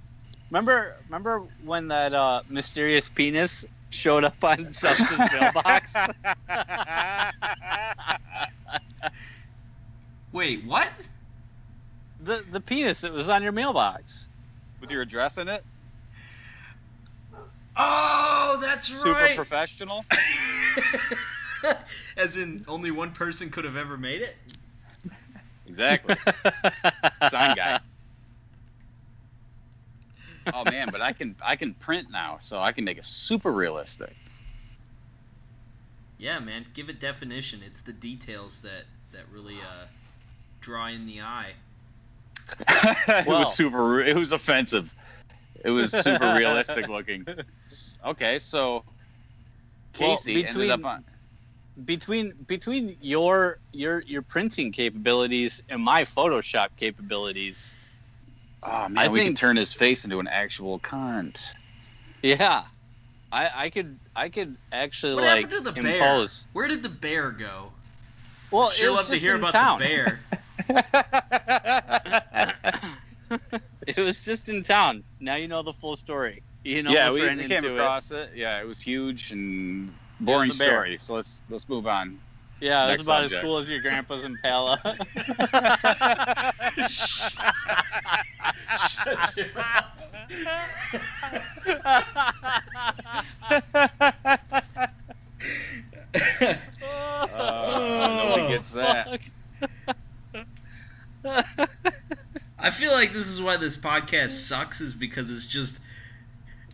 Remember 0.53 0.97
remember 1.09 1.41
when 1.65 1.89
that 1.89 2.13
uh, 2.13 2.43
mysterious 2.51 3.09
penis 3.09 3.65
showed 3.89 4.23
up 4.23 4.45
on 4.45 4.71
Justin's 4.73 5.33
mailbox? 5.33 5.95
Wait, 10.33 10.65
what? 10.67 10.93
the 12.21 12.45
the 12.53 12.61
penis 12.61 13.01
that 13.01 13.13
was 13.13 13.31
on 13.31 13.43
your 13.43 13.53
mailbox. 13.53 14.29
With 14.81 14.91
your 14.91 15.03
address 15.03 15.39
in 15.39 15.49
it, 15.49 15.65
Oh, 17.77 18.59
that's 18.61 18.89
super 18.89 19.13
right. 19.13 19.31
Super 19.31 19.37
professional. 19.37 20.05
As 22.17 22.37
in, 22.37 22.65
only 22.69 22.91
one 22.91 23.13
person 23.13 23.49
could 23.49 23.65
have 23.65 23.77
ever 23.77 23.97
made 23.97 24.21
it. 24.21 24.37
Exactly. 25.67 26.17
Sign 27.31 27.57
guy. 27.57 27.81
Oh 30.53 30.65
man, 30.65 30.89
but 30.91 31.01
I 31.01 31.13
can 31.13 31.37
I 31.45 31.57
can 31.57 31.75
print 31.75 32.11
now, 32.11 32.39
so 32.39 32.59
I 32.61 32.73
can 32.73 32.85
make 32.85 32.99
it 32.99 33.05
super 33.05 33.53
realistic. 33.53 34.15
Yeah, 36.19 36.39
man. 36.39 36.65
Give 36.75 36.89
it 36.89 37.01
definition. 37.01 37.61
It's 37.65 37.81
the 37.81 37.93
details 37.93 38.61
that 38.61 38.85
that 39.13 39.23
really 39.33 39.57
uh, 39.57 39.87
draw 40.61 40.87
in 40.87 41.07
the 41.07 41.21
eye. 41.21 41.53
it 43.09 43.27
Well- 43.27 43.41
was 43.41 43.55
super. 43.55 44.01
It 44.03 44.17
was 44.17 44.33
offensive. 44.33 44.93
It 45.65 45.71
was 45.71 45.93
super 45.93 46.35
realistic 46.37 46.89
looking. 46.89 47.27
Okay, 48.05 48.41
so 48.41 48.83
Well, 50.01 50.17
Casey 50.17 50.43
between- 50.43 50.63
ended 50.71 50.71
up 50.71 50.85
on. 50.85 51.05
between 51.85 52.33
between 52.49 52.97
your 53.01 53.59
your 53.73 54.01
your 54.03 54.23
printing 54.23 54.73
capabilities 54.73 55.63
and 55.69 55.81
my 55.81 56.03
Photoshop 56.03 56.71
capabilities, 56.77 57.79
Oh 58.63 58.89
man, 58.89 58.99
I 58.99 59.09
we 59.09 59.21
think- 59.21 59.31
could 59.31 59.37
turn 59.41 59.57
his 59.57 59.73
face 59.73 60.05
into 60.05 60.21
an 60.21 60.29
actual 60.29 60.79
cunt. 60.79 61.53
yeah, 62.23 62.65
I 63.33 63.51
I 63.65 63.71
could 63.71 63.99
I 64.15 64.29
could 64.29 64.57
actually 64.71 65.15
What 65.15 65.25
like 65.25 65.45
happened 65.51 65.65
to 65.67 65.73
the 65.73 65.83
bear? 65.83 65.97
impose. 65.97 66.47
Where 66.53 66.69
did 66.69 66.83
the 66.83 66.89
bear 66.89 67.31
go? 67.31 67.73
Well, 68.51 68.69
Sure 68.71 68.89
it 68.89 68.91
was 68.91 68.99
love 68.99 69.07
to 69.09 69.17
hear 69.17 69.37
about 69.37 69.53
town. 69.53 69.79
the 69.81 69.87
bear. 69.87 70.21
it 73.87 73.97
was 73.97 74.25
just 74.25 74.49
in 74.49 74.63
town. 74.63 75.03
Now 75.21 75.37
you 75.37 75.49
know 75.49 75.63
the 75.63 75.73
full 75.73 75.97
story. 75.97 76.43
You 76.65 76.83
know, 76.83 76.91
yeah, 76.93 77.07
almost 77.07 77.21
we, 77.21 77.27
ran 77.27 77.39
we 77.39 77.45
into 77.45 77.61
came 77.63 77.73
across 77.73 78.11
it. 78.13 78.31
Yeah, 78.37 78.61
it 78.61 78.67
was 78.67 78.81
huge 78.81 79.33
and 79.33 79.93
boring 80.21 80.51
a 80.51 80.55
story. 80.55 80.99
So 80.99 81.15
let's 81.15 81.41
let's 81.51 81.69
move 81.69 81.87
on. 81.87 82.19
Yeah, 82.63 82.87
it 82.87 82.93
was 82.93 83.03
about 83.03 83.23
subject. 83.23 83.43
as 83.43 83.45
cool 83.45 83.59
as 83.59 83.69
your 83.69 83.81
grandpa's 83.81 84.23
Impala. 84.23 84.79
Shut 88.79 89.37
your 89.37 89.47
Uh, 97.35 98.29
nobody 98.29 98.49
gets 98.49 98.71
that. 98.71 99.21
I 102.61 102.71
feel 102.71 102.93
like 102.93 103.13
this 103.13 103.27
is 103.27 103.43
why 103.43 103.57
this 103.57 103.77
podcast 103.77 104.39
sucks, 104.39 104.81
is 104.81 104.95
because 104.95 105.31
it's 105.31 105.47
just. 105.47 105.81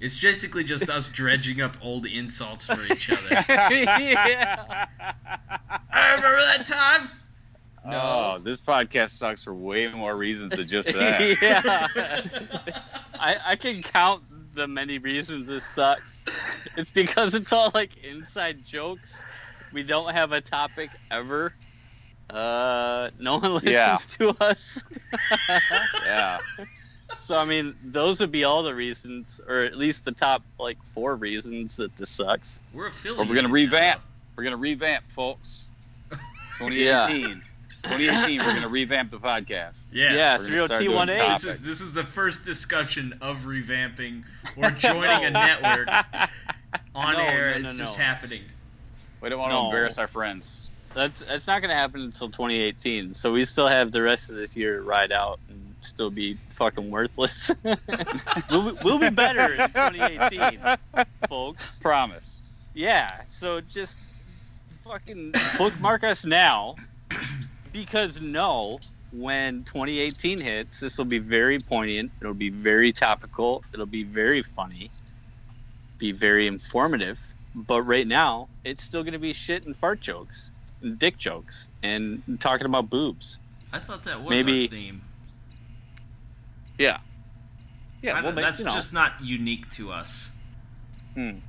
It's 0.00 0.20
basically 0.20 0.64
just 0.64 0.88
us 0.88 1.08
dredging 1.12 1.60
up 1.60 1.76
old 1.82 2.06
insults 2.06 2.66
for 2.66 2.80
each 2.92 3.10
other. 3.10 3.28
yeah. 3.48 4.86
I 5.92 6.14
remember 6.14 6.40
that 6.40 6.64
time. 6.66 7.10
Oh, 7.90 8.38
this 8.38 8.60
podcast 8.60 9.10
sucks 9.10 9.42
for 9.42 9.54
way 9.54 9.88
more 9.88 10.16
reasons 10.16 10.54
than 10.56 10.68
just 10.68 10.92
that. 10.92 11.38
yeah. 11.42 12.86
I, 13.18 13.36
I 13.46 13.56
can 13.56 13.82
count 13.82 14.22
the 14.54 14.68
many 14.68 14.98
reasons 14.98 15.46
this 15.46 15.64
sucks. 15.64 16.24
It's 16.76 16.90
because 16.90 17.34
it's 17.34 17.52
all 17.52 17.70
like 17.74 17.96
inside 18.04 18.64
jokes. 18.64 19.24
We 19.72 19.82
don't 19.82 20.12
have 20.12 20.32
a 20.32 20.40
topic 20.40 20.90
ever. 21.10 21.54
Uh, 22.28 23.10
no 23.18 23.38
one 23.38 23.54
listens 23.54 23.70
Yeah. 23.72 23.96
to 24.18 24.36
us. 24.40 24.82
yeah. 26.04 26.38
So 27.16 27.36
I 27.36 27.44
mean, 27.44 27.74
those 27.84 28.20
would 28.20 28.30
be 28.32 28.44
all 28.44 28.62
the 28.62 28.74
reasons, 28.74 29.40
or 29.48 29.60
at 29.60 29.76
least 29.76 30.04
the 30.04 30.12
top 30.12 30.42
like 30.58 30.82
four 30.84 31.16
reasons 31.16 31.76
that 31.76 31.96
this 31.96 32.10
sucks. 32.10 32.60
We're 32.74 32.84
Or 32.84 32.86
affiliated. 32.88 33.28
we're 33.28 33.34
gonna 33.36 33.48
now. 33.48 33.54
revamp. 33.54 34.00
We're 34.36 34.44
gonna 34.44 34.56
revamp, 34.56 35.10
folks. 35.10 35.66
2018. 36.58 37.42
2018. 37.84 38.40
We're 38.40 38.54
gonna 38.54 38.68
revamp 38.68 39.10
the 39.10 39.18
podcast. 39.18 39.78
Yes. 39.92 40.14
Yeah, 40.16 40.38
We're 40.38 40.56
gonna 40.56 40.66
start 40.68 40.82
doing 40.82 40.96
30218. 41.06 41.32
This 41.32 41.44
is 41.44 41.62
this 41.62 41.80
is 41.80 41.94
the 41.94 42.04
first 42.04 42.44
discussion 42.44 43.14
of 43.20 43.44
revamping 43.44 44.24
or 44.56 44.70
joining 44.72 45.24
a 45.24 45.30
network 45.30 45.88
on 46.94 47.14
No, 47.14 47.20
air. 47.20 47.54
no, 47.54 47.60
no, 47.62 47.70
it's 47.70 47.78
just 47.78 47.96
happening. 47.98 48.42
We 49.20 49.28
don't 49.30 49.38
want 49.38 49.52
No. 49.52 49.60
to 49.62 49.66
embarrass 49.66 49.98
our 49.98 50.08
friends. 50.08 50.66
That's 50.94 51.20
that's 51.20 51.46
not 51.46 51.60
going 51.60 51.70
to 51.70 51.76
happen 51.76 52.00
until 52.00 52.28
2018. 52.28 53.14
So 53.14 53.32
we 53.32 53.44
still 53.44 53.68
have 53.68 53.92
the 53.92 54.02
rest 54.02 54.30
of 54.30 54.36
this 54.36 54.56
year 54.56 54.76
to 54.78 54.82
ride 54.82 55.12
out 55.12 55.38
and 55.47 55.47
still 55.80 56.10
be 56.10 56.34
fucking 56.50 56.90
worthless. 56.90 57.50
we'll, 58.50 58.72
be, 58.72 58.78
we'll 58.84 58.98
be 58.98 59.10
better 59.10 59.52
in 59.54 59.68
2018, 59.70 60.60
folks. 61.28 61.78
Promise. 61.78 62.42
Yeah. 62.74 63.08
So 63.28 63.60
just 63.60 63.98
fucking 64.84 65.34
bookmark 65.56 66.04
us 66.04 66.24
now, 66.24 66.76
because 67.72 68.20
no, 68.20 68.80
when 69.12 69.64
2018 69.64 70.40
hits, 70.40 70.80
this 70.80 70.98
will 70.98 71.04
be 71.04 71.18
very 71.18 71.58
poignant. 71.58 72.10
It'll 72.20 72.34
be 72.34 72.50
very 72.50 72.92
topical. 72.92 73.62
It'll 73.72 73.86
be 73.86 74.04
very 74.04 74.42
funny. 74.42 74.90
Be 75.98 76.12
very 76.12 76.46
informative. 76.46 77.20
But 77.54 77.82
right 77.82 78.06
now, 78.06 78.48
it's 78.64 78.84
still 78.84 79.02
going 79.02 79.14
to 79.14 79.18
be 79.18 79.32
shit 79.32 79.66
and 79.66 79.76
fart 79.76 80.00
jokes, 80.00 80.50
and 80.82 80.98
dick 80.98 81.16
jokes, 81.16 81.70
and 81.82 82.22
talking 82.38 82.66
about 82.66 82.88
boobs. 82.88 83.40
I 83.72 83.78
thought 83.80 84.04
that 84.04 84.20
was 84.20 84.30
Maybe- 84.30 84.64
our 84.64 84.68
theme. 84.68 85.00
Yeah. 86.78 86.98
Yeah. 88.02 88.14
don't- 88.14 88.24
Well, 88.24 88.34
that's 88.34 88.60
you 88.60 88.66
know. 88.66 88.72
just 88.72 88.92
not 88.92 89.20
unique 89.20 89.68
to 89.72 89.90
us. 89.92 90.32
Mm. 91.16 91.40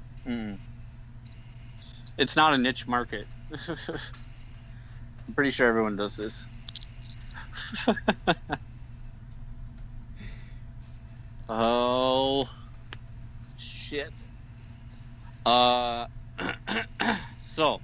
It's 2.17 2.35
not 2.35 2.53
a 2.53 2.57
niche 2.57 2.87
market. 2.87 3.27
I'm 3.67 5.33
pretty 5.35 5.51
sure 5.51 5.67
everyone 5.67 5.95
does 5.95 6.15
this. 6.17 6.47
oh 11.49 12.47
shit. 13.57 14.25
Uh 15.45 16.05
so 17.41 17.81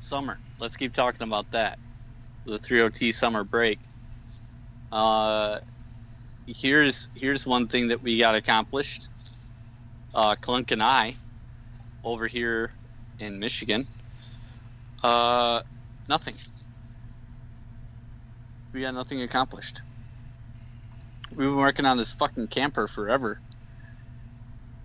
summer. 0.00 0.38
Let's 0.58 0.76
keep 0.76 0.92
talking 0.92 1.26
about 1.26 1.50
that. 1.52 1.78
The 2.44 2.58
3OT 2.58 3.12
summer 3.14 3.44
break. 3.44 3.80
Uh 4.92 5.58
here's 6.56 7.08
here's 7.14 7.46
one 7.46 7.68
thing 7.68 7.88
that 7.88 8.02
we 8.02 8.18
got 8.18 8.34
accomplished. 8.34 9.08
Uh 10.14 10.34
Clunk 10.34 10.70
and 10.72 10.82
I 10.82 11.14
over 12.04 12.26
here 12.26 12.72
in 13.18 13.38
Michigan. 13.38 13.86
Uh 15.02 15.62
nothing. 16.08 16.34
We 18.72 18.82
got 18.82 18.94
nothing 18.94 19.22
accomplished. 19.22 19.82
We've 21.30 21.38
been 21.38 21.56
working 21.56 21.86
on 21.86 21.96
this 21.96 22.12
fucking 22.12 22.48
camper 22.48 22.88
forever. 22.88 23.40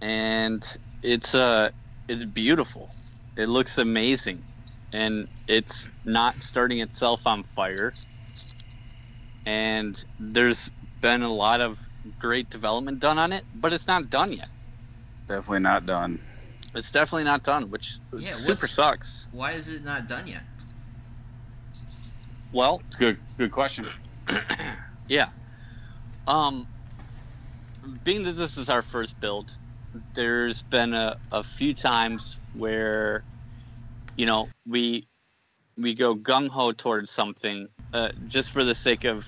And 0.01 0.65
it's 1.01 1.35
uh 1.35 1.69
it's 2.07 2.25
beautiful. 2.25 2.89
It 3.35 3.47
looks 3.49 3.77
amazing. 3.77 4.43
And 4.93 5.27
it's 5.47 5.89
not 6.05 6.41
starting 6.41 6.79
itself 6.79 7.27
on 7.27 7.43
fire. 7.43 7.93
And 9.45 10.03
there's 10.19 10.71
been 11.01 11.21
a 11.21 11.31
lot 11.31 11.61
of 11.61 11.79
great 12.19 12.49
development 12.49 12.99
done 12.99 13.17
on 13.17 13.33
it, 13.33 13.43
but 13.53 13.73
it's 13.73 13.87
not 13.87 14.09
done 14.09 14.31
yet. 14.33 14.49
Definitely 15.27 15.59
not 15.59 15.85
done. 15.85 16.19
It's 16.75 16.91
definitely 16.91 17.23
not 17.23 17.43
done, 17.43 17.69
which 17.71 17.99
Yeah, 18.17 18.31
super 18.31 18.67
sucks. 18.67 19.27
Why 19.31 19.53
is 19.53 19.69
it 19.69 19.83
not 19.83 20.07
done 20.07 20.27
yet? 20.27 20.43
Well, 22.51 22.81
It's 22.87 22.95
a 22.95 22.99
good 22.99 23.17
good 23.37 23.51
question. 23.51 23.87
yeah. 25.07 25.27
Um, 26.27 26.67
being 28.03 28.23
that 28.23 28.33
this 28.33 28.57
is 28.57 28.69
our 28.69 28.81
first 28.81 29.19
build, 29.19 29.55
there's 30.13 30.63
been 30.63 30.93
a, 30.93 31.17
a 31.31 31.43
few 31.43 31.73
times 31.73 32.39
where, 32.53 33.23
you 34.15 34.25
know, 34.25 34.49
we 34.67 35.07
we 35.77 35.93
go 35.93 36.15
gung 36.15 36.47
ho 36.49 36.71
towards 36.71 37.11
something 37.11 37.67
uh, 37.93 38.09
just 38.27 38.51
for 38.51 38.63
the 38.63 38.75
sake 38.75 39.03
of, 39.05 39.27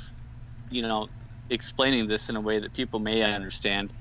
you 0.70 0.82
know, 0.82 1.10
explaining 1.50 2.08
this 2.08 2.30
in 2.30 2.36
a 2.36 2.42
way 2.42 2.60
that 2.60 2.74
people 2.74 3.00
may 3.00 3.24
understand. 3.24 3.94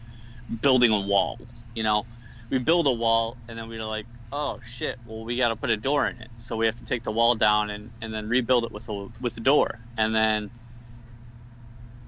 Building 0.62 0.92
a 0.92 1.00
wall, 1.00 1.38
you 1.74 1.82
know, 1.82 2.04
we 2.50 2.58
build 2.58 2.86
a 2.86 2.92
wall 2.92 3.38
and 3.48 3.58
then 3.58 3.68
we're 3.68 3.84
like, 3.84 4.06
oh 4.30 4.60
shit, 4.62 4.96
well 5.04 5.24
we 5.24 5.36
got 5.36 5.48
to 5.48 5.56
put 5.56 5.70
a 5.70 5.76
door 5.76 6.06
in 6.06 6.16
it, 6.18 6.30
so 6.36 6.56
we 6.56 6.66
have 6.66 6.76
to 6.76 6.84
take 6.84 7.02
the 7.02 7.10
wall 7.10 7.34
down 7.34 7.70
and, 7.70 7.90
and 8.00 8.14
then 8.14 8.28
rebuild 8.28 8.64
it 8.64 8.72
with 8.72 8.88
a 8.88 9.08
with 9.20 9.34
the 9.34 9.40
door, 9.40 9.80
and 9.96 10.14
then 10.14 10.50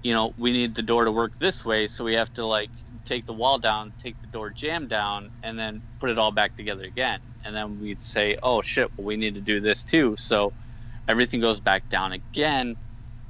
you 0.03 0.15
know, 0.15 0.33
we 0.39 0.53
need 0.53 0.75
the 0.75 0.83
door 0.83 1.05
to 1.05 1.13
work 1.13 1.35
this 1.39 1.65
way, 1.65 1.89
so 1.89 2.05
we 2.05 2.15
have 2.15 2.33
to 2.35 2.47
like 2.47 2.71
take 3.05 3.27
the 3.27 3.33
wall 3.33 3.59
down, 3.59 3.93
take 3.99 4.21
the 4.21 4.29
door 4.29 4.51
jamb 4.51 4.89
down, 4.89 5.31
and 5.43 5.59
then 5.59 5.83
put 6.01 6.11
it 6.11 6.19
all 6.19 6.31
back 6.33 6.57
together 6.57 6.85
again. 6.85 7.21
And 7.45 7.55
then 7.55 7.81
we'd 7.81 8.03
say, 8.03 8.37
oh 8.43 8.63
shit, 8.63 8.91
well 8.97 9.07
we 9.07 9.17
need 9.17 9.35
to 9.35 9.41
do 9.41 9.61
this 9.61 9.85
too. 9.85 10.17
So 10.19 10.55
everything 11.09 11.41
goes 11.41 11.61
back 11.61 11.89
down 11.89 12.13
again, 12.13 12.77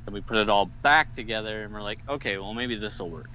and 0.08 0.14
we 0.14 0.22
put 0.22 0.38
it 0.38 0.50
all 0.50 0.70
back 0.82 1.12
together, 1.14 1.64
and 1.64 1.72
we're 1.72 1.82
like, 1.82 2.00
okay, 2.08 2.38
well 2.38 2.54
maybe 2.54 2.76
this 2.76 2.98
will 2.98 3.10
work. 3.10 3.30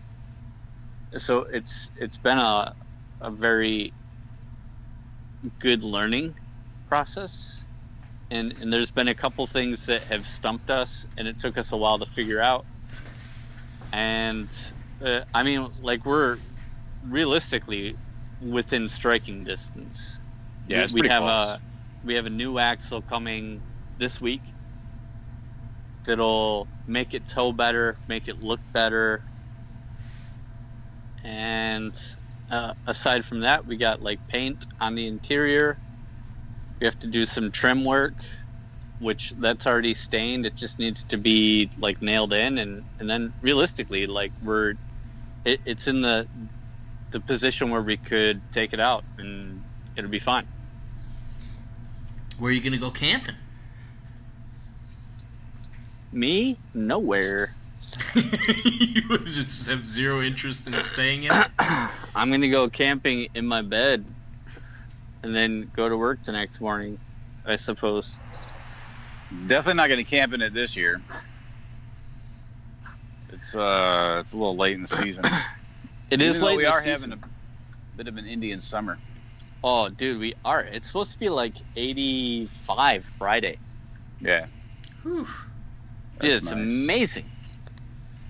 So 1.17 1.45
it's 1.53 1.91
it's 1.95 2.17
been 2.17 2.39
a 2.39 2.73
a 3.21 3.31
very 3.31 3.93
good 5.59 5.83
learning 5.83 6.35
process. 6.89 7.63
And, 8.31 8.53
and 8.61 8.73
there's 8.73 8.91
been 8.91 9.09
a 9.09 9.13
couple 9.13 9.45
things 9.45 9.85
that 9.85 10.03
have 10.05 10.25
stumped 10.25 10.71
us, 10.71 11.05
and 11.17 11.27
it 11.27 11.39
took 11.39 11.57
us 11.57 11.71
a 11.71 11.77
while 11.77 11.99
to 11.99 12.05
figure 12.05 12.41
out 12.41 12.65
and 13.93 14.49
uh, 15.05 15.21
I 15.33 15.43
mean, 15.43 15.69
like 15.81 16.05
we're 16.05 16.37
realistically 17.03 17.95
within 18.41 18.89
striking 18.89 19.43
distance. 19.43 20.19
Yeah, 20.67 20.87
we, 20.93 21.03
we 21.03 21.09
have 21.09 21.23
close. 21.23 21.59
a 21.59 21.61
we 22.03 22.15
have 22.15 22.25
a 22.25 22.31
new 22.31 22.57
axle 22.57 23.01
coming 23.01 23.61
this 23.99 24.19
week 24.19 24.52
that'll 26.05 26.67
make 26.87 27.13
it 27.13 27.27
tow 27.27 27.51
better, 27.51 27.97
make 28.07 28.27
it 28.27 28.41
look 28.41 28.59
better, 28.71 29.21
and 31.23 31.93
uh, 32.49 32.73
aside 32.85 33.25
from 33.25 33.41
that, 33.41 33.65
we 33.65 33.77
got 33.77 34.01
like 34.01 34.27
paint 34.27 34.65
on 34.79 34.95
the 34.95 35.07
interior. 35.07 35.77
We 36.79 36.85
have 36.85 36.99
to 36.99 37.07
do 37.07 37.25
some 37.25 37.51
trim 37.51 37.85
work 37.85 38.13
which 39.03 39.31
that's 39.31 39.67
already 39.67 39.93
stained. 39.93 40.45
It 40.45 40.55
just 40.55 40.79
needs 40.79 41.03
to 41.05 41.17
be 41.17 41.69
like 41.77 42.01
nailed 42.01 42.33
in, 42.33 42.57
and 42.57 42.83
and 42.99 43.09
then 43.09 43.33
realistically, 43.41 44.07
like 44.07 44.31
we're, 44.41 44.75
it, 45.45 45.59
it's 45.65 45.87
in 45.87 46.01
the, 46.01 46.25
the 47.11 47.19
position 47.19 47.69
where 47.69 47.81
we 47.81 47.97
could 47.97 48.41
take 48.51 48.73
it 48.73 48.79
out 48.79 49.03
and 49.17 49.61
it'll 49.95 50.09
be 50.09 50.19
fine. 50.19 50.47
Where 52.39 52.49
are 52.49 52.53
you 52.53 52.61
gonna 52.61 52.77
go 52.77 52.91
camping? 52.91 53.35
Me, 56.13 56.57
nowhere. 56.73 57.53
you 58.15 59.01
would 59.09 59.25
just 59.27 59.67
have 59.67 59.83
zero 59.83 60.21
interest 60.21 60.67
in 60.67 60.73
staying 60.81 61.23
in 61.23 61.31
it. 61.33 61.47
I'm 62.15 62.29
gonna 62.31 62.49
go 62.49 62.69
camping 62.69 63.27
in 63.35 63.45
my 63.45 63.61
bed, 63.61 64.05
and 65.23 65.35
then 65.35 65.69
go 65.75 65.89
to 65.89 65.97
work 65.97 66.23
the 66.23 66.31
next 66.31 66.61
morning, 66.61 66.97
I 67.45 67.55
suppose. 67.55 68.17
Definitely 69.47 69.77
not 69.77 69.87
going 69.87 70.03
to 70.03 70.09
camp 70.09 70.33
in 70.33 70.41
it 70.43 70.53
this 70.53 70.75
year. 70.75 71.01
It's 73.31 73.55
uh, 73.55 74.17
it's 74.21 74.33
a 74.33 74.37
little 74.37 74.55
late 74.55 74.75
in 74.75 74.81
the 74.81 74.87
season. 74.87 75.25
It 76.11 76.21
is 76.21 76.35
Even 76.37 76.41
though 76.41 76.47
late. 76.49 76.57
We 76.57 76.65
in 76.65 76.69
the 76.69 76.75
are 76.75 76.81
season. 76.83 77.11
having 77.11 77.23
a 77.23 77.97
bit 77.97 78.07
of 78.07 78.17
an 78.17 78.27
Indian 78.27 78.61
summer. 78.61 78.99
Oh, 79.63 79.89
dude, 79.89 80.19
we 80.19 80.35
are. 80.45 80.61
It's 80.61 80.85
supposed 80.85 81.11
to 81.13 81.17
be 81.17 81.29
like 81.29 81.53
85 81.75 83.03
Friday. 83.03 83.57
Yeah, 84.21 84.45
Whew. 85.01 85.25
Dude, 86.19 86.31
it's 86.31 86.51
nice. 86.51 86.53
amazing. 86.53 87.25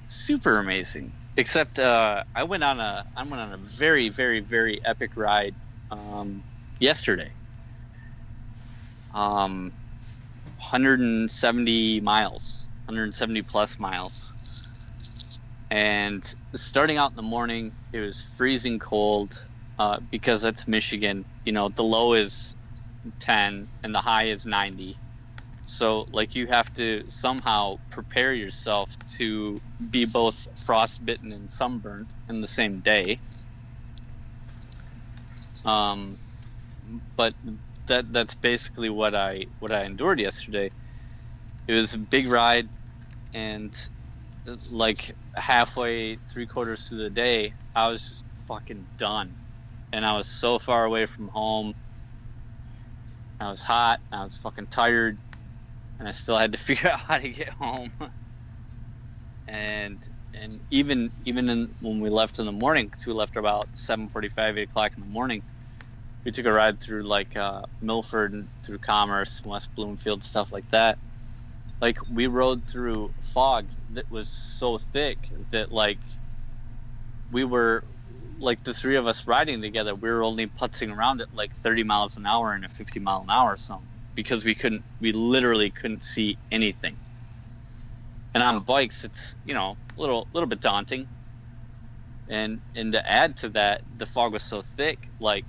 Super 0.08 0.60
amazing. 0.60 1.12
Except 1.36 1.80
uh, 1.80 2.24
I 2.36 2.44
went 2.44 2.64
on 2.64 2.80
a 2.80 3.06
I 3.16 3.24
went 3.24 3.42
on 3.42 3.54
a 3.54 3.58
very 3.58 4.10
very 4.10 4.40
very 4.40 4.84
epic 4.86 5.12
ride 5.16 5.56
um, 5.92 6.44
yesterday. 6.80 7.32
Um, 9.14 9.72
170 10.58 12.00
miles, 12.00 12.66
170 12.86 13.42
plus 13.44 13.80
miles. 13.80 14.34
And 15.70 16.24
starting 16.54 16.98
out 16.98 17.12
in 17.12 17.16
the 17.16 17.22
morning, 17.22 17.72
it 17.92 18.00
was 18.00 18.22
freezing 18.22 18.80
cold 18.80 19.44
uh, 19.78 20.00
because 20.12 20.42
that's 20.42 20.68
Michigan. 20.68 21.26
You 21.46 21.52
know, 21.52 21.70
the 21.70 21.84
low 21.84 22.14
is 22.14 22.56
10 23.20 23.68
and 23.84 23.96
the 23.96 24.00
high 24.00 24.26
is 24.26 24.46
90. 24.46 24.98
So, 25.74 26.06
like, 26.12 26.36
you 26.36 26.48
have 26.48 26.72
to 26.76 27.06
somehow 27.10 27.78
prepare 27.90 28.32
yourself 28.32 28.96
to 29.18 29.60
be 29.90 30.06
both 30.06 30.48
frostbitten 30.56 31.32
and 31.32 31.50
sunburnt 31.50 32.14
in 32.30 32.42
the 32.42 32.48
same 32.48 32.82
day. 32.82 33.20
Um, 35.66 36.18
but 37.18 37.34
that 37.88 38.12
that's 38.14 38.36
basically 38.36 38.90
what 38.90 39.16
I 39.16 39.48
what 39.60 39.72
I 39.72 39.84
endured 39.86 40.20
yesterday. 40.20 40.70
It 41.68 41.74
was 41.74 41.94
a 41.94 41.98
big 41.98 42.28
ride, 42.28 42.70
and 43.34 43.74
like 44.72 45.16
halfway, 45.36 46.18
three 46.18 46.46
quarters 46.46 46.84
through 46.84 47.00
the 47.00 47.10
day, 47.10 47.54
I 47.76 47.88
was 47.88 48.08
just 48.08 48.26
fucking 48.48 48.86
done, 48.98 49.36
and 49.92 50.06
I 50.06 50.16
was 50.18 50.28
so 50.28 50.60
far 50.60 50.86
away 50.86 51.06
from 51.06 51.30
home. 51.30 51.74
I 53.40 53.50
was 53.50 53.62
hot. 53.62 54.00
I 54.12 54.24
was 54.24 54.38
fucking 54.38 54.68
tired, 54.68 55.18
and 56.04 56.10
I 56.10 56.12
still 56.12 56.38
had 56.38 56.52
to 56.52 56.58
figure 56.70 56.90
out 56.90 57.00
how 57.00 57.18
to 57.18 57.30
get 57.30 57.50
home. 57.50 57.94
and 59.48 60.04
and 60.34 60.60
even 60.70 61.14
even 61.24 61.48
in, 61.48 61.76
when 61.80 62.02
we 62.02 62.10
left 62.10 62.40
in 62.40 62.46
the 62.46 62.52
morning, 62.52 62.88
because 62.88 63.08
we 63.08 63.14
left 63.14 63.38
about 63.38 63.70
7:45, 63.74 64.58
8 64.58 64.64
o'clock 64.64 64.92
in 64.98 65.02
the 65.02 65.10
morning, 65.10 65.44
we 66.26 66.32
took 66.32 66.46
a 66.46 66.52
ride 66.52 66.82
through 66.82 67.04
like 67.04 67.38
uh, 67.38 67.62
Milford 67.80 68.34
and 68.34 68.50
through 68.64 68.80
Commerce, 68.80 69.42
West 69.46 69.70
Bloomfield, 69.76 70.26
stuff 70.26 70.52
like 70.52 70.68
that. 70.72 71.00
Like 71.80 72.00
we 72.10 72.28
rode 72.28 72.68
through 72.68 73.14
fog 73.22 73.70
that 73.94 74.12
was 74.12 74.28
so 74.30 74.78
thick 74.78 75.32
that 75.52 75.72
like 75.72 76.02
we 77.32 77.46
were 77.46 77.86
like 78.42 78.62
the 78.64 78.74
three 78.74 78.98
of 78.98 79.08
us 79.08 79.26
riding 79.26 79.62
together, 79.62 79.96
we 79.96 80.10
were 80.12 80.24
only 80.24 80.48
putzing 80.48 80.94
around 80.94 81.22
at 81.22 81.34
like 81.34 81.56
30 81.56 81.84
miles 81.84 82.18
an 82.18 82.26
hour 82.26 82.52
and 82.52 82.66
a 82.66 82.70
50 82.70 83.00
mile 83.00 83.22
an 83.22 83.30
hour 83.30 83.54
or 83.54 83.58
something 83.58 83.93
because 84.16 84.46
we 84.46 84.56
couldn't, 84.56 84.86
we 85.00 85.14
literally 85.14 85.72
couldn't 85.72 86.04
see 86.04 86.40
anything. 86.52 87.00
And 88.34 88.44
on 88.44 88.64
bikes, 88.64 89.06
it's 89.06 89.36
you 89.44 89.54
know 89.56 89.80
a 89.98 90.02
little, 90.02 90.30
little 90.34 90.50
bit 90.50 90.62
daunting. 90.62 91.10
And 92.30 92.62
and 92.76 92.94
to 92.94 93.10
add 93.12 93.38
to 93.38 93.50
that, 93.52 93.84
the 93.98 94.06
fog 94.08 94.34
was 94.34 94.44
so 94.44 94.62
thick, 94.64 95.12
like 95.20 95.48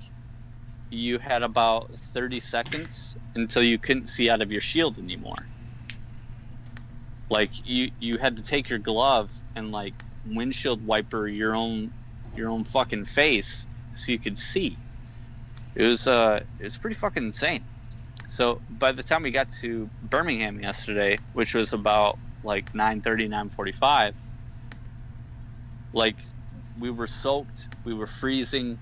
you 0.91 1.19
had 1.19 1.43
about 1.43 1.91
30 2.15 2.41
seconds 2.41 3.17
until 3.35 3.63
you 3.63 3.79
couldn't 3.79 4.09
see 4.09 4.31
out 4.31 4.43
of 4.43 4.53
your 4.53 4.61
shield 4.63 4.99
anymore. 4.99 5.37
like 7.31 7.53
you 7.65 7.91
you 7.99 8.19
had 8.19 8.37
to 8.37 8.43
take 8.43 8.69
your 8.69 8.79
glove 8.79 9.33
and 9.55 9.71
like 9.73 9.97
windshield 10.25 10.85
wiper 10.85 11.27
your 11.29 11.55
own 11.55 11.93
your 12.35 12.51
own 12.51 12.65
fucking 12.65 13.05
face 13.05 13.67
so 13.93 14.13
you 14.13 14.19
could 14.19 14.39
see. 14.39 14.81
It 15.75 15.85
was 15.85 16.07
uh 16.09 16.41
it 16.59 16.65
was 16.65 16.79
pretty 16.79 16.97
fucking 16.97 17.25
insane. 17.25 17.67
So 18.29 18.63
by 18.71 18.93
the 18.93 19.03
time 19.05 19.23
we 19.23 19.33
got 19.33 19.51
to 19.63 19.93
Birmingham 20.03 20.61
yesterday, 20.61 21.23
which 21.33 21.55
was 21.55 21.73
about 21.75 22.21
like 22.43 22.67
9:30, 22.75 23.29
9:45, 23.29 24.15
like 25.93 26.19
we 26.77 26.91
were 26.91 27.07
soaked, 27.09 27.71
we 27.85 27.95
were 27.95 28.07
freezing, 28.09 28.81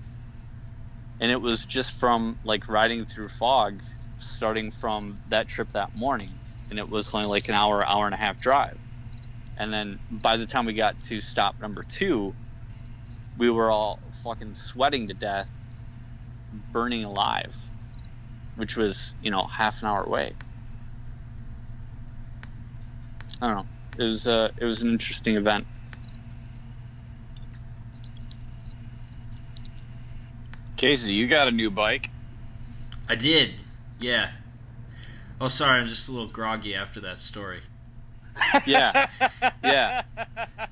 and 1.19 1.31
it 1.31 1.41
was 1.41 1.65
just 1.65 1.93
from 1.93 2.39
like 2.43 2.69
riding 2.69 3.05
through 3.05 3.29
fog, 3.29 3.83
starting 4.17 4.71
from 4.71 5.21
that 5.27 5.47
trip 5.49 5.69
that 5.73 5.91
morning, 5.95 6.39
and 6.69 6.79
it 6.79 6.89
was 6.89 7.13
only 7.13 7.27
like 7.27 7.49
an 7.49 7.55
hour, 7.55 7.85
hour 7.85 8.05
and 8.05 8.15
a 8.15 8.19
half 8.19 8.39
drive, 8.39 8.79
and 9.57 9.73
then 9.73 9.99
by 10.11 10.37
the 10.37 10.47
time 10.47 10.65
we 10.65 10.73
got 10.73 10.99
to 11.01 11.21
stop 11.21 11.57
number 11.59 11.83
two, 11.87 12.35
we 13.35 13.49
were 13.51 13.71
all 13.71 14.11
fucking 14.23 14.55
sweating 14.55 15.09
to 15.09 15.15
death, 15.15 15.49
burning 16.73 17.05
alive, 17.05 17.55
which 18.55 18.77
was 18.77 19.15
you 19.21 19.31
know 19.31 19.43
half 19.43 19.81
an 19.81 19.87
hour 19.87 20.03
away. 20.03 20.33
I 23.41 23.47
don't 23.47 23.55
know. 23.55 23.65
It 23.97 24.03
was 24.03 24.27
uh, 24.27 24.51
it 24.57 24.65
was 24.65 24.81
an 24.81 24.89
interesting 24.89 25.35
event. 25.35 25.67
Casey, 30.77 31.13
you 31.13 31.27
got 31.27 31.47
a 31.47 31.51
new 31.51 31.71
bike. 31.71 32.09
I 33.07 33.15
did. 33.15 33.61
Yeah. 33.99 34.31
Oh, 35.39 35.47
sorry. 35.47 35.79
I'm 35.79 35.87
just 35.87 36.09
a 36.09 36.11
little 36.11 36.27
groggy 36.27 36.75
after 36.75 36.99
that 37.01 37.17
story. 37.17 37.61
Yeah, 38.65 39.07
yeah. 39.63 40.03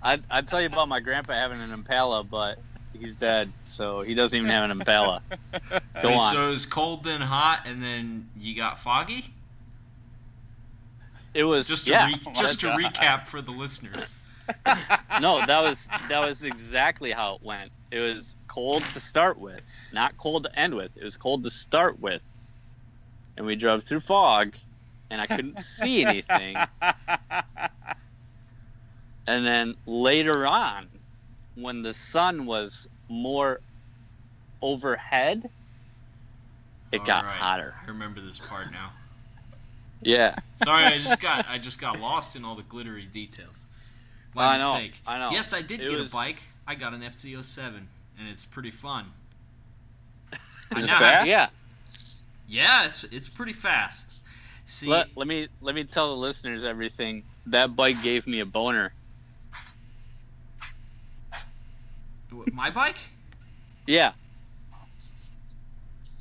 I'd, 0.02 0.24
I'd 0.30 0.48
tell 0.48 0.62
you 0.62 0.68
about 0.68 0.88
my 0.88 1.00
grandpa 1.00 1.34
having 1.34 1.62
an 1.62 1.72
Impala, 1.72 2.24
but 2.24 2.60
he's 2.98 3.16
dead, 3.16 3.52
so 3.64 4.02
he 4.02 4.14
doesn't 4.14 4.38
even 4.38 4.50
have 4.50 4.66
an 4.66 4.72
umbrella. 4.72 5.22
Go 5.70 5.80
Wait, 6.04 6.16
on. 6.16 6.34
So 6.34 6.48
it 6.48 6.52
was 6.52 6.66
cold, 6.66 7.04
then 7.04 7.22
hot, 7.22 7.64
and 7.66 7.82
then 7.82 8.30
you 8.38 8.56
got 8.56 8.80
foggy. 8.80 9.34
it 11.34 11.44
was 11.44 11.68
Just 11.68 11.86
to 11.88 11.92
yeah. 11.94 12.08
re- 12.08 12.20
just 12.36 12.60
to 12.62 12.68
recap 12.68 13.28
for 13.28 13.42
the 13.42 13.52
listeners. 13.52 14.16
no, 15.22 15.46
that 15.46 15.62
was 15.62 15.88
that 16.10 16.20
was 16.20 16.44
exactly 16.44 17.12
how 17.12 17.36
it 17.36 17.44
went. 17.44 17.72
It 17.92 18.00
was 18.00 18.36
cold 18.48 18.84
to 18.94 19.00
start 19.00 19.38
with, 19.40 19.62
not 19.94 20.18
cold 20.18 20.44
to 20.44 20.60
end 20.60 20.74
with. 20.76 20.92
It 20.98 21.04
was 21.04 21.16
cold 21.16 21.44
to 21.44 21.50
start 21.50 22.00
with, 22.00 22.22
and 23.38 23.46
we 23.46 23.56
drove 23.56 23.84
through 23.84 24.02
fog, 24.02 24.56
and 25.10 25.22
I 25.22 25.28
couldn't 25.28 25.60
see 25.60 26.04
anything. 26.04 26.58
And 29.28 29.46
then 29.46 29.76
later 29.86 30.46
on, 30.46 30.88
when 31.56 31.82
the 31.82 31.94
sun 31.94 32.46
was 32.46 32.88
more 33.10 33.60
overhead, 34.62 35.50
it 36.92 37.00
All 37.02 37.06
got 37.06 37.24
right. 37.26 37.34
hotter. 37.40 37.74
I 37.84 37.88
remember 37.90 38.22
this 38.22 38.40
part 38.40 38.72
now. 38.72 38.92
Yeah. 40.02 40.36
Sorry, 40.64 40.84
I 40.86 40.98
just 40.98 41.22
got 41.22 41.46
I 41.50 41.58
just 41.58 41.80
got 41.80 42.00
lost 42.00 42.36
in 42.36 42.44
all 42.46 42.56
the 42.56 42.64
glittery 42.64 43.06
details. 43.06 43.66
My 44.34 44.56
I 44.56 44.58
know, 44.58 44.74
mistake. 44.76 45.02
I 45.06 45.20
know. 45.20 45.30
Yes, 45.32 45.54
I 45.54 45.62
did 45.62 45.82
It 45.82 45.90
get 45.90 46.00
was- 46.00 46.12
a 46.12 46.16
bike. 46.16 46.42
I 46.68 46.76
got 46.76 46.94
an 46.94 47.02
FZ07, 47.02 47.68
and 48.20 48.30
it's 48.30 48.46
pretty 48.46 48.72
fun. 48.72 49.06
Is 50.78 50.84
it 50.84 50.88
now 50.88 50.94
have- 50.96 51.00
fast? 51.00 51.28
Yeah. 51.28 51.48
Yeah, 52.48 52.86
it's 52.86 53.04
it's 53.06 53.30
pretty 53.30 53.54
fast. 53.54 54.16
See, 54.66 54.88
Let, 54.88 55.08
let 55.16 55.28
me 55.28 55.48
let 55.62 55.76
me 55.76 55.84
tell 55.84 56.10
the 56.16 56.18
listeners 56.18 56.64
everything. 56.64 57.24
That 57.48 57.76
bike 57.76 58.02
gave 58.04 58.28
me 58.28 58.40
a 58.42 58.46
boner. 58.46 58.94
My 62.54 62.70
bike. 62.70 62.98
Yeah. 63.88 64.14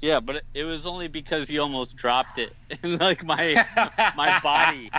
Yeah, 0.01 0.21
but 0.21 0.43
it, 0.55 0.65
was 0.65 0.87
only 0.87 1.09
because 1.09 1.51
you 1.51 1.61
almost 1.61 1.97
dropped 1.97 2.39
it. 2.39 2.53
And 2.83 2.99
like 2.99 3.25
my 3.25 3.67
my 4.17 4.41
body 4.43 4.91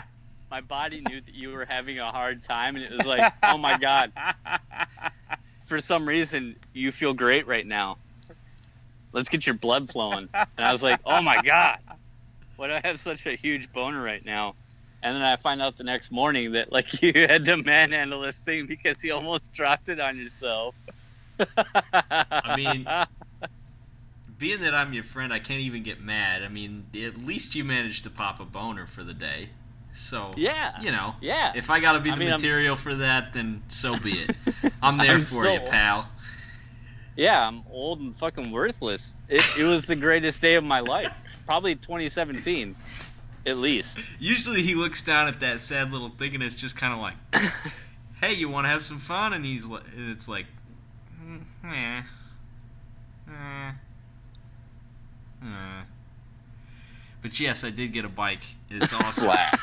my 0.52 0.62
body 0.62 1.02
knew 1.02 1.22
that 1.22 1.34
you 1.34 1.52
were 1.52 1.66
having 1.66 1.98
a 2.00 2.12
hard 2.12 2.44
time 2.44 2.76
and 2.76 2.84
it 2.84 2.92
was 2.92 3.08
like, 3.08 3.34
"Oh 3.42 3.58
my 3.58 3.78
god, 3.78 4.12
for 5.66 5.80
some 5.80 6.06
reason 6.06 6.56
you 6.74 6.92
feel 6.92 7.14
great 7.14 7.48
right 7.48 7.66
now. 7.66 7.98
Let's 9.14 9.30
get 9.30 9.48
your 9.48 9.56
blood 9.56 9.90
flowing." 9.90 10.30
And 10.34 10.66
I 10.66 10.74
was 10.74 10.84
like, 10.84 11.00
"Oh 11.06 11.22
my 11.22 11.42
god. 11.42 11.80
Why 12.58 12.68
do 12.68 12.74
I 12.74 12.82
have 12.84 13.00
such 13.00 13.26
a 13.26 13.36
huge 13.36 13.72
boner 13.72 14.02
right 14.04 14.24
now?" 14.26 14.56
And 15.02 15.16
then 15.16 15.24
I 15.24 15.38
find 15.38 15.62
out 15.62 15.78
the 15.78 15.84
next 15.84 16.12
morning 16.12 16.52
that 16.52 16.72
like 16.72 17.02
you 17.02 17.14
had 17.14 17.46
to 17.46 17.58
manhandle 17.58 18.22
this 18.22 18.38
thing 18.38 18.68
because 18.68 19.02
you 19.04 19.14
almost 19.16 19.52
dropped 19.54 19.90
it 19.90 20.00
on 20.00 20.18
yourself. 20.18 20.76
I 21.56 22.56
mean, 22.56 22.88
being 24.38 24.62
that 24.62 24.74
I'm 24.74 24.94
your 24.94 25.04
friend, 25.04 25.32
I 25.34 25.40
can't 25.40 25.62
even 25.62 25.84
get 25.84 26.02
mad. 26.02 26.44
I 26.44 26.48
mean, 26.48 26.86
at 27.06 27.18
least 27.18 27.56
you 27.56 27.64
managed 27.64 28.04
to 28.06 28.10
pop 28.10 28.40
a 28.40 28.46
boner 28.46 28.88
for 28.88 29.04
the 29.04 29.14
day. 29.14 29.50
So, 29.94 30.32
yeah. 30.38 30.82
you 30.82 30.92
know, 30.92 31.16
Yeah. 31.22 31.52
if 31.56 31.70
I 31.70 31.80
got 31.82 31.94
to 31.94 32.00
be 32.00 32.12
I 32.12 32.14
the 32.14 32.20
mean, 32.20 32.30
I'm- 32.30 32.38
material 32.38 32.76
for 32.76 32.96
that, 32.96 33.34
then 33.34 33.62
so 33.68 33.98
be 34.00 34.14
it. 34.20 34.36
I'm 34.82 34.98
there 34.98 35.16
I'm 35.16 35.22
for 35.22 35.44
so- 35.44 35.54
you, 35.54 35.60
pal. 35.60 36.10
Yeah, 37.18 37.46
I'm 37.46 37.64
old 37.70 38.00
and 38.00 38.16
fucking 38.16 38.52
worthless. 38.52 39.16
It, 39.28 39.46
it 39.60 39.64
was 39.66 39.86
the 39.86 39.98
greatest 39.98 40.42
day 40.42 40.56
of 40.56 40.64
my 40.64 40.80
life. 40.80 41.14
Probably 41.46 41.76
2017, 41.76 42.74
at 43.46 43.58
least. 43.58 44.00
Usually 44.18 44.62
he 44.62 44.76
looks 44.76 45.02
down 45.02 45.28
at 45.28 45.42
that 45.42 45.60
sad 45.60 45.92
little 45.92 46.08
thing 46.08 46.34
and 46.36 46.42
it's 46.42 46.56
just 46.56 46.78
kind 46.78 46.94
of 46.94 47.00
like, 47.00 47.16
"Hey, 48.22 48.34
you 48.34 48.48
want 48.48 48.64
to 48.66 48.70
have 48.70 48.82
some 48.82 48.98
fun?" 49.00 49.34
And 49.34 49.44
he's 49.44 49.66
and 49.68 50.10
it's 50.10 50.30
like, 50.30 50.46
"Mm, 51.64 51.74
eh, 51.74 52.02
eh, 53.32 53.72
eh." 55.44 55.84
But 57.22 57.40
yes, 57.40 57.64
I 57.64 57.70
did 57.70 57.92
get 57.94 58.04
a 58.06 58.10
bike. 58.10 58.44
It's 58.70 58.94
awesome. 58.94 59.26
Flat. 59.28 59.54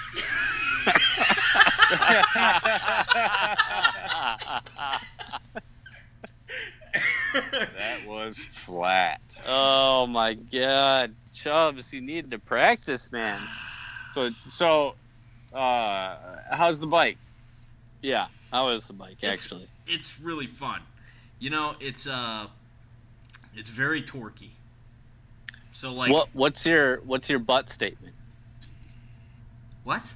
That 7.34 8.04
was 8.06 8.38
flat. 8.38 9.20
oh 9.46 10.06
my 10.06 10.34
god, 10.34 11.14
Chubbs, 11.32 11.92
you 11.92 12.00
need 12.00 12.30
to 12.30 12.38
practice, 12.38 13.12
man. 13.12 13.40
So, 14.14 14.30
so, 14.48 14.94
uh, 15.52 16.16
how's 16.50 16.80
the 16.80 16.86
bike? 16.86 17.18
Yeah, 18.02 18.26
how 18.50 18.68
is 18.70 18.86
the 18.86 18.92
bike 18.94 19.16
It's- 19.22 19.44
actually? 19.44 19.68
it's 19.86 20.20
really 20.20 20.46
fun. 20.46 20.80
You 21.40 21.50
know, 21.50 21.74
it's 21.80 22.08
uh, 22.08 22.46
it's 23.54 23.70
very 23.70 24.02
torquey. 24.02 24.50
So 25.72 25.92
like, 25.92 26.10
what 26.10 26.28
What's 26.32 26.66
your 26.66 27.00
What's 27.04 27.28
your 27.30 27.38
butt 27.38 27.70
statement? 27.70 28.14
what? 29.84 30.14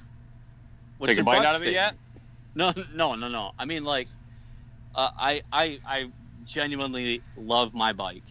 What's 0.97 1.11
Take 1.11 1.17
a 1.17 1.17
your 1.17 1.25
bite 1.25 1.37
butt 1.37 1.45
out 1.45 1.55
of 1.61 1.67
it 1.67 1.73
yet? 1.73 1.95
No, 2.55 2.71
no, 2.93 3.15
no, 3.15 3.27
no. 3.27 3.51
I 3.57 3.65
mean, 3.65 3.83
like, 3.83 4.07
uh, 4.93 5.09
I, 5.17 5.41
I, 5.51 5.79
I 5.85 6.05
genuinely 6.45 7.23
love 7.35 7.73
my 7.73 7.93
bike, 7.93 8.23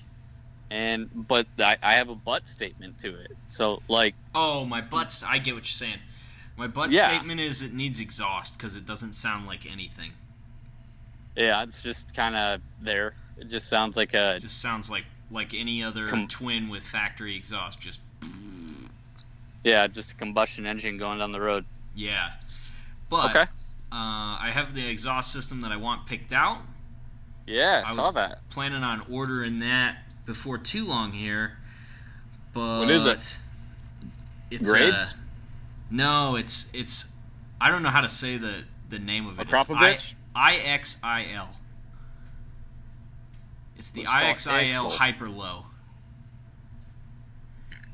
and 0.70 1.08
but 1.12 1.46
I, 1.58 1.76
I 1.82 1.94
have 1.94 2.08
a 2.08 2.14
butt 2.14 2.46
statement 2.46 2.98
to 3.00 3.08
it. 3.08 3.32
So, 3.46 3.82
like, 3.88 4.14
Oh, 4.34 4.64
my 4.64 4.80
butt's. 4.80 5.22
I 5.22 5.38
get 5.38 5.54
what 5.54 5.64
you're 5.64 5.88
saying. 5.88 5.98
My 6.56 6.66
butt 6.66 6.92
Yeah. 6.92 7.08
statement 7.08 7.40
is 7.40 7.62
it 7.62 7.72
needs 7.72 8.00
exhaust 8.00 8.58
because 8.58 8.76
it 8.76 8.86
doesn't 8.86 9.14
sound 9.14 9.46
like 9.46 9.70
anything. 9.70 10.12
Yeah, 11.36 11.62
it's 11.62 11.82
just 11.82 12.14
kind 12.14 12.34
of 12.36 12.60
there. 12.80 13.14
It 13.38 13.48
just 13.48 13.68
sounds 13.68 13.96
like 13.96 14.14
a 14.14 14.36
It 14.36 14.40
just 14.40 14.60
sounds 14.60 14.90
like 14.90 15.04
like 15.30 15.54
any 15.54 15.82
other 15.82 16.08
Com- 16.08 16.28
twin 16.28 16.68
with 16.68 16.82
factory 16.84 17.34
exhaust. 17.36 17.80
Just 17.80 18.00
yeah, 19.64 19.86
just 19.86 20.12
a 20.12 20.14
combustion 20.16 20.66
engine 20.66 20.98
going 20.98 21.18
down 21.18 21.32
the 21.32 21.40
road. 21.40 21.64
yeah. 21.94 22.30
But 23.08 23.30
Okay. 23.30 23.42
uh, 23.42 23.46
I 23.92 24.50
have 24.54 24.72
the 24.74 24.86
exhaust 24.88 25.32
system 25.32 25.60
that 25.60 25.70
I 25.70 25.76
want 25.76 26.06
picked 26.06 26.32
out. 26.32 26.58
Yeah, 27.46 27.82
I 27.86 27.94
saw 27.94 28.10
that. 28.12 28.38
planning 28.48 28.82
on 28.82 29.04
ordering 29.10 29.58
that 29.58 29.98
before 30.24 30.56
too 30.56 30.86
long 30.86 31.12
here. 31.12 31.58
But 32.54 32.80
What 32.80 32.90
is 32.90 33.04
it? 33.04 33.38
It's 34.50 34.72
uh, 34.72 35.06
no, 35.90 36.36
it's 36.36 36.70
it's. 36.72 37.06
I 37.60 37.70
don't 37.70 37.82
know 37.82 37.88
how 37.90 38.00
to 38.02 38.08
say 38.08 38.36
the 38.38 38.64
the 38.88 38.98
name 38.98 39.26
of 39.26 39.38
it. 39.38 39.42
It's 39.42 39.52
Akrapovich? 39.52 40.14
I, 40.34 40.54
IXIL. 40.54 41.48
It's 43.76 43.90
the 43.90 44.04
Let's 44.04 44.46
IXIL. 44.46 44.90
Hyperlow. 44.92 45.64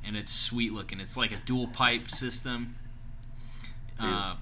And 0.04 0.16
it's 0.16 0.32
sweet 0.32 0.72
looking. 0.72 1.00
It's 1.00 1.16
like 1.16 1.32
a 1.32 1.38
dual 1.44 1.66
pipe 1.66 2.10
system. 2.10 2.76
Uh, 4.00 4.36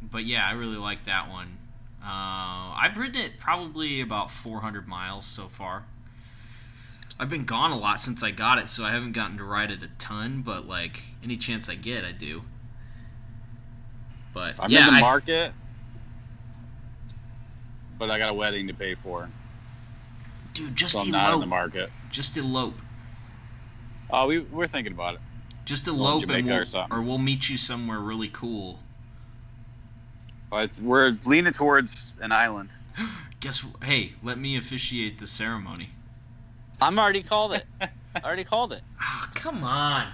but 0.00 0.24
yeah, 0.24 0.46
I 0.46 0.52
really 0.52 0.76
like 0.76 1.04
that 1.04 1.28
one. 1.28 1.58
Uh, 2.02 2.72
I've 2.76 2.96
ridden 2.96 3.20
it 3.20 3.38
probably 3.38 4.00
about 4.00 4.30
400 4.30 4.86
miles 4.86 5.26
so 5.26 5.48
far. 5.48 5.84
I've 7.20 7.28
been 7.28 7.44
gone 7.44 7.72
a 7.72 7.76
lot 7.78 8.00
since 8.00 8.22
I 8.22 8.30
got 8.30 8.58
it, 8.58 8.68
so 8.68 8.84
I 8.84 8.92
haven't 8.92 9.12
gotten 9.12 9.38
to 9.38 9.44
ride 9.44 9.72
it 9.72 9.82
a 9.82 9.88
ton. 9.98 10.42
But 10.42 10.66
like 10.66 11.02
any 11.22 11.36
chance 11.36 11.68
I 11.68 11.74
get, 11.74 12.04
I 12.04 12.12
do. 12.12 12.42
But 14.32 14.54
I'm 14.58 14.70
yeah, 14.70 14.86
in 14.86 14.94
the 14.94 14.98
I- 14.98 15.00
market, 15.00 15.52
but 17.98 18.10
I 18.10 18.18
got 18.18 18.30
a 18.30 18.34
wedding 18.34 18.66
to 18.68 18.74
pay 18.74 18.94
for, 18.94 19.28
dude, 20.54 20.74
just 20.76 20.94
so 20.94 21.00
I'm 21.00 21.10
not 21.10 21.26
in 21.34 21.40
the 21.40 21.46
elope. 21.46 21.48
market. 21.48 21.90
Just 22.10 22.36
elope. 22.36 22.80
Oh, 24.10 24.26
we 24.26 24.38
we're 24.40 24.66
thinking 24.66 24.92
about 24.92 25.14
it. 25.14 25.20
Just 25.64 25.86
elope, 25.86 26.22
and 26.22 26.30
Jamaica 26.30 26.48
or 26.50 26.56
we'll, 26.56 26.66
something. 26.66 26.98
or 26.98 27.02
we'll 27.02 27.18
meet 27.18 27.48
you 27.50 27.56
somewhere 27.56 27.98
really 27.98 28.28
cool. 28.28 28.80
But 30.50 30.70
we're 30.80 31.18
leaning 31.26 31.52
towards 31.52 32.14
an 32.20 32.32
island. 32.32 32.70
Guess 33.40 33.60
wh- 33.60 33.84
hey, 33.84 34.12
let 34.22 34.38
me 34.38 34.56
officiate 34.56 35.18
the 35.18 35.26
ceremony. 35.26 35.90
I'm 36.80 36.98
already 36.98 37.22
called 37.22 37.52
it. 37.52 37.66
I 37.80 37.88
already 38.24 38.44
called 38.44 38.72
it. 38.72 38.80
Ah, 39.00 39.30
come 39.34 39.62
on. 39.62 40.06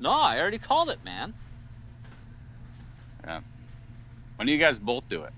No, 0.00 0.10
I 0.10 0.38
already 0.40 0.58
called 0.58 0.88
it, 0.90 1.04
man. 1.04 1.32
Yeah. 3.24 3.40
When 4.36 4.46
do 4.46 4.52
you 4.52 4.58
guys 4.58 4.78
both 4.78 5.08
do 5.08 5.22
it? 5.24 5.32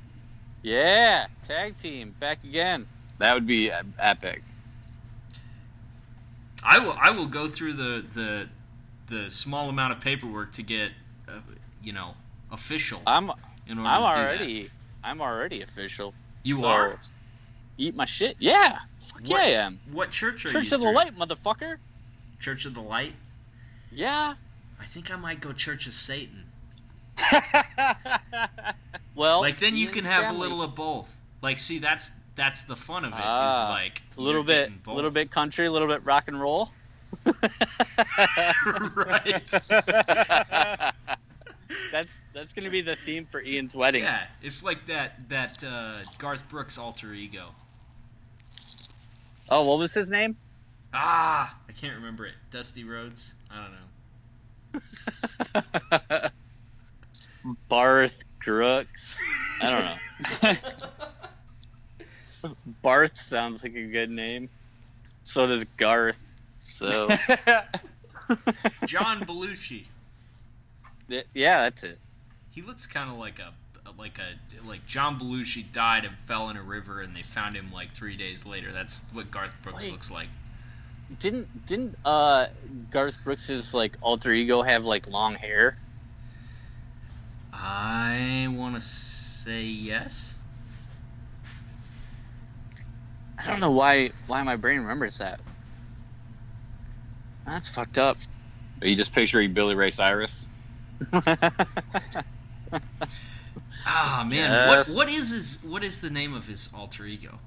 Yeah, 0.62 1.26
tag 1.44 1.76
team 1.78 2.14
back 2.20 2.44
again. 2.44 2.86
That 3.18 3.34
would 3.34 3.46
be 3.46 3.70
epic. 3.98 4.42
I 6.62 6.78
will 6.78 6.96
I 7.00 7.11
will 7.11 7.26
go 7.26 7.48
through 7.48 7.74
the 7.74 8.02
the 8.02 8.48
the 9.06 9.30
small 9.30 9.68
amount 9.68 9.92
of 9.94 10.00
paperwork 10.00 10.52
to 10.52 10.62
get 10.62 10.92
uh, 11.28 11.32
you 11.82 11.92
know 11.92 12.14
official 12.52 13.00
I'm 13.06 13.30
in 13.66 13.78
order 13.78 13.88
I'm 13.90 14.02
to 14.02 14.20
do 14.20 14.22
that. 14.22 14.26
already 14.38 14.70
I'm 15.02 15.20
already 15.22 15.62
official. 15.62 16.12
You 16.42 16.56
so 16.56 16.66
are. 16.66 17.00
Eat 17.78 17.94
my 17.96 18.04
shit. 18.04 18.36
Yeah. 18.38 18.80
Fuck 18.98 19.22
yeah, 19.24 19.34
What- 19.34 19.42
I 19.42 19.46
am. 19.52 19.80
What 19.92 20.11
church 20.11 20.44
are 20.44 20.50
Church 20.50 20.70
you 20.70 20.74
of 20.74 20.80
the? 20.82 20.90
Light, 20.90 21.16
motherfucker. 21.18 21.76
Church 22.38 22.66
of 22.66 22.74
the 22.74 22.82
Light. 22.82 23.14
Yeah. 23.90 24.34
I 24.78 24.84
think 24.84 25.11
I 25.11 25.16
might 25.16 25.40
go 25.40 25.52
Church 25.54 25.86
of 25.86 25.94
Satan. 25.94 26.44
well, 29.14 29.40
Like 29.40 29.58
then 29.58 29.76
you 29.76 29.88
can 29.88 30.04
have 30.04 30.34
a 30.34 30.38
little 30.38 30.62
of 30.62 30.74
both. 30.74 31.20
Like 31.42 31.58
see 31.58 31.78
that's 31.78 32.12
that's 32.34 32.64
the 32.64 32.76
fun 32.76 33.04
of 33.04 33.12
it. 33.12 33.16
it. 33.16 33.18
Is 33.18 33.24
Ah, 33.24 33.68
like 33.70 34.02
a 34.16 34.20
little 34.20 34.44
bit, 34.44 34.70
a 34.86 34.92
little 34.92 35.10
bit 35.10 35.30
country, 35.30 35.66
a 35.66 35.70
little 35.70 35.88
bit 35.88 36.04
rock 36.04 36.28
and 36.28 36.40
roll. 36.40 36.70
right. 38.94 39.54
That's 41.92 42.20
that's 42.34 42.52
gonna 42.52 42.70
be 42.70 42.80
the 42.80 42.96
theme 42.96 43.26
for 43.30 43.40
Ian's 43.40 43.76
wedding. 43.76 44.02
Yeah, 44.02 44.26
it's 44.42 44.64
like 44.64 44.86
that 44.86 45.28
that 45.28 45.62
uh, 45.62 45.98
Garth 46.18 46.48
Brooks 46.48 46.78
alter 46.78 47.14
ego. 47.14 47.54
Oh, 49.48 49.64
what 49.64 49.78
was 49.78 49.94
his 49.94 50.10
name? 50.10 50.36
Ah, 50.92 51.56
I 51.68 51.72
can't 51.72 51.94
remember 51.94 52.26
it. 52.26 52.34
Dusty 52.50 52.82
Rhodes. 52.84 53.34
I 53.50 53.68
don't 54.72 54.82
know. 56.02 56.28
Barth 57.68 58.22
Crooks. 58.41 59.18
I 59.62 59.99
don't 60.43 60.55
know. 62.43 62.55
Barth 62.82 63.18
sounds 63.18 63.62
like 63.62 63.74
a 63.74 63.86
good 63.86 64.11
name. 64.11 64.49
So 65.24 65.47
does 65.47 65.64
Garth. 65.76 66.34
So 66.64 67.09
John 68.86 69.20
Belushi. 69.20 69.84
yeah, 71.09 71.62
that's 71.62 71.82
it. 71.82 71.99
He 72.51 72.62
looks 72.62 72.86
kind 72.86 73.11
of 73.11 73.18
like 73.18 73.38
a 73.38 73.53
like 73.99 74.18
a 74.18 74.66
like 74.66 74.86
John 74.86 75.18
Belushi 75.18 75.70
died 75.72 76.05
and 76.05 76.16
fell 76.16 76.49
in 76.49 76.57
a 76.57 76.62
river, 76.62 77.01
and 77.01 77.14
they 77.14 77.22
found 77.22 77.57
him 77.57 77.70
like 77.72 77.93
three 77.93 78.16
days 78.16 78.47
later. 78.47 78.72
That's 78.72 79.05
what 79.12 79.30
Garth 79.30 79.61
Brooks 79.62 79.91
looks 79.91 80.11
like. 80.11 80.28
Didn't 81.18 81.66
didn't 81.66 81.97
uh 82.05 82.47
Garth 82.91 83.18
Brooks's 83.24 83.74
like 83.74 83.97
alter 84.01 84.32
ego 84.32 84.62
have 84.62 84.84
like 84.84 85.09
long 85.09 85.34
hair? 85.34 85.76
I 87.53 88.48
want 88.51 88.74
to 88.76 88.80
say 88.80 89.62
yes. 89.64 90.38
I 93.38 93.46
don't 93.46 93.61
know 93.61 93.70
why 93.70 94.11
why 94.26 94.42
my 94.42 94.57
brain 94.57 94.80
remembers 94.80 95.18
that. 95.18 95.40
That's 97.46 97.68
fucked 97.68 97.98
up. 97.98 98.16
Are 98.82 98.86
you 98.88 98.96
just 98.96 99.12
picturing 99.12 99.53
Billy 99.53 99.74
Ray 99.74 99.90
Cyrus? 99.90 100.46
Ah 103.86 104.24
man, 104.28 104.51
Yes. 104.51 104.94
what 104.94 105.07
what 105.07 105.09
is 105.12 105.30
his 105.30 105.59
what 105.64 105.82
is 105.82 106.01
the 106.01 106.11
name 106.11 106.34
of 106.34 106.46
his 106.46 106.68
alter 106.74 107.07
ego? 107.07 107.38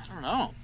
I 0.00 0.06
don't 0.06 0.22
know. 0.22 0.54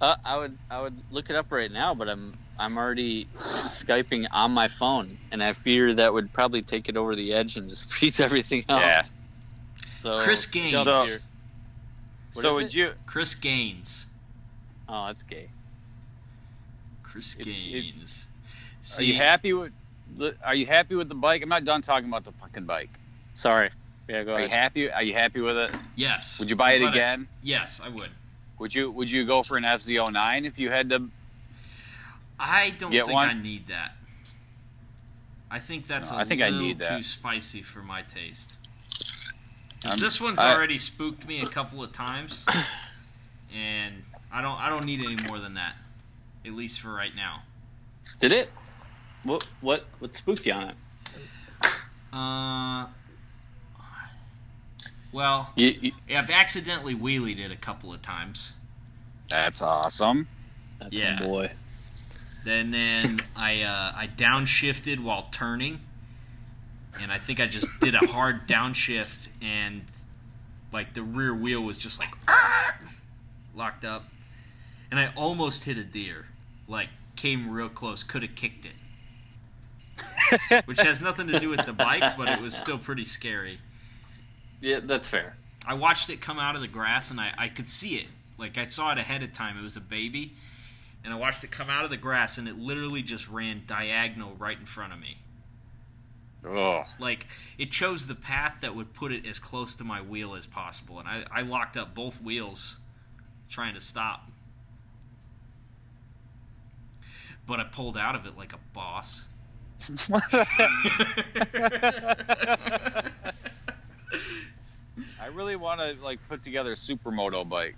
Uh, 0.00 0.14
I 0.24 0.36
would 0.38 0.56
I 0.70 0.80
would 0.80 0.96
look 1.10 1.28
it 1.28 1.36
up 1.36 1.50
right 1.50 1.70
now, 1.70 1.92
but 1.92 2.08
I'm 2.08 2.34
I'm 2.58 2.76
already 2.76 3.26
skyping 3.66 4.26
on 4.32 4.50
my 4.50 4.68
phone, 4.68 5.16
and 5.30 5.42
I 5.42 5.52
fear 5.52 5.94
that 5.94 6.12
would 6.12 6.32
probably 6.32 6.60
take 6.60 6.88
it 6.88 6.96
over 6.96 7.14
the 7.14 7.32
edge 7.34 7.56
and 7.56 7.68
just 7.68 7.90
freeze 7.92 8.20
everything 8.20 8.64
out. 8.68 8.80
Yeah. 8.80 9.02
So 9.86 10.18
Chris 10.20 10.46
Gaines. 10.46 10.70
So- 10.72 10.84
What 12.34 12.42
so 12.42 12.48
is 12.50 12.54
would 12.56 12.64
it? 12.66 12.74
you? 12.74 12.92
Chris 13.06 13.34
Gaines. 13.34 14.06
Oh, 14.88 15.06
that's 15.06 15.22
gay. 15.22 15.48
Chris 17.02 17.34
It- 17.36 17.46
it- 17.46 17.46
Gaines. 17.46 18.26
Are 18.98 19.02
you 19.02 19.14
happy 19.14 19.52
with? 19.52 19.72
Are 20.42 20.54
you 20.54 20.66
happy 20.66 20.94
with 20.94 21.08
the 21.08 21.14
bike? 21.14 21.42
I'm 21.42 21.48
not 21.48 21.64
done 21.64 21.82
talking 21.82 22.08
about 22.08 22.24
the 22.24 22.32
fucking 22.32 22.64
bike. 22.64 22.90
Sorry. 23.34 23.70
Yeah, 24.08 24.24
go 24.24 24.30
ahead. 24.36 24.40
Are 24.40 24.44
you 24.44 24.48
happy? 24.48 24.90
Are 24.90 25.02
you 25.02 25.12
happy 25.14 25.40
with 25.40 25.56
it? 25.58 25.70
Yes. 25.96 26.38
Would 26.40 26.48
you 26.48 26.56
buy 26.56 26.72
it 26.72 26.80
But 26.80 26.88
I- 26.88 26.92
again? 26.92 27.28
yes, 27.42 27.80
I 27.84 27.88
would. 27.90 28.10
Would 28.58 28.74
you? 28.74 28.90
Would 28.90 29.10
you 29.10 29.26
go 29.26 29.42
for 29.42 29.56
an 29.56 29.64
FZ09 29.64 30.44
if 30.46 30.58
you 30.58 30.70
had 30.70 30.88
to? 30.90 31.08
I 32.38 32.70
don't 32.78 32.90
Get 32.92 33.06
think 33.06 33.14
one? 33.14 33.28
I 33.28 33.34
need 33.34 33.66
that. 33.68 33.92
I 35.50 35.58
think 35.58 35.86
that's 35.86 36.10
No, 36.10 36.18
a 36.18 36.20
I 36.20 36.24
think 36.24 36.42
I 36.42 36.50
little 36.50 36.66
need 36.66 36.78
that. 36.80 36.96
too 36.98 37.02
spicy 37.02 37.62
for 37.62 37.80
my 37.80 38.02
taste. 38.02 38.58
Um, 39.88 39.98
this 39.98 40.20
one's 40.20 40.38
I- 40.40 40.52
already 40.54 40.78
spooked 40.78 41.26
me 41.26 41.40
a 41.40 41.46
couple 41.48 41.82
of 41.82 41.92
times, 41.92 42.44
and 43.54 44.02
I 44.32 44.42
don't. 44.42 44.58
I 44.60 44.68
don't 44.68 44.84
need 44.84 45.00
any 45.00 45.16
more 45.28 45.38
than 45.38 45.54
that, 45.54 45.74
at 46.44 46.52
least 46.52 46.80
for 46.80 46.92
right 46.92 47.14
now. 47.14 47.42
Did 48.20 48.32
it? 48.32 48.50
What 49.24 49.44
what 49.60 49.86
what 50.00 50.14
spooked 50.14 50.44
you 50.46 50.52
on 50.52 50.68
it? 50.70 50.76
Uh, 52.12 52.86
well, 55.12 55.52
You, 55.56 55.78
you, 55.80 55.92
I've 56.16 56.30
accidentally 56.30 56.94
wheelied 56.94 57.38
it 57.38 57.50
a 57.50 57.56
couple 57.56 57.92
of 57.92 58.02
times. 58.02 58.54
That's 59.30 59.62
awesome. 59.62 60.26
that's 60.80 60.98
Yeah. 60.98 61.22
a 61.22 61.26
boy. 61.26 61.50
Then 62.48 62.70
then 62.70 63.20
I 63.36 63.60
uh, 63.60 63.92
I 63.94 64.06
downshifted 64.06 65.00
while 65.00 65.28
turning, 65.30 65.80
and 67.02 67.12
I 67.12 67.18
think 67.18 67.40
I 67.40 67.46
just 67.46 67.68
did 67.78 67.94
a 67.94 68.06
hard 68.06 68.48
downshift, 68.48 69.28
and 69.42 69.82
like 70.72 70.94
the 70.94 71.02
rear 71.02 71.34
wheel 71.34 71.60
was 71.60 71.76
just 71.76 72.00
like 72.00 72.08
"Argh!" 72.26 72.88
locked 73.54 73.84
up, 73.84 74.04
and 74.90 74.98
I 74.98 75.12
almost 75.14 75.64
hit 75.64 75.76
a 75.76 75.84
deer. 75.84 76.24
Like 76.66 76.88
came 77.16 77.50
real 77.50 77.68
close, 77.68 78.02
could 78.02 78.22
have 78.22 78.34
kicked 78.34 78.64
it, 78.64 80.62
which 80.64 80.80
has 80.80 81.02
nothing 81.02 81.26
to 81.26 81.38
do 81.38 81.50
with 81.50 81.66
the 81.66 81.74
bike, 81.74 82.16
but 82.16 82.30
it 82.30 82.40
was 82.40 82.56
still 82.56 82.78
pretty 82.78 83.04
scary. 83.04 83.58
Yeah, 84.62 84.80
that's 84.82 85.06
fair. 85.06 85.34
I 85.66 85.74
watched 85.74 86.08
it 86.08 86.22
come 86.22 86.38
out 86.38 86.54
of 86.54 86.62
the 86.62 86.68
grass 86.68 87.10
and 87.10 87.20
I, 87.20 87.30
I 87.36 87.48
could 87.48 87.68
see 87.68 87.96
it. 87.96 88.06
Like 88.38 88.56
I 88.56 88.64
saw 88.64 88.92
it 88.92 88.96
ahead 88.96 89.22
of 89.22 89.34
time. 89.34 89.58
It 89.58 89.62
was 89.62 89.76
a 89.76 89.82
baby. 89.82 90.32
And 91.04 91.12
I 91.14 91.16
watched 91.16 91.42
it 91.44 91.50
come 91.50 91.70
out 91.70 91.84
of 91.84 91.90
the 91.90 91.96
grass 91.96 92.38
and 92.38 92.48
it 92.48 92.58
literally 92.58 93.02
just 93.02 93.28
ran 93.28 93.62
diagonal 93.66 94.34
right 94.38 94.58
in 94.58 94.66
front 94.66 94.92
of 94.92 94.98
me. 95.00 95.18
Oh, 96.44 96.84
Like 96.98 97.26
it 97.58 97.70
chose 97.70 98.06
the 98.06 98.14
path 98.14 98.58
that 98.60 98.74
would 98.76 98.92
put 98.94 99.12
it 99.12 99.26
as 99.26 99.38
close 99.38 99.74
to 99.76 99.84
my 99.84 100.00
wheel 100.00 100.34
as 100.34 100.46
possible. 100.46 100.98
And 100.98 101.08
I, 101.08 101.24
I 101.30 101.42
locked 101.42 101.76
up 101.76 101.94
both 101.94 102.20
wheels 102.22 102.78
trying 103.48 103.74
to 103.74 103.80
stop. 103.80 104.28
But 107.46 107.60
I 107.60 107.64
pulled 107.64 107.96
out 107.96 108.14
of 108.14 108.26
it 108.26 108.36
like 108.36 108.52
a 108.52 108.58
boss. 108.72 109.24
I 115.20 115.26
really 115.32 115.56
want 115.56 115.80
to 115.80 115.96
like 116.02 116.18
put 116.28 116.42
together 116.42 116.72
a 116.72 116.76
supermoto 116.76 117.48
bike, 117.48 117.76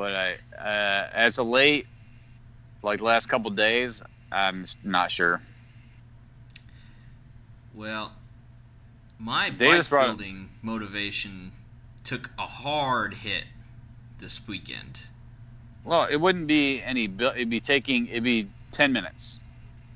but 0.00 0.14
I, 0.14 0.32
uh, 0.58 1.10
as 1.12 1.38
of 1.38 1.46
late, 1.46 1.86
like 2.82 3.00
the 3.00 3.04
last 3.04 3.26
couple 3.26 3.50
days, 3.50 4.00
I'm 4.32 4.64
not 4.82 5.12
sure. 5.12 5.42
Well, 7.74 8.12
my 9.18 9.50
Davis 9.50 9.88
bike 9.88 10.06
building 10.06 10.48
motivation 10.62 11.52
took 12.02 12.30
a 12.38 12.46
hard 12.46 13.12
hit 13.12 13.44
this 14.16 14.48
weekend. 14.48 15.02
Well, 15.84 16.06
it 16.06 16.16
wouldn't 16.16 16.46
be 16.46 16.80
any. 16.80 17.04
It'd 17.04 17.50
be 17.50 17.60
taking. 17.60 18.06
It'd 18.06 18.24
be 18.24 18.48
ten 18.72 18.94
minutes. 18.94 19.38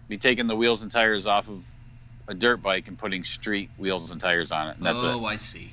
Be 0.09 0.19
taking 0.19 0.49
the 0.49 0.57
wheels 0.57 0.83
and 0.83 0.93
tires 0.93 1.27
off 1.27 1.49
of 1.49 1.63
a 2.29 2.35
dirt 2.35 2.63
bike 2.63 2.89
and 2.89 2.99
putting 2.99 3.25
street 3.25 3.71
wheels 3.79 4.11
and 4.11 4.21
tires 4.21 4.53
on 4.53 4.69
it. 4.69 4.77
And 4.77 4.85
that's 4.85 5.03
oh, 5.03 5.19
it. 5.19 5.25
I 5.25 5.37
see. 5.39 5.71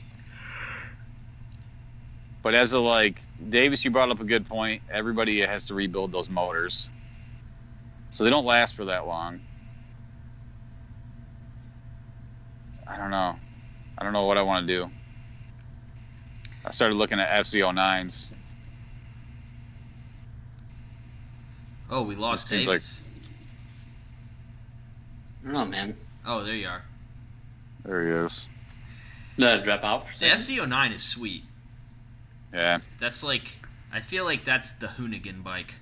But 2.41 2.55
as 2.55 2.71
of 2.71 2.83
like 2.83 3.21
Davis, 3.49 3.83
you 3.83 3.91
brought 3.91 4.09
up 4.09 4.19
a 4.19 4.23
good 4.23 4.47
point. 4.47 4.81
Everybody 4.91 5.39
has 5.41 5.65
to 5.67 5.73
rebuild 5.73 6.11
those 6.11 6.29
motors, 6.29 6.89
so 8.11 8.23
they 8.23 8.29
don't 8.29 8.45
last 8.45 8.75
for 8.75 8.85
that 8.85 9.07
long. 9.07 9.39
I 12.87 12.97
don't 12.97 13.09
know. 13.11 13.35
I 13.97 14.03
don't 14.03 14.13
know 14.13 14.25
what 14.25 14.37
I 14.37 14.41
want 14.41 14.67
to 14.67 14.73
do. 14.75 14.89
I 16.65 16.71
started 16.71 16.95
looking 16.95 17.19
at 17.19 17.29
FC09s. 17.45 18.31
Oh, 21.89 22.03
we 22.03 22.15
lost 22.15 22.45
It 22.45 22.49
seems 22.49 22.67
like- 22.67 22.73
Davis. 22.79 23.01
I 25.41 25.45
don't 25.45 25.53
know, 25.53 25.65
man. 25.65 25.97
Oh, 26.25 26.43
there 26.43 26.53
you 26.55 26.67
are. 26.67 26.83
There 27.83 28.03
he 28.03 28.25
is. 28.25 28.45
Did 29.37 29.47
I 29.47 29.63
drop 29.63 29.83
out 29.83 30.05
for 30.05 30.11
a 30.11 30.13
The 30.13 30.37
second? 30.39 30.69
FZ09 30.69 30.91
is 30.93 31.01
sweet. 31.03 31.43
Yeah. 32.53 32.79
That's 32.99 33.23
like, 33.23 33.59
I 33.93 33.99
feel 33.99 34.25
like 34.25 34.43
that's 34.43 34.73
the 34.73 34.87
Hoonigan 34.87 35.43
bike. 35.43 35.75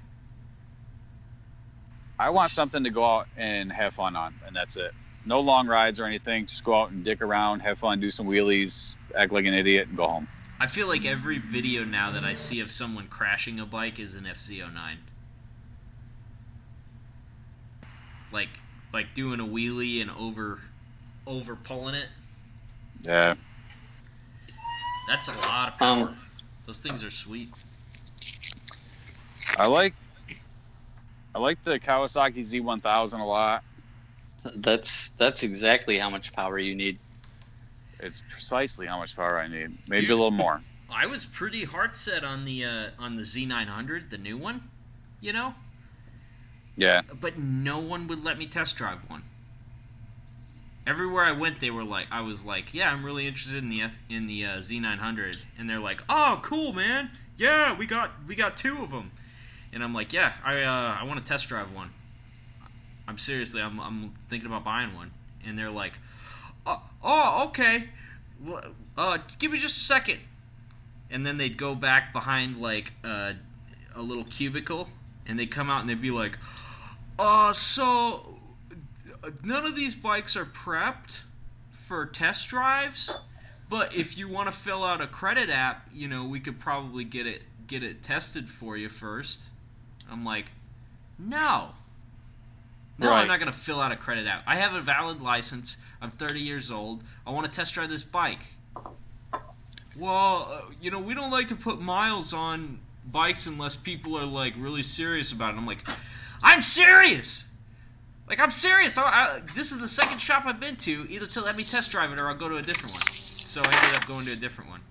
I 2.20 2.30
want 2.30 2.52
something 2.52 2.84
to 2.84 2.90
go 2.90 3.04
out 3.04 3.28
and 3.38 3.72
have 3.72 3.94
fun 3.94 4.16
on, 4.16 4.34
and 4.46 4.56
that's 4.56 4.76
it. 4.76 4.92
No 5.26 5.40
long 5.40 5.68
rides 5.68 6.00
or 6.00 6.06
anything. 6.06 6.46
Just 6.46 6.64
go 6.64 6.76
out 6.76 6.92
and 6.92 7.04
dick 7.04 7.22
around, 7.22 7.62
have 7.62 7.80
fun, 7.80 8.00
do 8.00 8.12
some 8.12 8.28
wheelies, 8.28 8.94
act 9.16 9.32
like 9.32 9.46
an 9.46 9.54
idiot, 9.54 9.88
and 9.88 9.98
go 9.98 10.08
home. 10.08 10.28
I 10.60 10.68
feel 10.68 10.88
like 10.88 11.06
every 11.06 11.38
video 11.38 11.86
now 11.86 12.12
that 12.12 12.26
I 12.26 12.34
see 12.34 12.60
of 12.60 12.70
someone 12.70 13.08
crashing 13.08 13.60
a 13.60 13.66
bike 13.66 14.00
is 14.00 14.16
an 14.16 14.26
FZ09. 14.26 14.98
Like, 18.34 18.50
like 18.94 19.14
doing 19.14 19.40
a 19.40 19.46
wheelie 19.46 20.02
and 20.02 20.12
over, 20.12 20.60
over 21.26 21.56
pulling 21.56 21.96
it. 21.96 22.10
Yeah. 23.02 23.36
That's 25.08 25.30
a 25.30 25.34
lot 25.48 25.70
of 25.70 25.80
power. 25.80 26.08
Um, 26.10 26.20
Those 26.70 26.78
things 26.82 27.04
are 27.04 27.10
sweet. 27.10 27.50
I 29.58 29.66
like 29.66 29.96
I 31.34 31.40
like 31.40 31.64
the 31.64 31.80
Kawasaki 31.80 32.42
Z1000 32.48 33.20
a 33.20 33.24
lot. 33.24 33.64
That's 34.54 35.10
that's 35.18 35.42
exactly 35.42 35.98
how 35.98 36.12
much 36.12 36.32
power 36.32 36.60
you 36.60 36.76
need. 36.76 37.00
It's 38.00 38.22
precisely 38.30 38.86
how 38.86 39.00
much 39.00 39.16
power 39.16 39.40
I 39.40 39.48
need. 39.48 39.80
Maybe 39.88 40.02
Dude. 40.02 40.12
a 40.12 40.16
little 40.16 40.30
more. 40.30 40.62
I 40.94 41.08
was 41.08 41.26
pretty 41.26 41.64
hard 41.64 41.96
set 41.96 42.24
on 42.24 42.46
the 42.46 42.64
uh, 42.64 42.90
on 43.00 43.16
the 43.16 43.24
Z900, 43.24 44.12
the 44.12 44.20
new 44.20 44.38
one. 44.38 44.62
You 45.22 45.34
know, 45.34 45.56
Yeah. 46.78 47.02
but 47.20 47.40
no 47.40 47.80
one 47.80 48.06
would 48.10 48.24
let 48.24 48.38
me 48.38 48.46
test 48.46 48.76
drive 48.76 49.10
one. 49.10 49.24
Everywhere 50.90 51.24
I 51.24 51.34
went, 51.34 51.60
they 51.60 51.70
were 51.70 51.84
like, 51.84 52.08
I 52.10 52.22
was 52.22 52.44
like, 52.44 52.74
yeah, 52.74 52.92
I'm 52.92 53.06
really 53.06 53.28
interested 53.28 53.58
in 53.58 53.70
the 53.70 53.84
F- 53.84 54.00
in 54.10 54.26
the 54.26 54.44
uh, 54.44 54.58
Z900, 54.58 55.38
and 55.60 55.70
they're 55.70 55.78
like, 55.78 56.02
oh, 56.10 56.40
cool, 56.42 56.74
man, 56.74 57.12
yeah, 57.38 57.78
we 57.78 57.86
got 57.86 58.10
we 58.28 58.36
got 58.36 58.58
two 58.58 58.76
of 58.82 58.90
them, 58.90 59.12
and 59.72 59.84
I'm 59.84 59.94
like, 59.94 60.14
yeah, 60.14 60.34
I 60.44 60.64
uh, 60.64 60.98
I 61.00 61.06
want 61.06 61.20
to 61.20 61.26
test 61.26 61.48
drive 61.48 61.76
one. 61.76 61.90
I'm 63.08 63.20
seriously, 63.20 63.62
I'm 63.62 63.80
I'm 63.80 64.14
thinking 64.30 64.48
about 64.48 64.64
buying 64.64 64.96
one, 64.96 65.12
and 65.46 65.56
they're 65.56 65.70
like, 65.70 65.94
oh, 66.66 66.82
oh 67.04 67.44
okay, 67.50 67.84
uh, 68.98 69.20
give 69.38 69.52
me 69.52 69.60
just 69.60 69.78
a 69.78 69.82
second, 69.82 70.20
and 71.12 71.24
then 71.24 71.38
they'd 71.38 71.56
go 71.56 71.76
back 71.76 72.14
behind 72.14 72.58
like 72.58 72.94
uh, 73.04 73.34
a 73.96 74.02
little 74.02 74.24
cubicle, 74.24 74.90
and 75.28 75.38
they'd 75.38 75.52
come 75.52 75.70
out 75.70 75.82
and 75.82 75.90
they'd 75.90 76.02
be 76.02 76.10
like, 76.10 76.40
uh, 77.20 77.54
so 77.54 78.39
none 79.44 79.66
of 79.66 79.76
these 79.76 79.96
bikes 79.96 80.36
are 80.36 80.46
prepped 80.46 81.22
for 81.72 82.06
test 82.06 82.50
drives, 82.50 83.14
but 83.70 83.96
if 83.96 84.18
you 84.18 84.28
want 84.28 84.48
to 84.48 84.52
fill 84.58 84.84
out 84.84 85.02
a 85.02 85.08
credit 85.08 85.50
app, 85.50 85.88
you 85.94 86.08
know, 86.08 86.26
we 86.26 86.40
could 86.40 86.60
probably 86.60 87.04
get 87.04 87.28
it 87.28 87.44
get 87.68 87.84
it 87.84 88.02
tested 88.02 88.50
for 88.50 88.76
you 88.76 88.90
first. 88.90 89.52
I'm 90.12 90.26
like, 90.26 90.52
no. 91.18 91.70
No, 92.98 93.14
I'm 93.14 93.28
not 93.28 93.40
going 93.40 93.52
to 93.52 93.58
fill 93.58 93.80
out 93.80 93.94
a 93.94 93.96
credit 93.96 94.28
app. 94.28 94.44
I 94.46 94.58
have 94.58 94.74
a 94.74 94.82
valid 94.82 95.22
license. 95.22 95.78
I'm 96.02 96.12
30 96.12 96.42
years 96.42 96.70
old. 96.70 97.04
I 97.26 97.32
want 97.32 97.50
to 97.50 97.52
test 97.52 97.74
drive 97.74 97.90
this 97.90 98.04
bike. 98.04 98.42
Well, 99.98 100.50
uh, 100.52 100.72
you 100.82 100.92
know, 100.92 101.00
we 101.00 101.14
don't 101.14 101.32
like 101.32 101.48
to 101.50 101.56
put 101.56 101.80
miles 101.80 102.34
on 102.34 102.80
bikes 103.10 103.48
unless 103.48 103.76
people 103.76 104.18
are 104.18 104.26
like 104.26 104.54
really 104.58 104.84
serious 104.84 105.32
about 105.32 105.54
it. 105.54 105.58
I'm 105.58 105.66
like, 105.66 105.88
I'm 106.44 106.62
serious. 106.62 107.49
Like 108.30 108.40
I'm 108.40 108.52
serious. 108.52 108.98
I, 108.98 109.04
I, 109.04 109.40
this 109.56 109.72
is 109.72 109.82
the 109.82 109.88
second 109.88 110.20
shop 110.20 110.46
I've 110.46 110.60
been 110.60 110.76
to, 110.78 111.06
either 111.10 111.26
to 111.26 111.42
let 111.42 111.58
me 111.58 111.64
test 111.64 111.92
drive 111.92 112.12
it 112.12 112.20
or 112.20 112.28
I'll 112.28 112.36
go 112.36 112.48
to 112.48 112.58
a 112.58 112.62
different 112.62 112.94
one. 112.94 113.04
So 113.44 113.62
I 113.62 113.66
ended 113.66 114.00
up 114.00 114.08
going 114.08 114.28
to 114.28 114.34
a 114.34 114.36
different 114.36 114.70
one. 114.70 114.82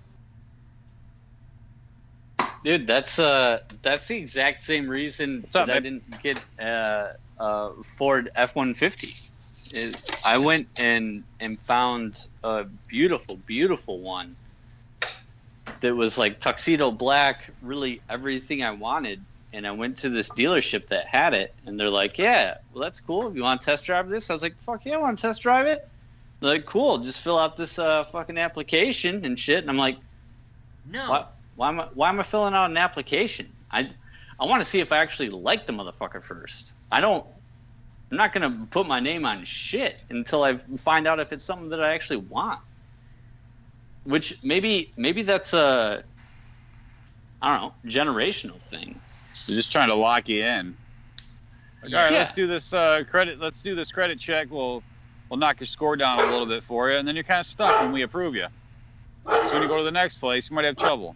Dude, 2.63 2.85
that's 2.85 3.19
uh 3.19 3.59
that's 3.81 4.09
the 4.09 4.17
exact 4.17 4.59
same 4.59 4.89
reason 4.89 5.45
up, 5.55 5.67
that 5.67 5.69
I 5.69 5.79
didn't 5.79 6.21
get 6.21 6.43
uh, 6.59 7.13
uh 7.39 7.69
Ford 7.81 8.29
F 8.35 8.57
one 8.57 8.73
fifty. 8.73 9.15
I 10.25 10.37
went 10.39 10.67
and 10.77 11.23
and 11.39 11.57
found 11.61 12.27
a 12.43 12.65
beautiful, 12.87 13.37
beautiful 13.37 13.99
one 13.99 14.35
that 15.79 15.95
was 15.95 16.17
like 16.17 16.41
tuxedo 16.41 16.91
black, 16.91 17.49
really 17.61 18.01
everything 18.09 18.61
I 18.61 18.71
wanted. 18.71 19.23
And 19.51 19.65
I 19.65 19.71
went 19.71 19.97
to 19.97 20.09
this 20.09 20.29
dealership 20.29 20.87
that 20.89 21.07
had 21.07 21.33
it, 21.33 21.55
and 21.65 21.79
they're 21.79 21.89
like, 21.89 22.17
"Yeah, 22.17 22.55
well, 22.71 22.83
that's 22.83 23.01
cool. 23.01 23.35
You 23.35 23.41
want 23.41 23.61
to 23.61 23.65
test 23.65 23.85
drive 23.85 24.09
this?" 24.09 24.29
I 24.29 24.33
was 24.33 24.43
like, 24.43 24.61
"Fuck 24.61 24.85
yeah, 24.85 24.95
I 24.95 24.97
want 24.97 25.17
to 25.17 25.21
test 25.21 25.41
drive 25.41 25.65
it." 25.65 25.79
They're 26.39 26.51
like, 26.51 26.65
"Cool, 26.65 26.99
just 26.99 27.21
fill 27.23 27.39
out 27.39 27.55
this 27.55 27.79
uh, 27.79 28.03
fucking 28.03 28.37
application 28.37 29.25
and 29.25 29.37
shit." 29.37 29.59
And 29.59 29.69
I'm 29.69 29.77
like, 29.77 29.97
No. 30.85 31.09
why, 31.09 31.25
why 31.55 31.69
am 31.69 31.79
I 31.79 31.87
why 31.93 32.09
am 32.09 32.19
I 32.19 32.23
filling 32.23 32.53
out 32.53 32.69
an 32.69 32.77
application? 32.77 33.47
I 33.71 33.89
I 34.39 34.45
want 34.45 34.61
to 34.61 34.69
see 34.69 34.79
if 34.79 34.91
I 34.91 34.99
actually 34.99 35.29
like 35.31 35.65
the 35.65 35.73
motherfucker 35.73 36.23
first. 36.23 36.73
I 36.91 37.01
don't. 37.01 37.25
I'm 38.11 38.17
not 38.17 38.33
gonna 38.33 38.67
put 38.71 38.87
my 38.87 38.99
name 38.99 39.25
on 39.25 39.43
shit 39.43 40.01
until 40.09 40.43
I 40.43 40.57
find 40.77 41.07
out 41.07 41.19
if 41.19 41.33
it's 41.33 41.43
something 41.43 41.69
that 41.69 41.83
I 41.83 41.93
actually 41.93 42.17
want. 42.17 42.59
Which 44.03 44.39
maybe 44.43 44.93
maybe 44.95 45.23
that's 45.23 45.53
a 45.53 46.03
I 47.41 47.57
don't 47.57 47.61
know 47.61 47.73
generational 47.89 48.61
thing. 48.61 49.01
They're 49.49 49.57
just 49.57 49.71
trying 49.71 49.89
to 49.89 49.95
lock 49.95 50.29
you 50.29 50.43
in. 50.45 50.77
Like, 51.83 51.93
all 51.93 51.99
right, 51.99 52.11
Yeah. 52.11 52.17
let's 52.19 52.33
do 52.33 52.47
this 52.47 52.71
uh, 52.73 53.03
credit. 53.09 53.39
Let's 53.39 53.61
do 53.63 53.75
this 53.75 53.91
credit 53.91 54.19
check. 54.19 54.47
We'll 54.51 54.83
we'll 55.29 55.39
knock 55.39 55.59
your 55.59 55.67
score 55.67 55.95
down 55.97 56.19
a 56.19 56.23
little 56.23 56.45
bit 56.45 56.63
for 56.63 56.89
you, 56.89 56.97
and 56.97 57.07
then 57.07 57.15
you're 57.15 57.23
kind 57.23 57.39
of 57.39 57.45
stuck 57.45 57.81
when 57.81 57.91
we 57.91 58.03
approve 58.03 58.35
you. 58.35 58.47
So 59.27 59.53
when 59.53 59.61
you 59.61 59.67
go 59.67 59.77
to 59.77 59.83
the 59.83 59.91
next 59.91 60.17
place, 60.17 60.49
you 60.49 60.55
might 60.55 60.65
have 60.65 60.77
trouble. 60.77 61.15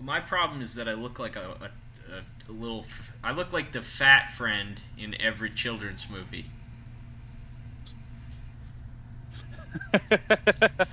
My 0.00 0.18
problem 0.20 0.62
is 0.62 0.74
that 0.74 0.88
I 0.88 0.94
look 0.94 1.18
like 1.18 1.36
a, 1.36 1.40
a, 1.40 2.14
a, 2.16 2.50
a 2.50 2.52
little. 2.52 2.80
f- 2.80 3.16
I 3.22 3.32
look 3.32 3.52
like 3.52 3.70
the 3.72 3.82
fat 3.82 4.30
friend 4.30 4.80
in 4.98 5.20
every 5.20 5.50
children's 5.50 6.10
movie. 6.10 6.46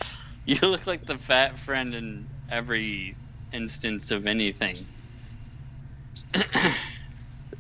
You 0.46 0.68
look 0.68 0.88
like 0.88 1.06
the 1.06 1.18
fat 1.18 1.60
friend 1.60 1.94
in 1.94 2.26
every 2.50 3.14
instance 3.54 4.10
of 4.10 4.26
anything. 4.26 4.78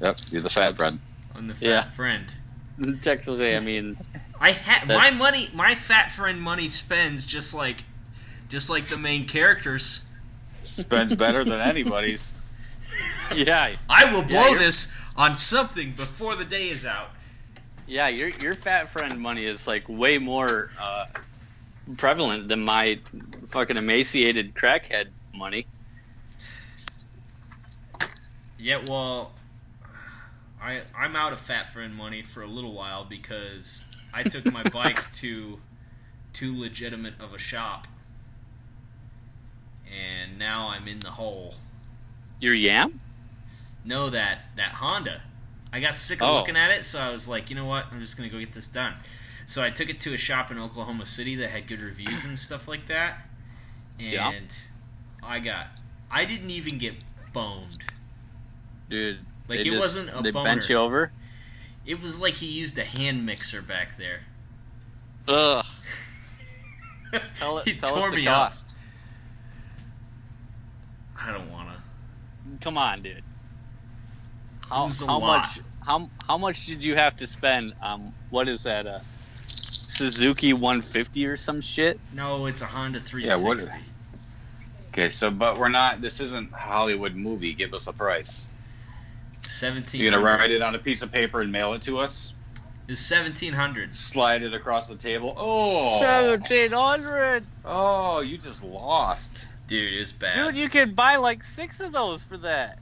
Yep, 0.02 0.18
you're 0.30 0.42
the 0.42 0.50
fat 0.50 0.78
friend. 0.78 0.98
I'm 1.36 1.48
the 1.48 1.54
fat 1.56 1.66
Yeah. 1.66 1.84
friend. 1.84 2.34
Technically, 3.02 3.56
I 3.56 3.60
mean, 3.60 3.98
I 4.40 4.54
ha- 4.54 4.86
my 4.88 5.12
money, 5.18 5.50
my 5.54 5.76
fat 5.76 6.10
friend 6.12 6.42
money 6.42 6.70
spends 6.70 7.26
just 7.26 7.54
like, 7.54 7.84
just 8.48 8.70
like 8.70 8.88
the 8.90 8.98
main 8.98 9.26
characters. 9.28 10.02
Spends 10.62 11.14
better 11.16 11.44
than 11.44 11.60
anybody's. 11.60 12.36
yeah, 13.36 13.72
I 13.90 14.14
will 14.14 14.22
blow 14.24 14.48
you're- 14.52 14.60
this 14.60 14.94
on 15.18 15.36
something 15.36 15.92
before 15.94 16.38
the 16.38 16.46
day 16.46 16.70
is 16.70 16.86
out. 16.86 17.10
Yeah, 17.86 18.08
your 18.08 18.30
your 18.30 18.56
fat 18.56 18.90
friend 18.90 19.20
money 19.20 19.46
is 19.46 19.68
like 19.68 19.84
way 19.90 20.18
more 20.18 20.70
uh, 20.80 21.08
prevalent 21.98 22.48
than 22.48 22.62
my 22.62 23.00
fucking 23.48 23.76
emaciated 23.78 24.54
crackhead 24.54 25.08
money. 25.34 25.66
Yeah, 28.60 28.82
well, 28.88 29.32
I 30.62 30.82
I'm 30.95 31.16
out 31.16 31.32
of 31.34 31.39
fat 31.39 31.68
friend 31.70 31.95
money 31.95 32.22
for 32.22 32.41
a 32.43 32.47
little 32.47 32.74
while 32.74 33.05
because 33.05 33.86
I 34.14 34.24
took 34.24 34.45
my 34.51 34.64
bike 34.74 35.10
to 35.14 35.57
too 36.34 36.60
legitimate 36.60 37.14
of 37.22 37.34
a 37.34 37.38
shop, 37.38 37.88
and 39.89 40.38
now 40.38 40.68
I'm 40.70 40.88
in 40.88 40.99
the 40.99 41.12
hole. 41.12 41.55
Your 42.39 42.53
yam? 42.53 42.99
know 43.86 44.10
that 44.10 44.39
that 44.57 44.72
Honda. 44.72 45.22
I 45.72 45.80
got 45.80 45.95
sick 45.95 46.22
of 46.22 46.28
Oh. 46.30 46.36
looking 46.36 46.57
at 46.57 46.72
it, 46.72 46.84
so 46.84 46.99
I 46.99 47.12
was 47.12 47.30
like, 47.30 47.49
you 47.49 47.55
know 47.55 47.66
what? 47.66 47.86
I'm 47.91 47.99
just 48.01 48.18
gonna 48.18 48.30
go 48.30 48.39
get 48.39 48.51
this 48.51 48.68
done. 48.68 48.93
So 49.45 49.64
I 49.64 49.70
took 49.70 49.89
it 49.89 49.99
to 50.01 50.14
a 50.14 50.18
shop 50.18 50.51
in 50.51 50.60
Oklahoma 50.60 51.05
City 51.05 51.36
that 51.38 51.49
had 51.49 51.66
good 51.68 51.82
reviews 51.82 52.26
and 52.26 52.38
stuff 52.38 52.68
like 52.68 52.88
that, 52.88 53.26
and 53.99 54.12
Yeah. 54.14 54.41
I 55.24 55.39
got. 55.39 55.68
I 56.12 56.26
didn't 56.26 56.49
even 56.51 56.78
get 56.78 56.95
boned. 57.34 57.84
Dude, 58.90 59.20
Like 59.48 59.60
it 59.62 59.66
just- 59.66 59.80
wasn't 59.80 60.10
a 60.18 60.22
They 60.22 60.32
boner. 60.32 60.44
bent 60.56 60.70
you 60.70 60.76
over. 60.78 61.12
It 61.86 62.02
was 62.02 62.20
like 62.20 62.36
he 62.38 62.46
used 62.48 62.78
a 62.78 62.84
hand 62.84 63.26
mixer 63.26 63.62
back 63.62 63.98
there. 63.98 64.22
Ugh. 65.28 65.66
Tell, 67.36 67.60
he 67.60 67.72
it, 67.72 67.80
tell 67.80 67.96
tore 67.96 68.06
us 68.06 68.12
the 68.12 68.18
me 68.18 68.26
cost. 68.26 68.76
up. 71.18 71.22
I 71.28 71.32
don't 71.32 71.52
wanna. 71.52 71.82
Come 72.62 72.78
on, 72.78 73.02
dude. 73.02 73.24
How, 74.70 74.84
was 74.86 75.02
a 75.02 75.08
how 75.08 75.20
lot. 75.20 75.38
much? 75.40 75.60
How 75.86 76.10
how 76.28 76.38
much 76.38 76.68
did 76.68 76.84
you 76.84 76.96
have 76.96 77.16
to 77.18 77.26
spend? 77.28 77.74
Um, 77.82 78.14
what 78.30 78.48
is 78.48 78.64
that? 78.64 78.86
Uh, 78.86 79.00
Suzuki 79.48 80.54
150 80.54 81.26
or 81.26 81.36
some 81.36 81.62
shit. 81.62 82.00
No, 82.14 82.46
it's 82.46 82.62
a 82.62 82.66
Honda 82.66 83.00
Yeah, 83.00 83.36
what- 83.44 83.60
360. 83.60 83.80
Okay, 84.92 85.10
so 85.10 85.32
but 85.32 85.58
we're 85.58 85.70
not. 85.70 86.02
This 86.02 86.20
isn't 86.20 86.52
a 86.54 86.56
Hollywood 86.56 87.16
movie. 87.16 87.54
Give 87.54 87.74
us 87.74 87.88
a 87.88 87.94
price. 87.94 88.46
Seventeen. 89.50 90.02
You're 90.02 90.12
gonna 90.12 90.24
write 90.24 90.52
it 90.52 90.62
on 90.62 90.76
a 90.76 90.80
piece 90.80 91.02
of 91.02 91.12
paper 91.12 91.41
and 91.41 91.52
mail 91.52 91.74
it 91.74 91.82
to 91.84 91.97
us. 92.00 92.34
Is 92.88 93.00
seventeen 93.00 93.54
hundred. 93.54 93.93
Slide 93.95 94.43
it 94.43 94.54
across 94.54 94.88
the 94.88 94.95
table. 94.95 95.34
Oh, 95.38 96.00
1700. 96.00 97.43
oh, 97.66 98.20
you 98.22 98.38
just 98.38 98.64
lost. 98.64 99.45
Dude, 99.68 99.93
it's 99.93 100.12
bad. 100.12 100.36
Dude, 100.36 100.56
you 100.56 100.70
could 100.70 100.95
buy 100.95 101.16
like 101.16 101.43
six 101.43 101.80
of 101.80 101.91
those 101.91 102.24
for 102.24 102.38
that. 102.38 102.80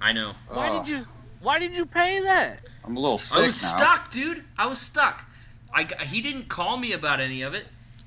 I 0.00 0.12
know. 0.12 0.32
Why 0.48 0.70
Oh, 0.70 0.78
did 0.82 0.88
you? 0.88 1.04
Why 1.40 1.58
did 1.58 1.76
you 1.76 1.86
pay 1.86 2.20
that? 2.20 2.60
I'm 2.84 2.96
a 2.96 3.00
little 3.00 3.18
sick 3.18 3.38
I 3.38 3.46
was 3.46 3.62
now. 3.62 3.76
stuck, 3.78 4.10
dude. 4.10 4.44
I 4.58 4.66
was 4.66 4.78
stuck. 4.80 5.28
I 5.74 5.84
g- 5.84 5.94
he 6.06 6.20
didn't 6.22 6.48
call 6.48 6.76
me 6.76 6.92
about 6.92 7.20
any 7.20 7.42
of 7.42 7.54
it. 7.54 7.66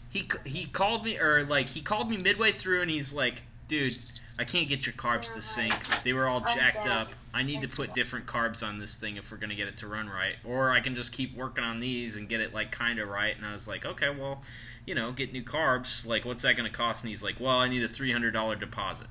He 0.09 0.27
he 0.45 0.65
called 0.65 1.03
me 1.05 1.17
or 1.19 1.45
like 1.45 1.67
he 1.69 1.81
called 1.81 2.09
me 2.09 2.17
midway 2.17 2.51
through 2.51 2.81
and 2.81 2.89
he's 2.91 3.13
like, 3.13 3.43
"Dude, 3.67 3.95
I 4.37 4.43
can't 4.43 4.67
get 4.67 4.85
your 4.85 4.93
carbs 4.93 5.33
to 5.35 5.41
sync. 5.41 5.73
They 6.03 6.11
were 6.11 6.27
all 6.27 6.41
jacked 6.41 6.87
up. 6.87 7.09
I 7.33 7.43
need 7.43 7.61
to 7.61 7.67
put 7.67 7.93
different 7.93 8.25
carbs 8.25 8.67
on 8.67 8.79
this 8.79 8.95
thing 8.97 9.15
if 9.17 9.31
we're 9.31 9.37
gonna 9.37 9.55
get 9.55 9.67
it 9.67 9.77
to 9.77 9.87
run 9.87 10.09
right, 10.09 10.35
or 10.43 10.71
I 10.71 10.81
can 10.81 10.95
just 10.95 11.13
keep 11.13 11.35
working 11.35 11.63
on 11.63 11.79
these 11.79 12.17
and 12.17 12.27
get 12.27 12.41
it 12.41 12.53
like 12.53 12.71
kind 12.71 12.99
of 12.99 13.07
right." 13.09 13.35
And 13.35 13.45
I 13.45 13.53
was 13.53 13.67
like, 13.67 13.85
"Okay, 13.85 14.09
well, 14.09 14.41
you 14.85 14.93
know, 14.95 15.11
get 15.11 15.31
new 15.31 15.43
carbs. 15.43 16.05
Like, 16.05 16.25
what's 16.25 16.43
that 16.43 16.57
gonna 16.57 16.69
cost?" 16.69 17.03
And 17.03 17.09
he's 17.09 17.23
like, 17.23 17.39
"Well, 17.39 17.57
I 17.57 17.67
need 17.67 17.83
a 17.83 17.87
three 17.87 18.11
hundred 18.11 18.31
dollar 18.31 18.55
deposit." 18.55 19.07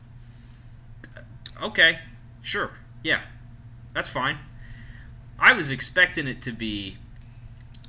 Uh, 1.17 1.67
okay, 1.67 1.99
sure, 2.43 2.73
yeah, 3.03 3.23
that's 3.95 4.09
fine. 4.09 4.39
I 5.39 5.53
was 5.53 5.71
expecting 5.71 6.27
it 6.29 6.43
to 6.43 6.53
be 6.53 6.99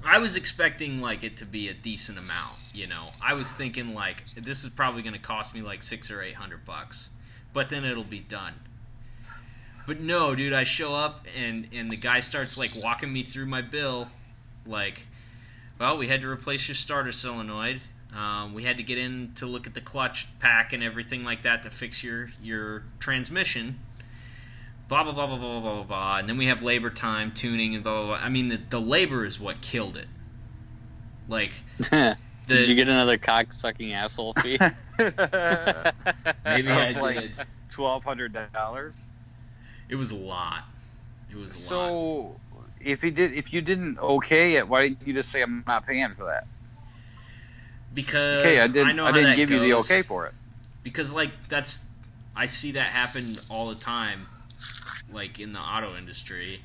I 0.05 0.19
was 0.19 0.35
expecting 0.35 1.01
like 1.01 1.23
it 1.23 1.35
to 1.37 1.45
be 1.45 1.67
a 1.67 1.73
decent 1.73 2.19
amount, 2.19 2.57
you 2.73 2.85
know. 2.85 3.07
I 3.23 3.33
was 3.33 3.53
thinking 3.53 3.93
like 3.95 4.23
this 4.33 4.63
is 4.63 4.69
probably 4.69 5.01
going 5.01 5.13
to 5.13 5.19
cost 5.19 5.53
me 5.53 5.61
like 5.61 5.81
6 5.81 6.11
or 6.11 6.21
800 6.21 6.63
bucks, 6.63 7.09
but 7.55 7.69
then 7.69 7.85
it'll 7.85 8.03
be 8.03 8.19
done. 8.19 8.53
But 9.87 10.01
no, 10.01 10.35
dude, 10.35 10.51
I 10.51 10.65
show 10.65 10.93
up 10.93 11.25
and 11.35 11.69
and 11.73 11.89
the 11.89 11.95
guy 11.95 12.19
starts 12.19 12.57
like 12.57 12.71
walking 12.75 13.11
me 13.11 13.23
through 13.23 13.45
my 13.45 13.61
bill, 13.61 14.09
like, 14.67 15.07
well, 15.79 15.97
we 15.97 16.07
had 16.07 16.21
to 16.21 16.29
replace 16.29 16.67
your 16.67 16.75
starter 16.75 17.13
solenoid. 17.13 17.79
Um, 18.13 18.53
we 18.53 18.63
had 18.63 18.77
to 18.77 18.83
get 18.83 18.97
in 18.97 19.31
to 19.35 19.45
look 19.45 19.67
at 19.67 19.73
the 19.73 19.81
clutch 19.81 20.27
pack 20.39 20.73
and 20.73 20.83
everything 20.83 21.23
like 21.23 21.43
that 21.43 21.63
to 21.63 21.69
fix 21.69 22.03
your 22.03 22.29
your 22.43 22.83
transmission. 22.99 23.79
Blah 24.89 25.03
blah 25.03 25.13
blah 25.13 25.27
blah 25.27 25.37
blah 25.37 25.59
blah 25.61 25.73
blah 25.75 25.83
blah. 25.83 26.17
And 26.17 26.27
then 26.27 26.37
we 26.37 26.47
have 26.47 26.61
labor 26.61 26.89
time, 26.89 27.31
tuning, 27.31 27.73
and 27.73 27.83
blah 27.85 27.93
blah 27.93 28.17
blah. 28.17 28.25
I 28.25 28.27
mean, 28.27 28.49
the 28.49 28.59
the 28.69 28.81
labor 28.81 29.25
is 29.25 29.39
what 29.39 29.61
killed 29.61 29.95
it. 29.95 30.07
Like. 31.29 31.53
did 32.47 32.67
you 32.67 32.75
get 32.75 32.87
another 32.89 33.17
cock 33.17 33.53
sucking 33.53 33.93
asshole 33.93 34.33
fee? 34.35 34.59
maybe 36.45 36.77
i 36.79 36.93
Of 36.93 37.01
like 37.01 37.15
did 37.15 37.35
Twelve 37.69 38.03
hundred 38.03 38.37
dollars. 38.53 39.11
it 39.89 39.95
was 39.95 40.11
a 40.11 40.15
lot 40.15 40.63
it 41.29 41.35
was 41.37 41.55
a 41.55 41.59
lot 41.59 41.95
So 41.95 42.41
if 42.79 43.01
he 43.01 43.11
did, 43.11 43.33
if 43.33 43.53
you 43.53 43.61
didn't 43.61 43.97
okay 43.99 44.55
it, 44.55 44.67
why 44.67 44.89
didn't 44.89 45.05
you 45.07 45.13
just 45.13 45.29
say 45.31 45.41
I'm 45.41 45.63
not 45.67 45.85
paying 45.85 46.13
for 46.15 46.25
that? 46.25 46.47
because 47.93 48.35
Okay, 48.39 48.59
I 48.59 48.67
I 48.81 48.91
didn't. 48.91 48.93
know 48.93 49.05
I, 49.05 49.11
how 49.11 49.11
didn't 49.11 49.21
that 49.21 49.35
give 49.35 49.51
you 49.51 49.59
the 49.59 49.73
okay 49.75 50.01
for 50.03 50.25
it. 50.27 50.33
because 50.83 51.11
like 51.13 51.47
that's 51.47 51.85
i 52.35 52.45
see 52.45 52.71
that 52.71 52.87
happen 52.87 53.37
all 53.49 53.67
the 53.69 53.75
time 53.75 54.27
like 55.11 55.39
in 55.39 55.51
the 55.53 55.59
auto 55.59 55.95
industry 55.95 56.61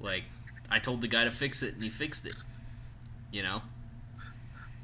like 0.00 0.24
i 0.70 0.78
told 0.78 1.00
the 1.00 1.08
guy 1.08 1.24
to 1.24 1.30
fix 1.30 1.62
it 1.62 1.74
and 1.74 1.82
he 1.82 1.90
fixed 1.90 2.26
it 2.26 2.36
you 3.30 3.42
know 3.42 3.62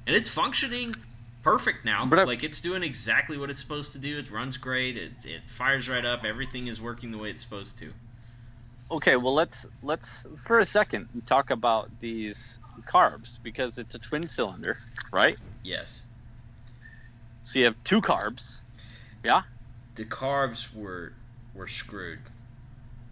and 0.07 0.15
it's 0.17 0.29
functioning 0.29 0.95
perfect 1.43 1.85
now 1.85 2.07
But 2.07 2.27
like 2.27 2.43
it's 2.43 2.61
doing 2.61 2.83
exactly 2.83 3.37
what 3.37 3.51
it's 3.51 3.59
supposed 3.59 3.93
to 3.93 3.99
do 3.99 4.19
it 4.19 4.31
runs 4.31 4.57
great 4.57 4.97
it, 4.97 5.13
it 5.25 5.43
fires 5.47 5.89
right 5.89 6.05
up 6.05 6.25
everything 6.25 6.67
is 6.69 6.81
working 6.81 7.11
the 7.11 7.19
way 7.19 7.31
it's 7.31 7.43
supposed 7.43 7.77
to 7.79 7.93
okay, 8.91 9.17
well 9.17 9.35
let's 9.35 9.67
let's 9.83 10.27
for 10.37 10.59
a 10.59 10.65
second 10.65 11.09
talk 11.27 11.51
about 11.51 11.91
these 12.01 12.61
carbs 12.87 13.39
because 13.43 13.79
it's 13.79 13.95
a 13.95 13.99
twin 13.99 14.29
cylinder, 14.29 14.79
right? 15.13 15.37
yes 15.63 16.05
So 17.43 17.59
you 17.59 17.65
have 17.67 17.77
two 17.85 18.01
carbs. 18.01 18.61
Yeah. 19.25 19.43
the 19.97 20.05
carbs 20.05 20.75
were 20.75 21.13
were 21.55 21.67
screwed 21.67 22.21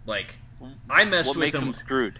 like 0.05 0.37
i 0.89 1.03
messed 1.05 1.29
What 1.29 1.37
with 1.37 1.41
makes 1.45 1.59
them 1.59 1.67
them 1.67 1.73
screwed? 1.73 2.19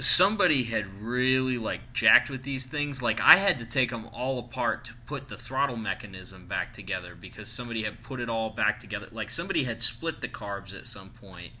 Somebody 0.00 0.64
had 0.64 0.86
really 1.02 1.58
like 1.58 1.92
jacked 1.92 2.30
with 2.30 2.42
these 2.42 2.66
things. 2.66 3.02
Like 3.02 3.20
i 3.20 3.36
had 3.36 3.58
to 3.58 3.66
take 3.66 3.90
them 3.90 4.08
all 4.12 4.38
apart 4.38 4.84
to 4.86 4.92
put 5.06 5.28
the 5.28 5.36
throttle 5.36 5.76
mechanism 5.76 6.46
back 6.46 6.72
together 6.72 7.14
because 7.14 7.48
somebody 7.48 7.82
had 7.82 8.02
put 8.02 8.20
it 8.20 8.28
all 8.28 8.50
back 8.50 8.78
together. 8.78 9.06
Like 9.12 9.30
somebody 9.30 9.64
had 9.64 9.80
split 9.82 10.20
the 10.20 10.28
carbs 10.28 10.74
at 10.74 10.86
some 10.86 11.10
point 11.10 11.52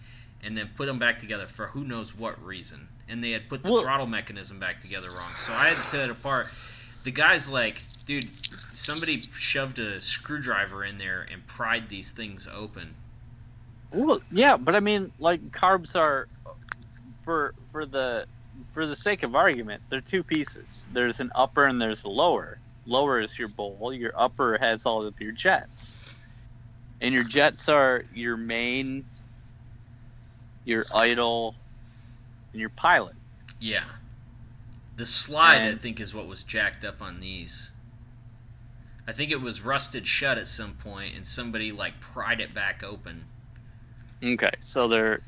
and 0.42 0.56
then 0.56 0.70
put 0.74 0.86
them 0.86 0.98
back 0.98 1.18
together 1.18 1.46
for 1.46 1.68
who 1.68 1.84
knows 1.84 2.16
what 2.16 2.42
reason. 2.42 2.88
And 3.08 3.22
they 3.22 3.30
had 3.30 3.48
put 3.48 3.62
the 3.62 3.70
Well- 3.70 3.82
throttle 3.82 4.06
mechanism 4.06 4.58
back 4.58 4.78
together 4.78 5.10
wrong. 5.10 5.32
So 5.36 5.52
i 5.52 5.68
had 5.68 5.76
to 5.76 5.90
tear 5.90 6.04
it 6.04 6.10
apart. 6.10 6.52
The 7.04 7.10
guy's 7.10 7.50
like 7.50 7.82
dude 8.06 8.28
somebody 8.68 9.22
shoved 9.32 9.78
a 9.78 10.00
screwdriver 10.00 10.84
in 10.84 10.98
there 10.98 11.26
and 11.30 11.46
pried 11.46 11.88
these 11.88 12.10
things 12.12 12.48
open. 12.52 12.94
Well, 13.92 14.20
yeah, 14.30 14.56
but 14.56 14.74
I 14.76 14.80
mean, 14.80 15.12
like 15.18 15.50
carbs 15.50 15.96
are 15.96 16.28
for 17.30 17.54
for 17.70 17.86
the 17.86 18.26
for 18.72 18.86
the 18.86 18.96
sake 18.96 19.22
of 19.22 19.36
argument, 19.36 19.80
they're 19.88 20.00
two 20.00 20.24
pieces. 20.24 20.88
There's 20.92 21.20
an 21.20 21.30
upper 21.36 21.66
and 21.66 21.80
there's 21.80 22.02
a 22.02 22.08
lower. 22.08 22.58
Lower 22.86 23.20
is 23.20 23.38
your 23.38 23.46
bowl. 23.46 23.92
Your 23.94 24.12
upper 24.16 24.58
has 24.58 24.84
all 24.84 25.02
of 25.04 25.14
your 25.20 25.30
jets, 25.30 26.16
and 27.00 27.14
your 27.14 27.22
jets 27.22 27.68
are 27.68 28.02
your 28.12 28.36
main, 28.36 29.04
your 30.64 30.84
idle, 30.92 31.54
and 32.50 32.60
your 32.60 32.70
pilot. 32.70 33.14
Yeah. 33.60 33.84
The 34.96 35.06
slide, 35.06 35.62
I 35.62 35.74
think, 35.76 36.00
is 36.00 36.12
what 36.12 36.26
was 36.26 36.42
jacked 36.42 36.84
up 36.84 37.00
on 37.00 37.20
these. 37.20 37.70
I 39.06 39.12
think 39.12 39.30
it 39.30 39.40
was 39.40 39.62
rusted 39.62 40.04
shut 40.06 40.36
at 40.36 40.48
some 40.48 40.74
point, 40.74 41.14
and 41.14 41.24
somebody 41.24 41.70
like 41.70 42.00
pried 42.00 42.40
it 42.40 42.52
back 42.52 42.82
open. 42.82 43.26
Okay, 44.22 44.50
so 44.58 44.88
they're 44.88 45.20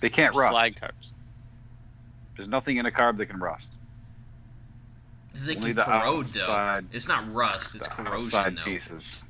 They 0.00 0.10
can't 0.10 0.34
rust. 0.34 0.50
slide 0.50 0.74
carbs. 0.74 1.11
There's 2.36 2.48
nothing 2.48 2.78
in 2.78 2.86
a 2.86 2.90
carb 2.90 3.16
that 3.18 3.26
can 3.26 3.38
rust. 3.40 3.72
They 5.34 5.56
Only 5.56 5.68
can 5.74 5.76
the 5.76 5.82
corrode 5.84 6.26
though. 6.26 6.80
It's 6.92 7.08
not 7.08 7.32
rust; 7.32 7.74
it's 7.74 7.88
corrosion 7.88 8.14
outside 8.26 8.56
though. 8.58 8.64
pieces. 8.64 9.24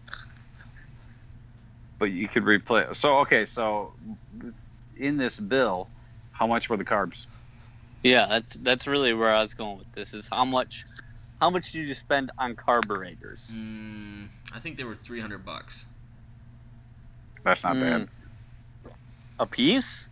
But 1.99 2.07
you 2.07 2.27
could 2.29 2.45
replace. 2.45 2.99
So 2.99 3.19
okay, 3.21 3.45
so 3.45 3.93
in 4.99 5.17
this 5.17 5.39
bill, 5.39 5.89
how 6.33 6.47
much 6.47 6.69
were 6.69 6.77
the 6.77 6.85
carbs? 6.85 7.27
Yeah, 8.03 8.27
that's 8.27 8.55
that's 8.55 8.87
really 8.89 9.15
where 9.15 9.33
I 9.33 9.43
was 9.43 9.55
going 9.55 9.79
with 9.79 9.93
this. 9.93 10.13
Is 10.13 10.27
how 10.27 10.45
much, 10.45 10.85
how 11.41 11.51
much 11.51 11.71
did 11.71 11.87
you 11.87 11.95
spend 11.95 12.33
on 12.37 12.57
carburetors? 12.57 13.53
Mm, 13.55 14.27
I 14.53 14.59
think 14.59 14.77
they 14.77 14.85
were 14.85 14.97
three 14.97 15.21
hundred 15.21 15.45
bucks. 15.45 15.87
That's 17.45 17.63
not 17.63 17.77
Mm. 17.77 17.81
bad. 17.81 18.09
A 19.39 19.47
piece? 19.47 20.09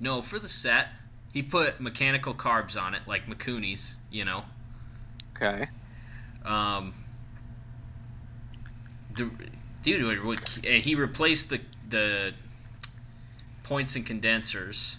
No, 0.00 0.20
for 0.22 0.38
the 0.38 0.48
set, 0.48 0.88
he 1.32 1.42
put 1.42 1.80
mechanical 1.80 2.34
carbs 2.34 2.80
on 2.80 2.94
it, 2.94 3.02
like 3.06 3.26
Mikuni's, 3.26 3.96
you 4.10 4.24
know. 4.24 4.44
Okay. 5.36 5.68
Um, 6.44 6.94
the, 9.16 9.30
dude, 9.82 10.38
he 10.64 10.94
replaced 10.94 11.50
the 11.50 11.60
the 11.88 12.32
points 13.64 13.96
and 13.96 14.04
condensers. 14.06 14.98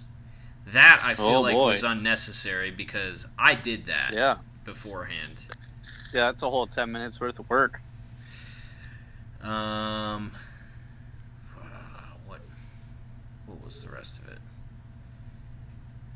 That 0.67 1.01
I 1.03 1.15
feel 1.15 1.25
Oh, 1.25 1.41
like 1.41 1.53
boy. 1.55 1.69
was 1.71 1.83
unnecessary 1.83 2.69
because 2.69 3.25
I 3.37 3.55
did 3.55 3.85
that 3.85 4.11
Yeah. 4.13 4.37
beforehand. 4.65 5.45
Yeah, 6.13 6.25
that's 6.25 6.43
a 6.43 6.49
whole 6.49 6.67
ten 6.67 6.91
minutes 6.91 7.19
worth 7.19 7.39
of 7.39 7.49
work. 7.49 7.81
Um, 9.41 10.31
uh, 11.57 11.61
what 12.27 12.41
what 13.45 13.63
was 13.63 13.83
the 13.83 13.91
rest 13.91 14.19
of 14.21 14.27
it? 14.27 14.38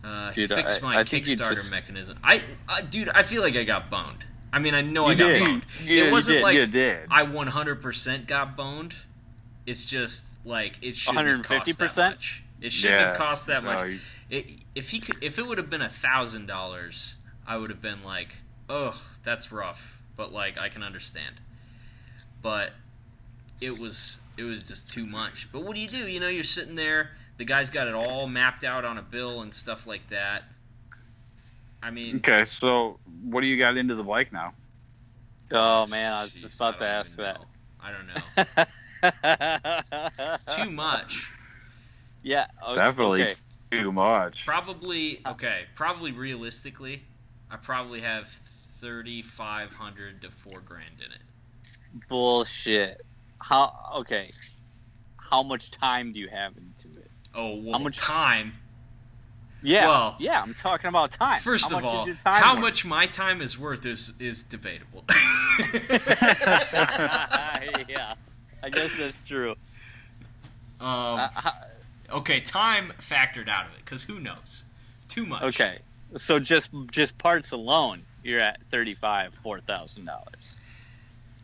Uh, 0.03 0.31
Dude, 0.33 0.49
fixed 0.53 0.83
I- 0.83 0.85
my 0.85 0.97
I 0.99 1.03
think 1.03 1.27
you 1.27 1.35
Kickstarter 1.37 1.53
just- 1.55 1.71
mechanism. 1.71 2.19
I, 2.23 2.43
uh, 2.67 2.81
dude, 2.81 3.09
I 3.09 3.23
feel 3.23 3.41
like 3.41 3.55
I 3.55 3.63
got 3.63 3.89
boned. 3.89 4.25
I 4.51 4.59
mean, 4.59 4.75
I 4.75 4.81
know 4.81 5.05
I 5.05 5.11
You 5.13 5.17
got 5.17 5.39
boned. 5.39 5.65
Yeah, 5.83 6.03
it 6.03 6.11
wasn't 6.11 6.35
you 6.35 6.39
did. 6.39 6.43
like 6.43 6.55
you 6.57 6.67
did. 6.67 6.99
I 7.09 7.23
100% 7.25 8.27
got 8.27 8.55
boned. 8.57 8.95
It's 9.65 9.85
just 9.85 10.37
like 10.45 10.77
it 10.81 10.95
shouldn't 10.97 11.25
have 11.27 11.41
cost 11.43 11.77
that 11.77 11.85
150%? 11.89 11.97
much. 12.11 12.43
It 12.61 12.71
shouldn't 12.71 12.99
have 13.07 13.17
cost 13.17 13.47
that 13.47 13.63
much. 13.63 13.79
No, 13.81 13.85
you- 13.87 13.99
It, 14.29 14.51
if 14.75 14.89
he 14.89 14.99
could, 14.99 15.23
if 15.23 15.37
it 15.39 15.45
would 15.47 15.57
have 15.57 15.69
been 15.69 15.81
a 15.81 15.89
thousand 15.89 16.47
dollars, 16.47 17.15
I 17.47 17.57
would 17.57 17.69
have 17.69 17.81
been 17.81 18.03
like, 18.03 18.35
"Ugh, 18.69 18.95
that's 19.23 19.51
rough," 19.51 19.97
but 20.15 20.31
like 20.33 20.57
I 20.57 20.69
can 20.69 20.81
understand. 20.83 21.39
But 22.41 22.71
it 23.61 23.77
was 23.79 24.21
it 24.37 24.43
was 24.43 24.67
just 24.67 24.89
too 24.91 25.05
much. 25.05 25.49
But 25.51 25.63
what 25.63 25.75
do 25.75 25.81
you 25.81 25.87
do? 25.87 26.07
You 26.07 26.19
know, 26.19 26.27
you're 26.29 26.43
sitting 26.43 26.75
there. 26.75 27.11
The 27.37 27.45
guy's 27.45 27.69
got 27.69 27.87
it 27.87 27.93
all 27.95 28.27
mapped 28.27 28.63
out 28.63 28.85
on 28.85 28.97
a 28.97 29.01
bill 29.01 29.41
and 29.41 29.53
stuff 29.53 29.87
like 29.87 30.07
that. 30.09 30.43
I 31.81 31.91
mean, 31.91 32.17
Okay, 32.17 32.45
so 32.45 32.99
what 33.23 33.41
do 33.41 33.47
you 33.47 33.57
got 33.57 33.75
into 33.77 33.95
the 33.95 34.03
bike 34.03 34.31
now? 34.31 34.53
Oh 35.51 35.85
man, 35.87 36.13
I 36.13 36.23
was 36.23 36.31
jeez, 36.31 36.41
just 36.41 36.59
about 36.59 36.79
to 36.79 36.85
ask 36.85 37.15
that. 37.17 37.39
know. 37.39 37.45
I 37.81 37.91
don't 37.91 38.07
know. 40.47 40.55
Too 40.63 40.71
much. 40.71 41.29
Yeah. 42.21 42.47
o- 42.65 42.75
Definitely 42.75 43.23
Okay. 43.23 43.33
too 43.71 43.91
much. 43.91 44.45
Probably 44.45 45.19
okay. 45.27 45.63
Probably 45.75 46.11
realistically, 46.13 47.03
I 47.51 47.57
probably 47.57 47.99
have 48.01 48.27
thirty 48.27 49.21
five 49.21 49.75
hundred 49.75 50.21
to 50.21 50.31
four 50.31 50.61
grand 50.61 51.01
in 51.05 51.11
it. 51.11 52.07
Bullshit. 52.07 53.01
How? 53.41 53.73
Okay. 53.97 54.31
How 55.17 55.43
much 55.43 55.69
time 55.71 56.13
do 56.13 56.19
you 56.19 56.29
have 56.29 56.53
into 56.57 56.87
it? 56.99 57.02
Oh, 57.35 57.55
well, 57.55 57.79
much- 57.79 57.97
time? 57.97 58.53
Yeah. 59.65 59.87
Well, 59.87 60.15
yeah, 60.19 60.41
I'm 60.41 60.53
talking 60.55 60.87
about 60.89 61.11
time. 61.11 61.39
First 61.39 61.71
How 61.71 61.77
of 61.77 61.85
all, 61.85 62.05
your 62.05 62.15
time 62.15 62.43
how 62.43 62.55
worth? 62.55 62.61
much 62.61 62.85
my 62.85 63.07
time 63.07 63.39
is 63.41 63.57
worth 63.57 63.85
is 63.85 64.11
is 64.19 64.43
debatable. 64.43 65.05
yeah. 67.87 68.15
I 68.61 68.69
guess 68.69 68.97
that's 68.97 69.21
true. 69.21 69.51
um, 70.81 71.19
Uh, 71.19 71.51
okay, 72.11 72.39
time 72.41 72.91
factored 72.99 73.47
out 73.47 73.67
of 73.67 73.73
it 73.73 73.79
because 73.85 74.03
who 74.03 74.19
knows? 74.19 74.65
Too 75.07 75.25
much. 75.25 75.43
okay. 75.43 75.79
So 76.17 76.39
just 76.39 76.69
just 76.91 77.17
parts 77.17 77.51
alone, 77.51 78.03
you're 78.23 78.39
at 78.41 78.59
thirty 78.69 78.93
five, 78.95 79.33
four 79.33 79.59
thousand 79.61 80.05
dollars. 80.05 80.59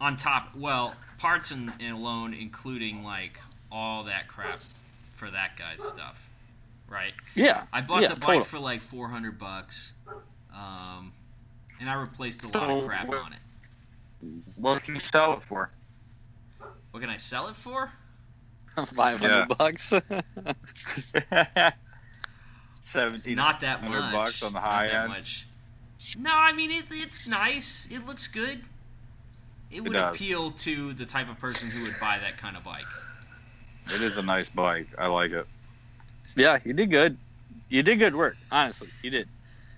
On 0.02 0.16
top, 0.16 0.56
well, 0.56 0.94
parts 1.18 1.52
and, 1.52 1.72
and 1.80 1.96
alone, 1.98 2.34
including 2.34 3.04
like 3.04 3.40
all 3.72 4.04
that 4.06 4.28
crap 4.28 4.56
for 5.20 5.30
that 5.32 5.58
guy's 5.58 5.84
stuff, 5.84 6.30
right? 6.88 7.12
Yeah. 7.36 7.64
I 7.74 7.82
bought 7.82 8.02
yeah, 8.04 8.08
the 8.10 8.16
bike 8.16 8.24
total. 8.26 8.44
for 8.44 8.60
like 8.60 8.82
four 8.82 9.10
hundred 9.10 9.38
bucks, 9.38 9.94
um, 10.56 11.12
and 11.80 11.90
I 11.90 11.94
replaced 11.96 12.44
a 12.46 12.58
lot 12.58 12.70
of 12.70 12.86
crap 12.88 13.08
what- 13.08 13.18
on 13.18 13.34
it. 13.34 13.40
What 14.56 14.84
can 14.84 14.96
you 14.96 15.00
sell 15.00 15.34
it 15.34 15.44
for? 15.44 15.72
What 16.92 17.00
can 17.02 17.10
I 17.10 17.18
sell 17.18 17.48
it 17.48 17.56
for? 17.56 17.92
five 18.86 19.20
hundred 19.20 19.48
Yeah. 19.50 19.56
bucks. 19.58 19.94
Seventeen. 22.82 23.36
Not 23.36 23.60
that 23.60 23.84
much. 23.84 24.14
bucks 24.14 24.42
on 24.44 24.54
the 24.54 24.60
Not 24.60 24.68
high 24.68 24.88
that 24.88 24.96
end? 25.04 25.10
much. 25.10 25.48
No, 26.18 26.32
I 26.34 26.52
mean 26.54 26.72
it, 26.72 26.86
it's 26.92 27.28
nice. 27.28 27.88
It 27.92 28.06
looks 28.06 28.28
good. 28.28 28.62
It 29.70 29.82
would 29.84 29.94
does. 29.94 30.16
appeal 30.16 30.50
to 30.52 30.94
the 30.94 31.06
type 31.06 31.30
of 31.30 31.38
person 31.40 31.70
who 31.70 31.84
would 31.84 32.00
buy 32.00 32.18
that 32.20 32.38
kind 32.38 32.58
of 32.58 32.64
bike. 32.64 32.86
It 33.94 34.02
is 34.02 34.18
a 34.18 34.22
nice 34.22 34.50
bike. 34.50 34.88
I 34.98 35.08
like 35.08 35.32
it. 35.32 35.48
yeah, 36.36 36.60
you 36.64 36.74
did 36.74 36.92
good. 36.92 37.18
You 37.70 37.84
did 37.84 37.98
good 37.98 38.16
work. 38.16 38.38
Honestly, 38.52 38.88
you 39.04 39.10
did. 39.10 39.28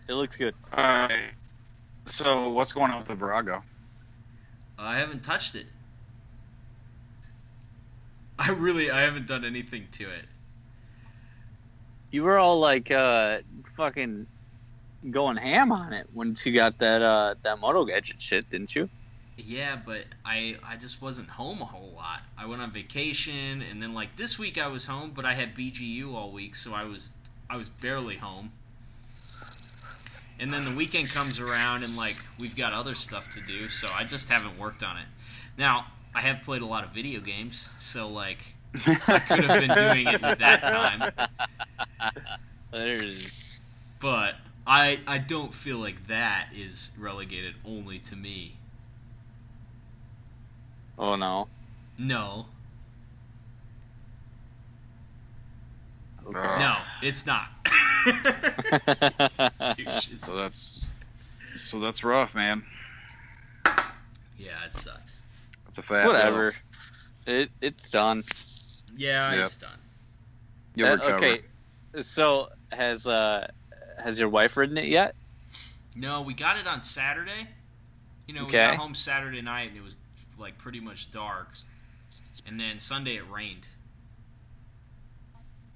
It 0.08 0.14
looks 0.14 0.36
good. 0.36 0.54
All 0.74 0.84
right. 0.84 1.32
So 2.06 2.50
what's 2.50 2.74
going 2.74 2.92
on 2.92 2.98
with 3.00 3.08
the 3.08 3.16
Virago? 3.16 3.64
I 4.78 4.98
haven't 4.98 5.24
touched 5.24 5.56
it. 5.56 5.68
I 8.40 8.52
really, 8.52 8.90
I 8.90 9.02
haven't 9.02 9.28
done 9.28 9.46
anything 9.46 9.88
to 9.94 10.10
it. 10.10 10.26
You 12.10 12.24
were 12.24 12.38
all 12.38 12.60
like 12.60 12.92
uh 12.92 13.40
fucking 13.78 14.28
going 15.10 15.38
ham 15.38 15.72
on 15.72 15.94
it 15.94 16.08
once 16.14 16.46
you 16.46 16.54
got 16.54 16.78
that 16.80 17.02
uh 17.02 17.36
that 17.44 17.60
moto 17.60 17.86
gadget 17.86 18.22
shit, 18.22 18.50
didn't 18.50 18.76
you? 18.76 18.90
Yeah, 19.38 19.78
but 19.84 20.06
I, 20.26 20.58
I 20.64 20.76
just 20.76 21.02
wasn't 21.02 21.30
home 21.30 21.62
a 21.62 21.66
whole 21.66 21.94
lot. 21.95 22.22
I 22.38 22.45
went 22.45 22.62
on 22.62 22.72
vacation, 22.72 23.62
and 23.62 23.82
then 23.82 23.94
like 23.94 24.16
this 24.16 24.38
week 24.38 24.58
I 24.58 24.68
was 24.68 24.86
home, 24.86 25.12
but 25.16 25.26
I 25.26 25.34
had 25.34 25.56
BGU 25.56 26.14
all 26.14 26.32
week, 26.32 26.56
so 26.56 26.74
I 26.74 26.84
was, 26.84 27.16
I 27.49 27.58
was 27.58 27.70
barely 27.70 28.18
home. 28.18 28.52
And 30.40 30.52
then 30.52 30.66
the 30.66 30.72
weekend 30.72 31.10
comes 31.10 31.40
around, 31.40 31.84
and 31.84 31.95
like 31.95 32.18
we've 32.40 32.56
got 32.56 32.74
other 32.74 32.95
stuff 32.95 33.30
to 33.32 33.41
do, 33.41 33.70
so 33.70 33.88
I 33.95 34.03
just 34.03 34.30
haven't 34.30 34.58
worked 34.60 34.84
on 34.84 34.98
it. 34.98 35.06
Now 35.58 35.88
I 36.16 36.22
have 36.22 36.41
played 36.41 36.62
a 36.62 36.66
lot 36.66 36.84
of 36.84 36.91
video 36.91 37.20
games, 37.22 37.70
so 37.80 38.08
like 38.08 38.56
I 38.86 39.20
could 39.20 39.44
have 39.44 39.60
been 39.60 39.74
doing 39.76 40.08
it 40.08 40.22
with 40.22 40.40
that 40.40 40.62
time. 40.64 41.12
There 42.72 42.95
it 42.95 43.03
is. 43.03 43.45
but 43.99 44.36
I 44.66 44.99
I 45.08 45.18
don't 45.18 45.53
feel 45.53 45.78
like 45.78 46.08
that 46.08 46.48
is 46.56 46.91
relegated 46.98 47.56
only 47.66 47.99
to 47.99 48.16
me. 48.16 48.53
Oh 51.02 51.15
no. 51.15 51.48
No, 51.98 52.45
Okay. 56.26 56.60
No, 56.60 56.78
it's 57.02 57.26
not. 57.26 57.49
So 60.19 60.38
that's 60.38 60.86
so 61.64 61.80
that's 61.80 62.03
rough, 62.03 62.34
man. 62.34 62.64
yeah, 64.38 64.65
it 64.65 64.73
sucks. 64.73 65.23
That's 65.65 65.78
a 65.78 65.82
fact. 65.82 66.07
Whatever. 66.07 66.53
It 67.28 67.49
it's 67.61 67.90
done. 67.90 68.23
Yeah, 68.95 69.34
Yep. 69.34 69.44
it's 69.44 69.57
done. 69.57 69.78
You'll 70.76 70.90
Uh, 70.90 71.11
okay. 71.14 71.41
So 72.02 72.49
has 72.72 73.06
uh 73.06 73.48
has 74.03 74.19
your 74.19 74.30
wife 74.30 74.57
ridden 74.57 74.78
it 74.78 74.86
yet? 74.86 75.15
No, 75.95 76.22
we 76.22 76.34
got 76.34 76.57
it 76.57 76.65
on 76.68 76.82
Saturday. 76.82 77.48
You 78.28 78.34
know, 78.34 78.45
we 78.45 78.52
got 78.52 78.76
home 78.78 78.95
Saturday 78.95 79.41
night 79.41 79.69
and 79.69 79.78
it 79.78 79.84
was 79.84 79.98
like 80.42 80.58
pretty 80.58 80.80
much 80.80 81.12
dark. 81.12 81.50
And 82.46 82.60
then 82.60 82.80
Sunday 82.80 83.16
it 83.16 83.30
rained. 83.30 83.68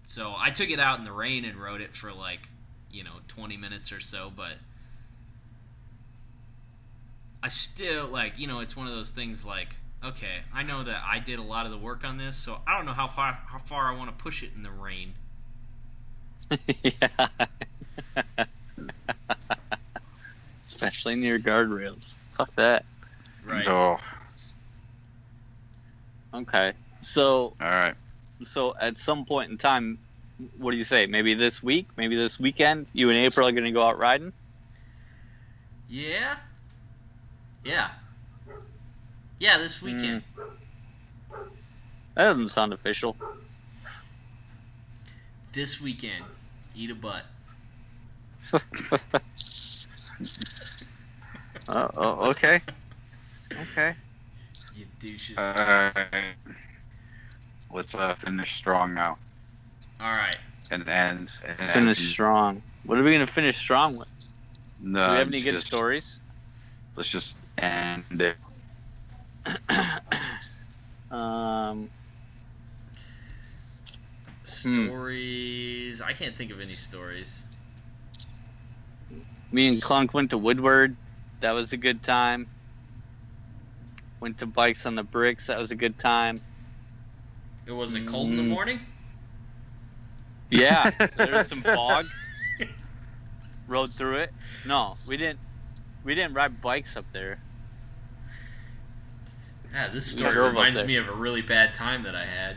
So 0.06 0.34
I 0.38 0.50
took 0.50 0.70
it 0.70 0.80
out 0.80 1.00
in 1.00 1.06
the 1.06 1.12
rain 1.12 1.46
and 1.46 1.58
rode 1.58 1.82
it 1.82 1.96
for 1.96 2.12
like, 2.12 2.50
you 2.92 3.04
know, 3.04 3.18
20 3.28 3.58
minutes 3.58 3.92
or 3.92 4.00
so, 4.00 4.32
but 4.36 4.54
I 7.44 7.48
still 7.48 8.08
like, 8.08 8.40
you 8.40 8.48
know, 8.48 8.60
it's 8.60 8.76
one 8.76 8.88
of 8.88 8.94
those 8.94 9.12
things 9.12 9.46
like, 9.46 9.76
okay, 10.04 10.40
I 10.54 10.64
know 10.64 10.84
that 10.84 11.02
I 11.06 11.20
did 11.20 11.40
a 11.40 11.44
lot 11.44 11.66
of 11.66 11.72
the 11.72 11.78
work 11.78 12.04
on 12.04 12.18
this, 12.18 12.36
so 12.36 12.60
I 12.66 12.76
don't 12.76 12.86
know 12.86 12.94
how 12.94 13.08
far 13.08 13.34
how 13.48 13.58
far 13.58 13.92
I 13.92 13.96
want 13.96 14.16
to 14.18 14.24
push 14.24 14.44
it 14.44 14.52
in 14.56 14.64
the 14.64 14.72
rain. 14.72 15.14
yeah. 16.84 17.28
Especially 20.64 21.16
near 21.16 21.40
guardrails. 21.40 22.16
Fuck 22.34 22.54
that. 22.56 22.86
Right. 23.46 23.68
Oh, 23.68 24.00
Okay. 26.42 26.74
So 27.02 27.54
all 27.60 27.68
right. 27.68 27.96
so 28.46 28.76
at 28.80 28.98
some 28.98 29.26
point 29.26 29.52
in 29.52 29.58
time, 29.58 30.00
what 30.58 30.72
do 30.72 30.78
you 30.78 30.84
say? 30.84 31.06
Maybe 31.06 31.34
this 31.34 31.64
week, 31.64 31.88
maybe 31.96 32.16
this 32.16 32.40
weekend, 32.40 32.88
you 32.94 33.10
and 33.10 33.18
April 33.18 33.48
are 33.48 33.52
gonna 33.52 33.72
go 33.72 33.84
out 33.84 33.98
riding? 33.98 34.34
Yeah. 35.90 36.36
Yeah. 37.64 37.90
Yeah, 39.40 39.58
this 39.58 39.82
weekend. 39.82 40.24
Hmm. 40.36 40.42
That 42.16 42.24
doesn't 42.26 42.50
sound 42.50 42.74
official. 42.74 43.16
This 45.52 45.82
weekend. 45.82 46.26
Eat 46.76 46.92
a 46.92 46.96
butt. 46.96 47.24
Oh, 51.68 51.90
oh, 51.98 52.30
okay. 52.30 52.62
Okay. 53.52 53.96
You 55.06 55.12
douches. 55.12 55.38
All 55.38 55.54
right. 55.56 56.34
Let's 57.72 57.94
uh, 57.94 58.16
finish 58.16 58.56
strong 58.56 58.94
now 58.94 59.18
All 60.00 60.12
right. 60.12 60.36
and 60.72 60.88
end. 60.88 61.30
And 61.46 61.58
Finish 61.58 61.98
end- 62.00 62.08
strong. 62.08 62.62
What 62.86 62.98
are 62.98 63.04
we 63.04 63.12
gonna 63.12 63.28
finish 63.28 63.58
strong 63.58 63.98
with? 63.98 64.08
No, 64.80 65.06
Do 65.08 65.12
we 65.14 65.18
have 65.20 65.28
any 65.28 65.42
good 65.42 65.62
stories? 65.62 66.20
Let's 66.96 67.10
just 67.10 67.36
end 67.58 68.04
it. 68.22 68.36
um, 71.12 71.90
Stories. 74.44 76.02
I 76.02 76.14
can't 76.14 76.36
think 76.36 76.52
of 76.52 76.62
any 76.62 76.76
stories. 76.76 77.48
me 79.52 79.68
and 79.68 79.82
Clunk 79.82 80.14
went 80.14 80.30
to 80.32 80.38
Woodward. 80.38 80.96
That 81.42 81.52
was 81.52 81.74
a 81.74 81.78
good 81.78 82.04
time. 82.04 82.48
Went 84.20 84.38
to 84.40 84.46
Bikes 84.46 84.86
on 84.86 84.96
the 84.96 85.04
Bricks. 85.04 85.48
That 85.48 85.60
was 85.60 85.72
a 85.72 85.76
good 85.76 85.98
time. 85.98 86.42
It 87.66 87.72
was 87.72 87.96
it 87.96 88.06
cold 88.08 88.30
in 88.30 88.36
the 88.36 88.44
Mm. 88.44 88.50
morning? 88.50 88.80
Yeah, 90.52 90.92
there 91.18 91.32
was 91.34 91.48
some 91.48 91.62
fog. 91.62 92.06
Rode 93.68 93.92
through 93.92 94.18
it. 94.18 94.34
No, 94.66 94.96
we 95.08 95.18
didn't. 95.18 95.40
We 96.04 96.14
didn't 96.14 96.36
ride 96.36 96.62
bikes 96.62 96.96
up 96.96 97.06
there. 97.12 97.40
Yeah, 99.74 99.88
this 99.90 100.06
story 100.12 100.38
reminds 100.38 100.84
me 100.84 100.96
of 100.98 101.08
a 101.10 101.12
really 101.14 101.42
bad 101.42 101.74
time 101.74 102.04
that 102.04 102.14
I 102.16 102.24
had. 102.26 102.56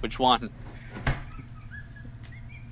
Which 0.00 0.18
one? 0.18 0.50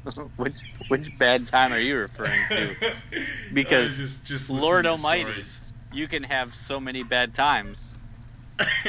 which 0.36 0.60
which 0.88 1.16
bad 1.18 1.46
time 1.46 1.72
are 1.72 1.78
you 1.78 1.98
referring 1.98 2.40
to? 2.50 2.94
Because 3.52 3.96
just, 3.96 4.26
just 4.26 4.50
Lord 4.50 4.84
to 4.84 4.90
Almighty. 4.90 5.22
stories. 5.22 5.69
You 5.92 6.06
can 6.08 6.22
have 6.22 6.54
so 6.54 6.78
many 6.80 7.02
bad 7.02 7.34
times. 7.34 7.96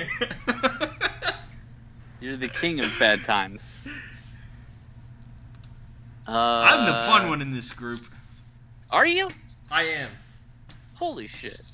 You're 2.20 2.38
the 2.38 2.48
king 2.50 2.80
of 2.82 2.94
bad 3.00 3.24
times. 3.24 3.82
Uh, 6.28 6.66
I'm 6.70 6.86
the 6.86 6.94
fun 6.94 7.28
one 7.30 7.42
in 7.42 7.52
this 7.52 7.72
group. 7.72 8.06
Are 8.92 9.06
you? 9.06 9.30
I 9.72 9.84
am. 9.84 10.10
Holy 10.96 11.28
shit. 11.28 11.62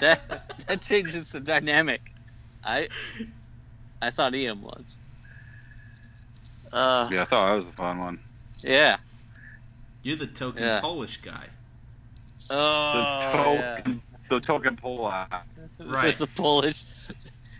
That 0.00 0.50
that 0.66 0.80
changes 0.80 1.30
the 1.32 1.38
dynamic. 1.40 2.00
I 2.64 2.88
I 4.00 4.10
thought 4.10 4.34
Ian 4.34 4.62
was. 4.62 4.98
Uh, 6.72 7.08
Yeah, 7.10 7.22
I 7.22 7.24
thought 7.24 7.46
I 7.48 7.54
was 7.54 7.66
the 7.66 7.72
fun 7.72 7.98
one. 7.98 8.18
yeah. 8.62 8.96
You're 10.02 10.16
the 10.16 10.26
token 10.26 10.62
Yeah. 10.64 10.80
Polish 10.80 11.18
guy. 11.18 11.46
The 12.48 12.54
Oh, 12.54 13.54
yeah. 13.54 13.76
token, 13.76 14.02
the 14.28 14.40
token 14.40 14.76
pull. 14.76 15.12
Right. 15.78 16.18
the 16.18 16.26
Polish. 16.28 16.84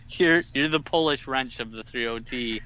You're 0.09 0.43
you're 0.53 0.67
the 0.67 0.79
Polish 0.79 1.25
wrench 1.27 1.59
of 1.59 1.71
the 1.71 1.83
3OT 1.83 2.61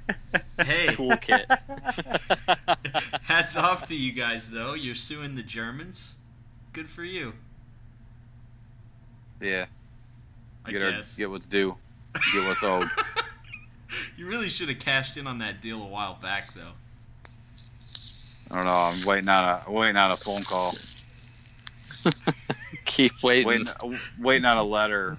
Hey, 0.59 0.87
toolkit. 0.87 1.45
hats 3.23 3.55
off 3.55 3.85
to 3.85 3.95
you 3.95 4.11
guys 4.11 4.51
though. 4.51 4.73
You're 4.73 4.95
suing 4.95 5.35
the 5.35 5.43
Germans. 5.43 6.15
Good 6.73 6.89
for 6.89 7.03
you. 7.05 7.33
Yeah, 9.39 9.67
I 10.65 10.71
get, 10.71 10.83
our, 10.83 10.91
guess. 10.91 11.15
get 11.15 11.29
what's 11.29 11.47
due, 11.47 11.75
get 12.33 12.47
what's 12.47 12.63
owed. 12.63 12.89
you 14.17 14.27
really 14.27 14.49
should 14.49 14.67
have 14.67 14.79
cashed 14.79 15.15
in 15.15 15.27
on 15.27 15.37
that 15.37 15.61
deal 15.61 15.81
a 15.81 15.85
while 15.87 16.15
back 16.21 16.53
though. 16.53 16.73
I 18.51 18.55
don't 18.55 18.65
know. 18.65 18.71
I'm 18.75 19.05
waiting 19.05 19.29
on 19.29 19.61
a 19.67 19.71
waiting 19.71 19.95
on 19.95 20.11
a 20.11 20.17
phone 20.17 20.43
call. 20.43 20.73
Keep 22.85 23.23
waiting. 23.23 23.47
Waiting, 23.47 23.99
waiting 24.19 24.45
on 24.45 24.57
a 24.57 24.63
letter 24.63 25.17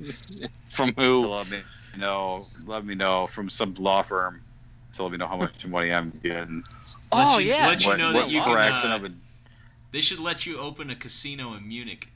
From 0.68 0.92
to 0.94 1.00
who? 1.02 1.26
let 1.28 1.50
me 1.50 1.60
know. 1.96 2.46
Let 2.66 2.84
me 2.84 2.94
know 2.94 3.26
from 3.28 3.50
some 3.50 3.74
law 3.74 4.02
firm 4.02 4.40
to 4.94 5.02
let 5.02 5.10
me 5.12 5.18
know 5.18 5.26
how 5.26 5.36
much 5.36 5.66
money 5.66 5.92
I'm 5.92 6.12
getting. 6.22 6.62
Oh 7.12 7.16
Let 7.36 7.44
you- 7.44 7.50
yeah. 7.50 7.66
let 7.66 7.84
you 7.84 7.96
know 7.96 8.12
what 8.12 8.24
that 8.26 8.30
you 8.30 8.42
can, 8.42 8.92
uh, 8.92 8.96
of 8.96 9.04
it? 9.04 9.12
They 9.90 10.00
should 10.00 10.20
let 10.20 10.46
you 10.46 10.58
open 10.58 10.90
a 10.90 10.94
casino 10.94 11.54
in 11.54 11.66
Munich. 11.66 12.08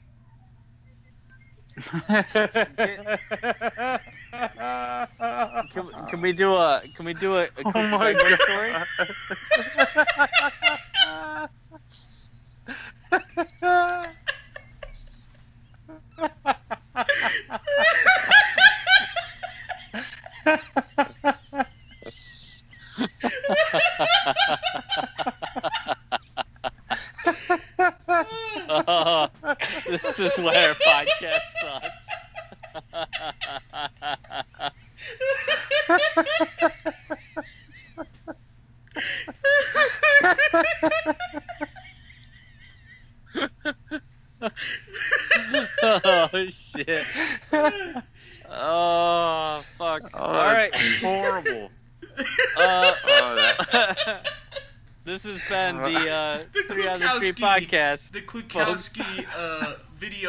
Can, 5.73 5.87
can 6.09 6.21
we 6.21 6.33
do 6.33 6.53
a 6.53 6.81
can 6.95 7.05
we 7.05 7.13
do 7.13 7.35
a, 7.35 7.43
a 7.43 7.47
quick 7.63 7.75
segue 7.75 8.37
story? 8.37 8.71
Is 30.23 30.37
where 30.37 30.69
our 30.69 30.75
podcast 30.75 31.39
sucks. 31.61 33.03
oh 45.83 46.47
shit. 46.49 47.05
Oh 48.49 49.63
fuck. 49.77 50.01
Oh, 50.13 50.17
All 50.19 50.33
right. 50.33 50.71
that's 50.71 50.97
horrible. 51.01 51.71
Uh, 52.57 52.93
Oh, 53.07 53.35
that- 53.71 54.29
this 55.05 55.23
has 55.23 55.47
been 55.49 55.77
the 55.77 56.09
uh, 56.09 56.37
The 56.53 56.63
Three 56.69 56.87
on 56.87 56.99
the 56.99 57.05
Klukowski- 57.05 57.67
podcast. 57.67 58.11
The 58.11 58.21
Klukowski 58.21 59.25
uh, 59.35 59.75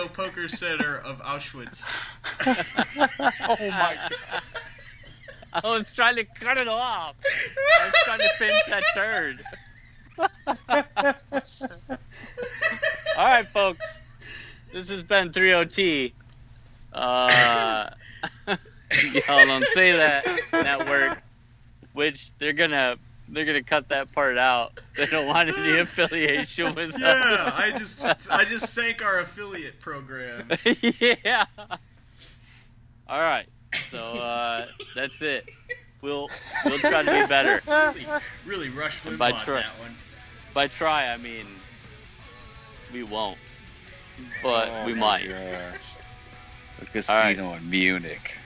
Video 0.04 0.24
Poker 0.24 0.48
Center 0.48 0.98
of 0.98 1.20
Auschwitz. 1.22 1.88
oh 3.48 3.70
my 3.70 3.96
god. 3.96 4.14
I 5.64 5.78
was 5.78 5.92
trying 5.92 6.16
to 6.16 6.24
cut 6.24 6.58
it 6.58 6.68
off. 6.68 7.14
I 7.80 7.84
was 7.86 7.94
trying 8.04 8.18
to 8.18 8.28
finish 8.36 8.64
that 8.68 8.82
turd. 8.94 9.44
All 13.16 13.24
right, 13.24 13.46
folks. 13.46 14.02
This 14.72 14.90
has 14.90 15.02
been 15.02 15.30
3OT. 15.30 16.12
Uh, 16.92 17.90
y'all 18.46 19.46
don't 19.46 19.64
say 19.72 19.92
that 19.92 20.26
network, 20.52 21.22
which 21.92 22.30
they're 22.38 22.52
gonna 22.52 22.96
they're 23.34 23.44
gonna 23.44 23.62
cut 23.62 23.88
that 23.90 24.12
part 24.12 24.38
out. 24.38 24.80
They 24.96 25.06
don't 25.06 25.26
want 25.26 25.48
any 25.48 25.78
affiliation 25.80 26.74
with 26.74 26.94
Yeah, 26.98 27.08
us. 27.08 27.58
I 27.58 27.70
just 27.76 28.30
I 28.30 28.44
just 28.44 28.72
sank 28.72 29.02
our 29.04 29.18
affiliate 29.20 29.80
program. 29.80 30.48
yeah. 31.00 31.46
All 33.08 33.20
right. 33.20 33.46
So 33.88 33.98
uh, 33.98 34.66
that's 34.94 35.20
it. 35.20 35.44
We'll 36.00 36.28
we'll 36.64 36.78
try 36.78 37.02
to 37.02 37.10
be 37.22 37.26
better. 37.26 37.60
Really, 37.66 38.06
really 38.46 38.68
rushed 38.68 39.04
Limbaugh 39.04 39.18
By 39.18 39.32
try- 39.32 39.62
that 39.62 39.78
one. 39.80 39.94
By 40.54 40.68
try, 40.68 41.08
I 41.08 41.16
mean 41.16 41.46
we 42.92 43.02
won't, 43.02 43.38
but 44.42 44.68
Oh 44.70 44.86
we 44.86 44.92
my 44.94 45.18
might. 45.22 45.28
gosh. 45.28 45.94
A 46.82 46.84
casino 46.86 47.54
in 47.54 47.68
Munich. 47.70 48.36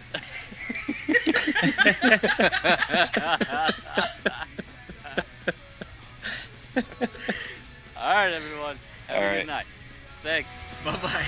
All 8.09 8.14
right, 8.14 8.32
everyone. 8.32 8.76
Have 9.09 9.16
All 9.18 9.22
a 9.22 9.26
right. 9.26 9.39
good 9.40 9.47
night. 9.48 9.66
Thanks. 10.22 10.48
Bye 10.82 10.97
bye. 10.97 11.26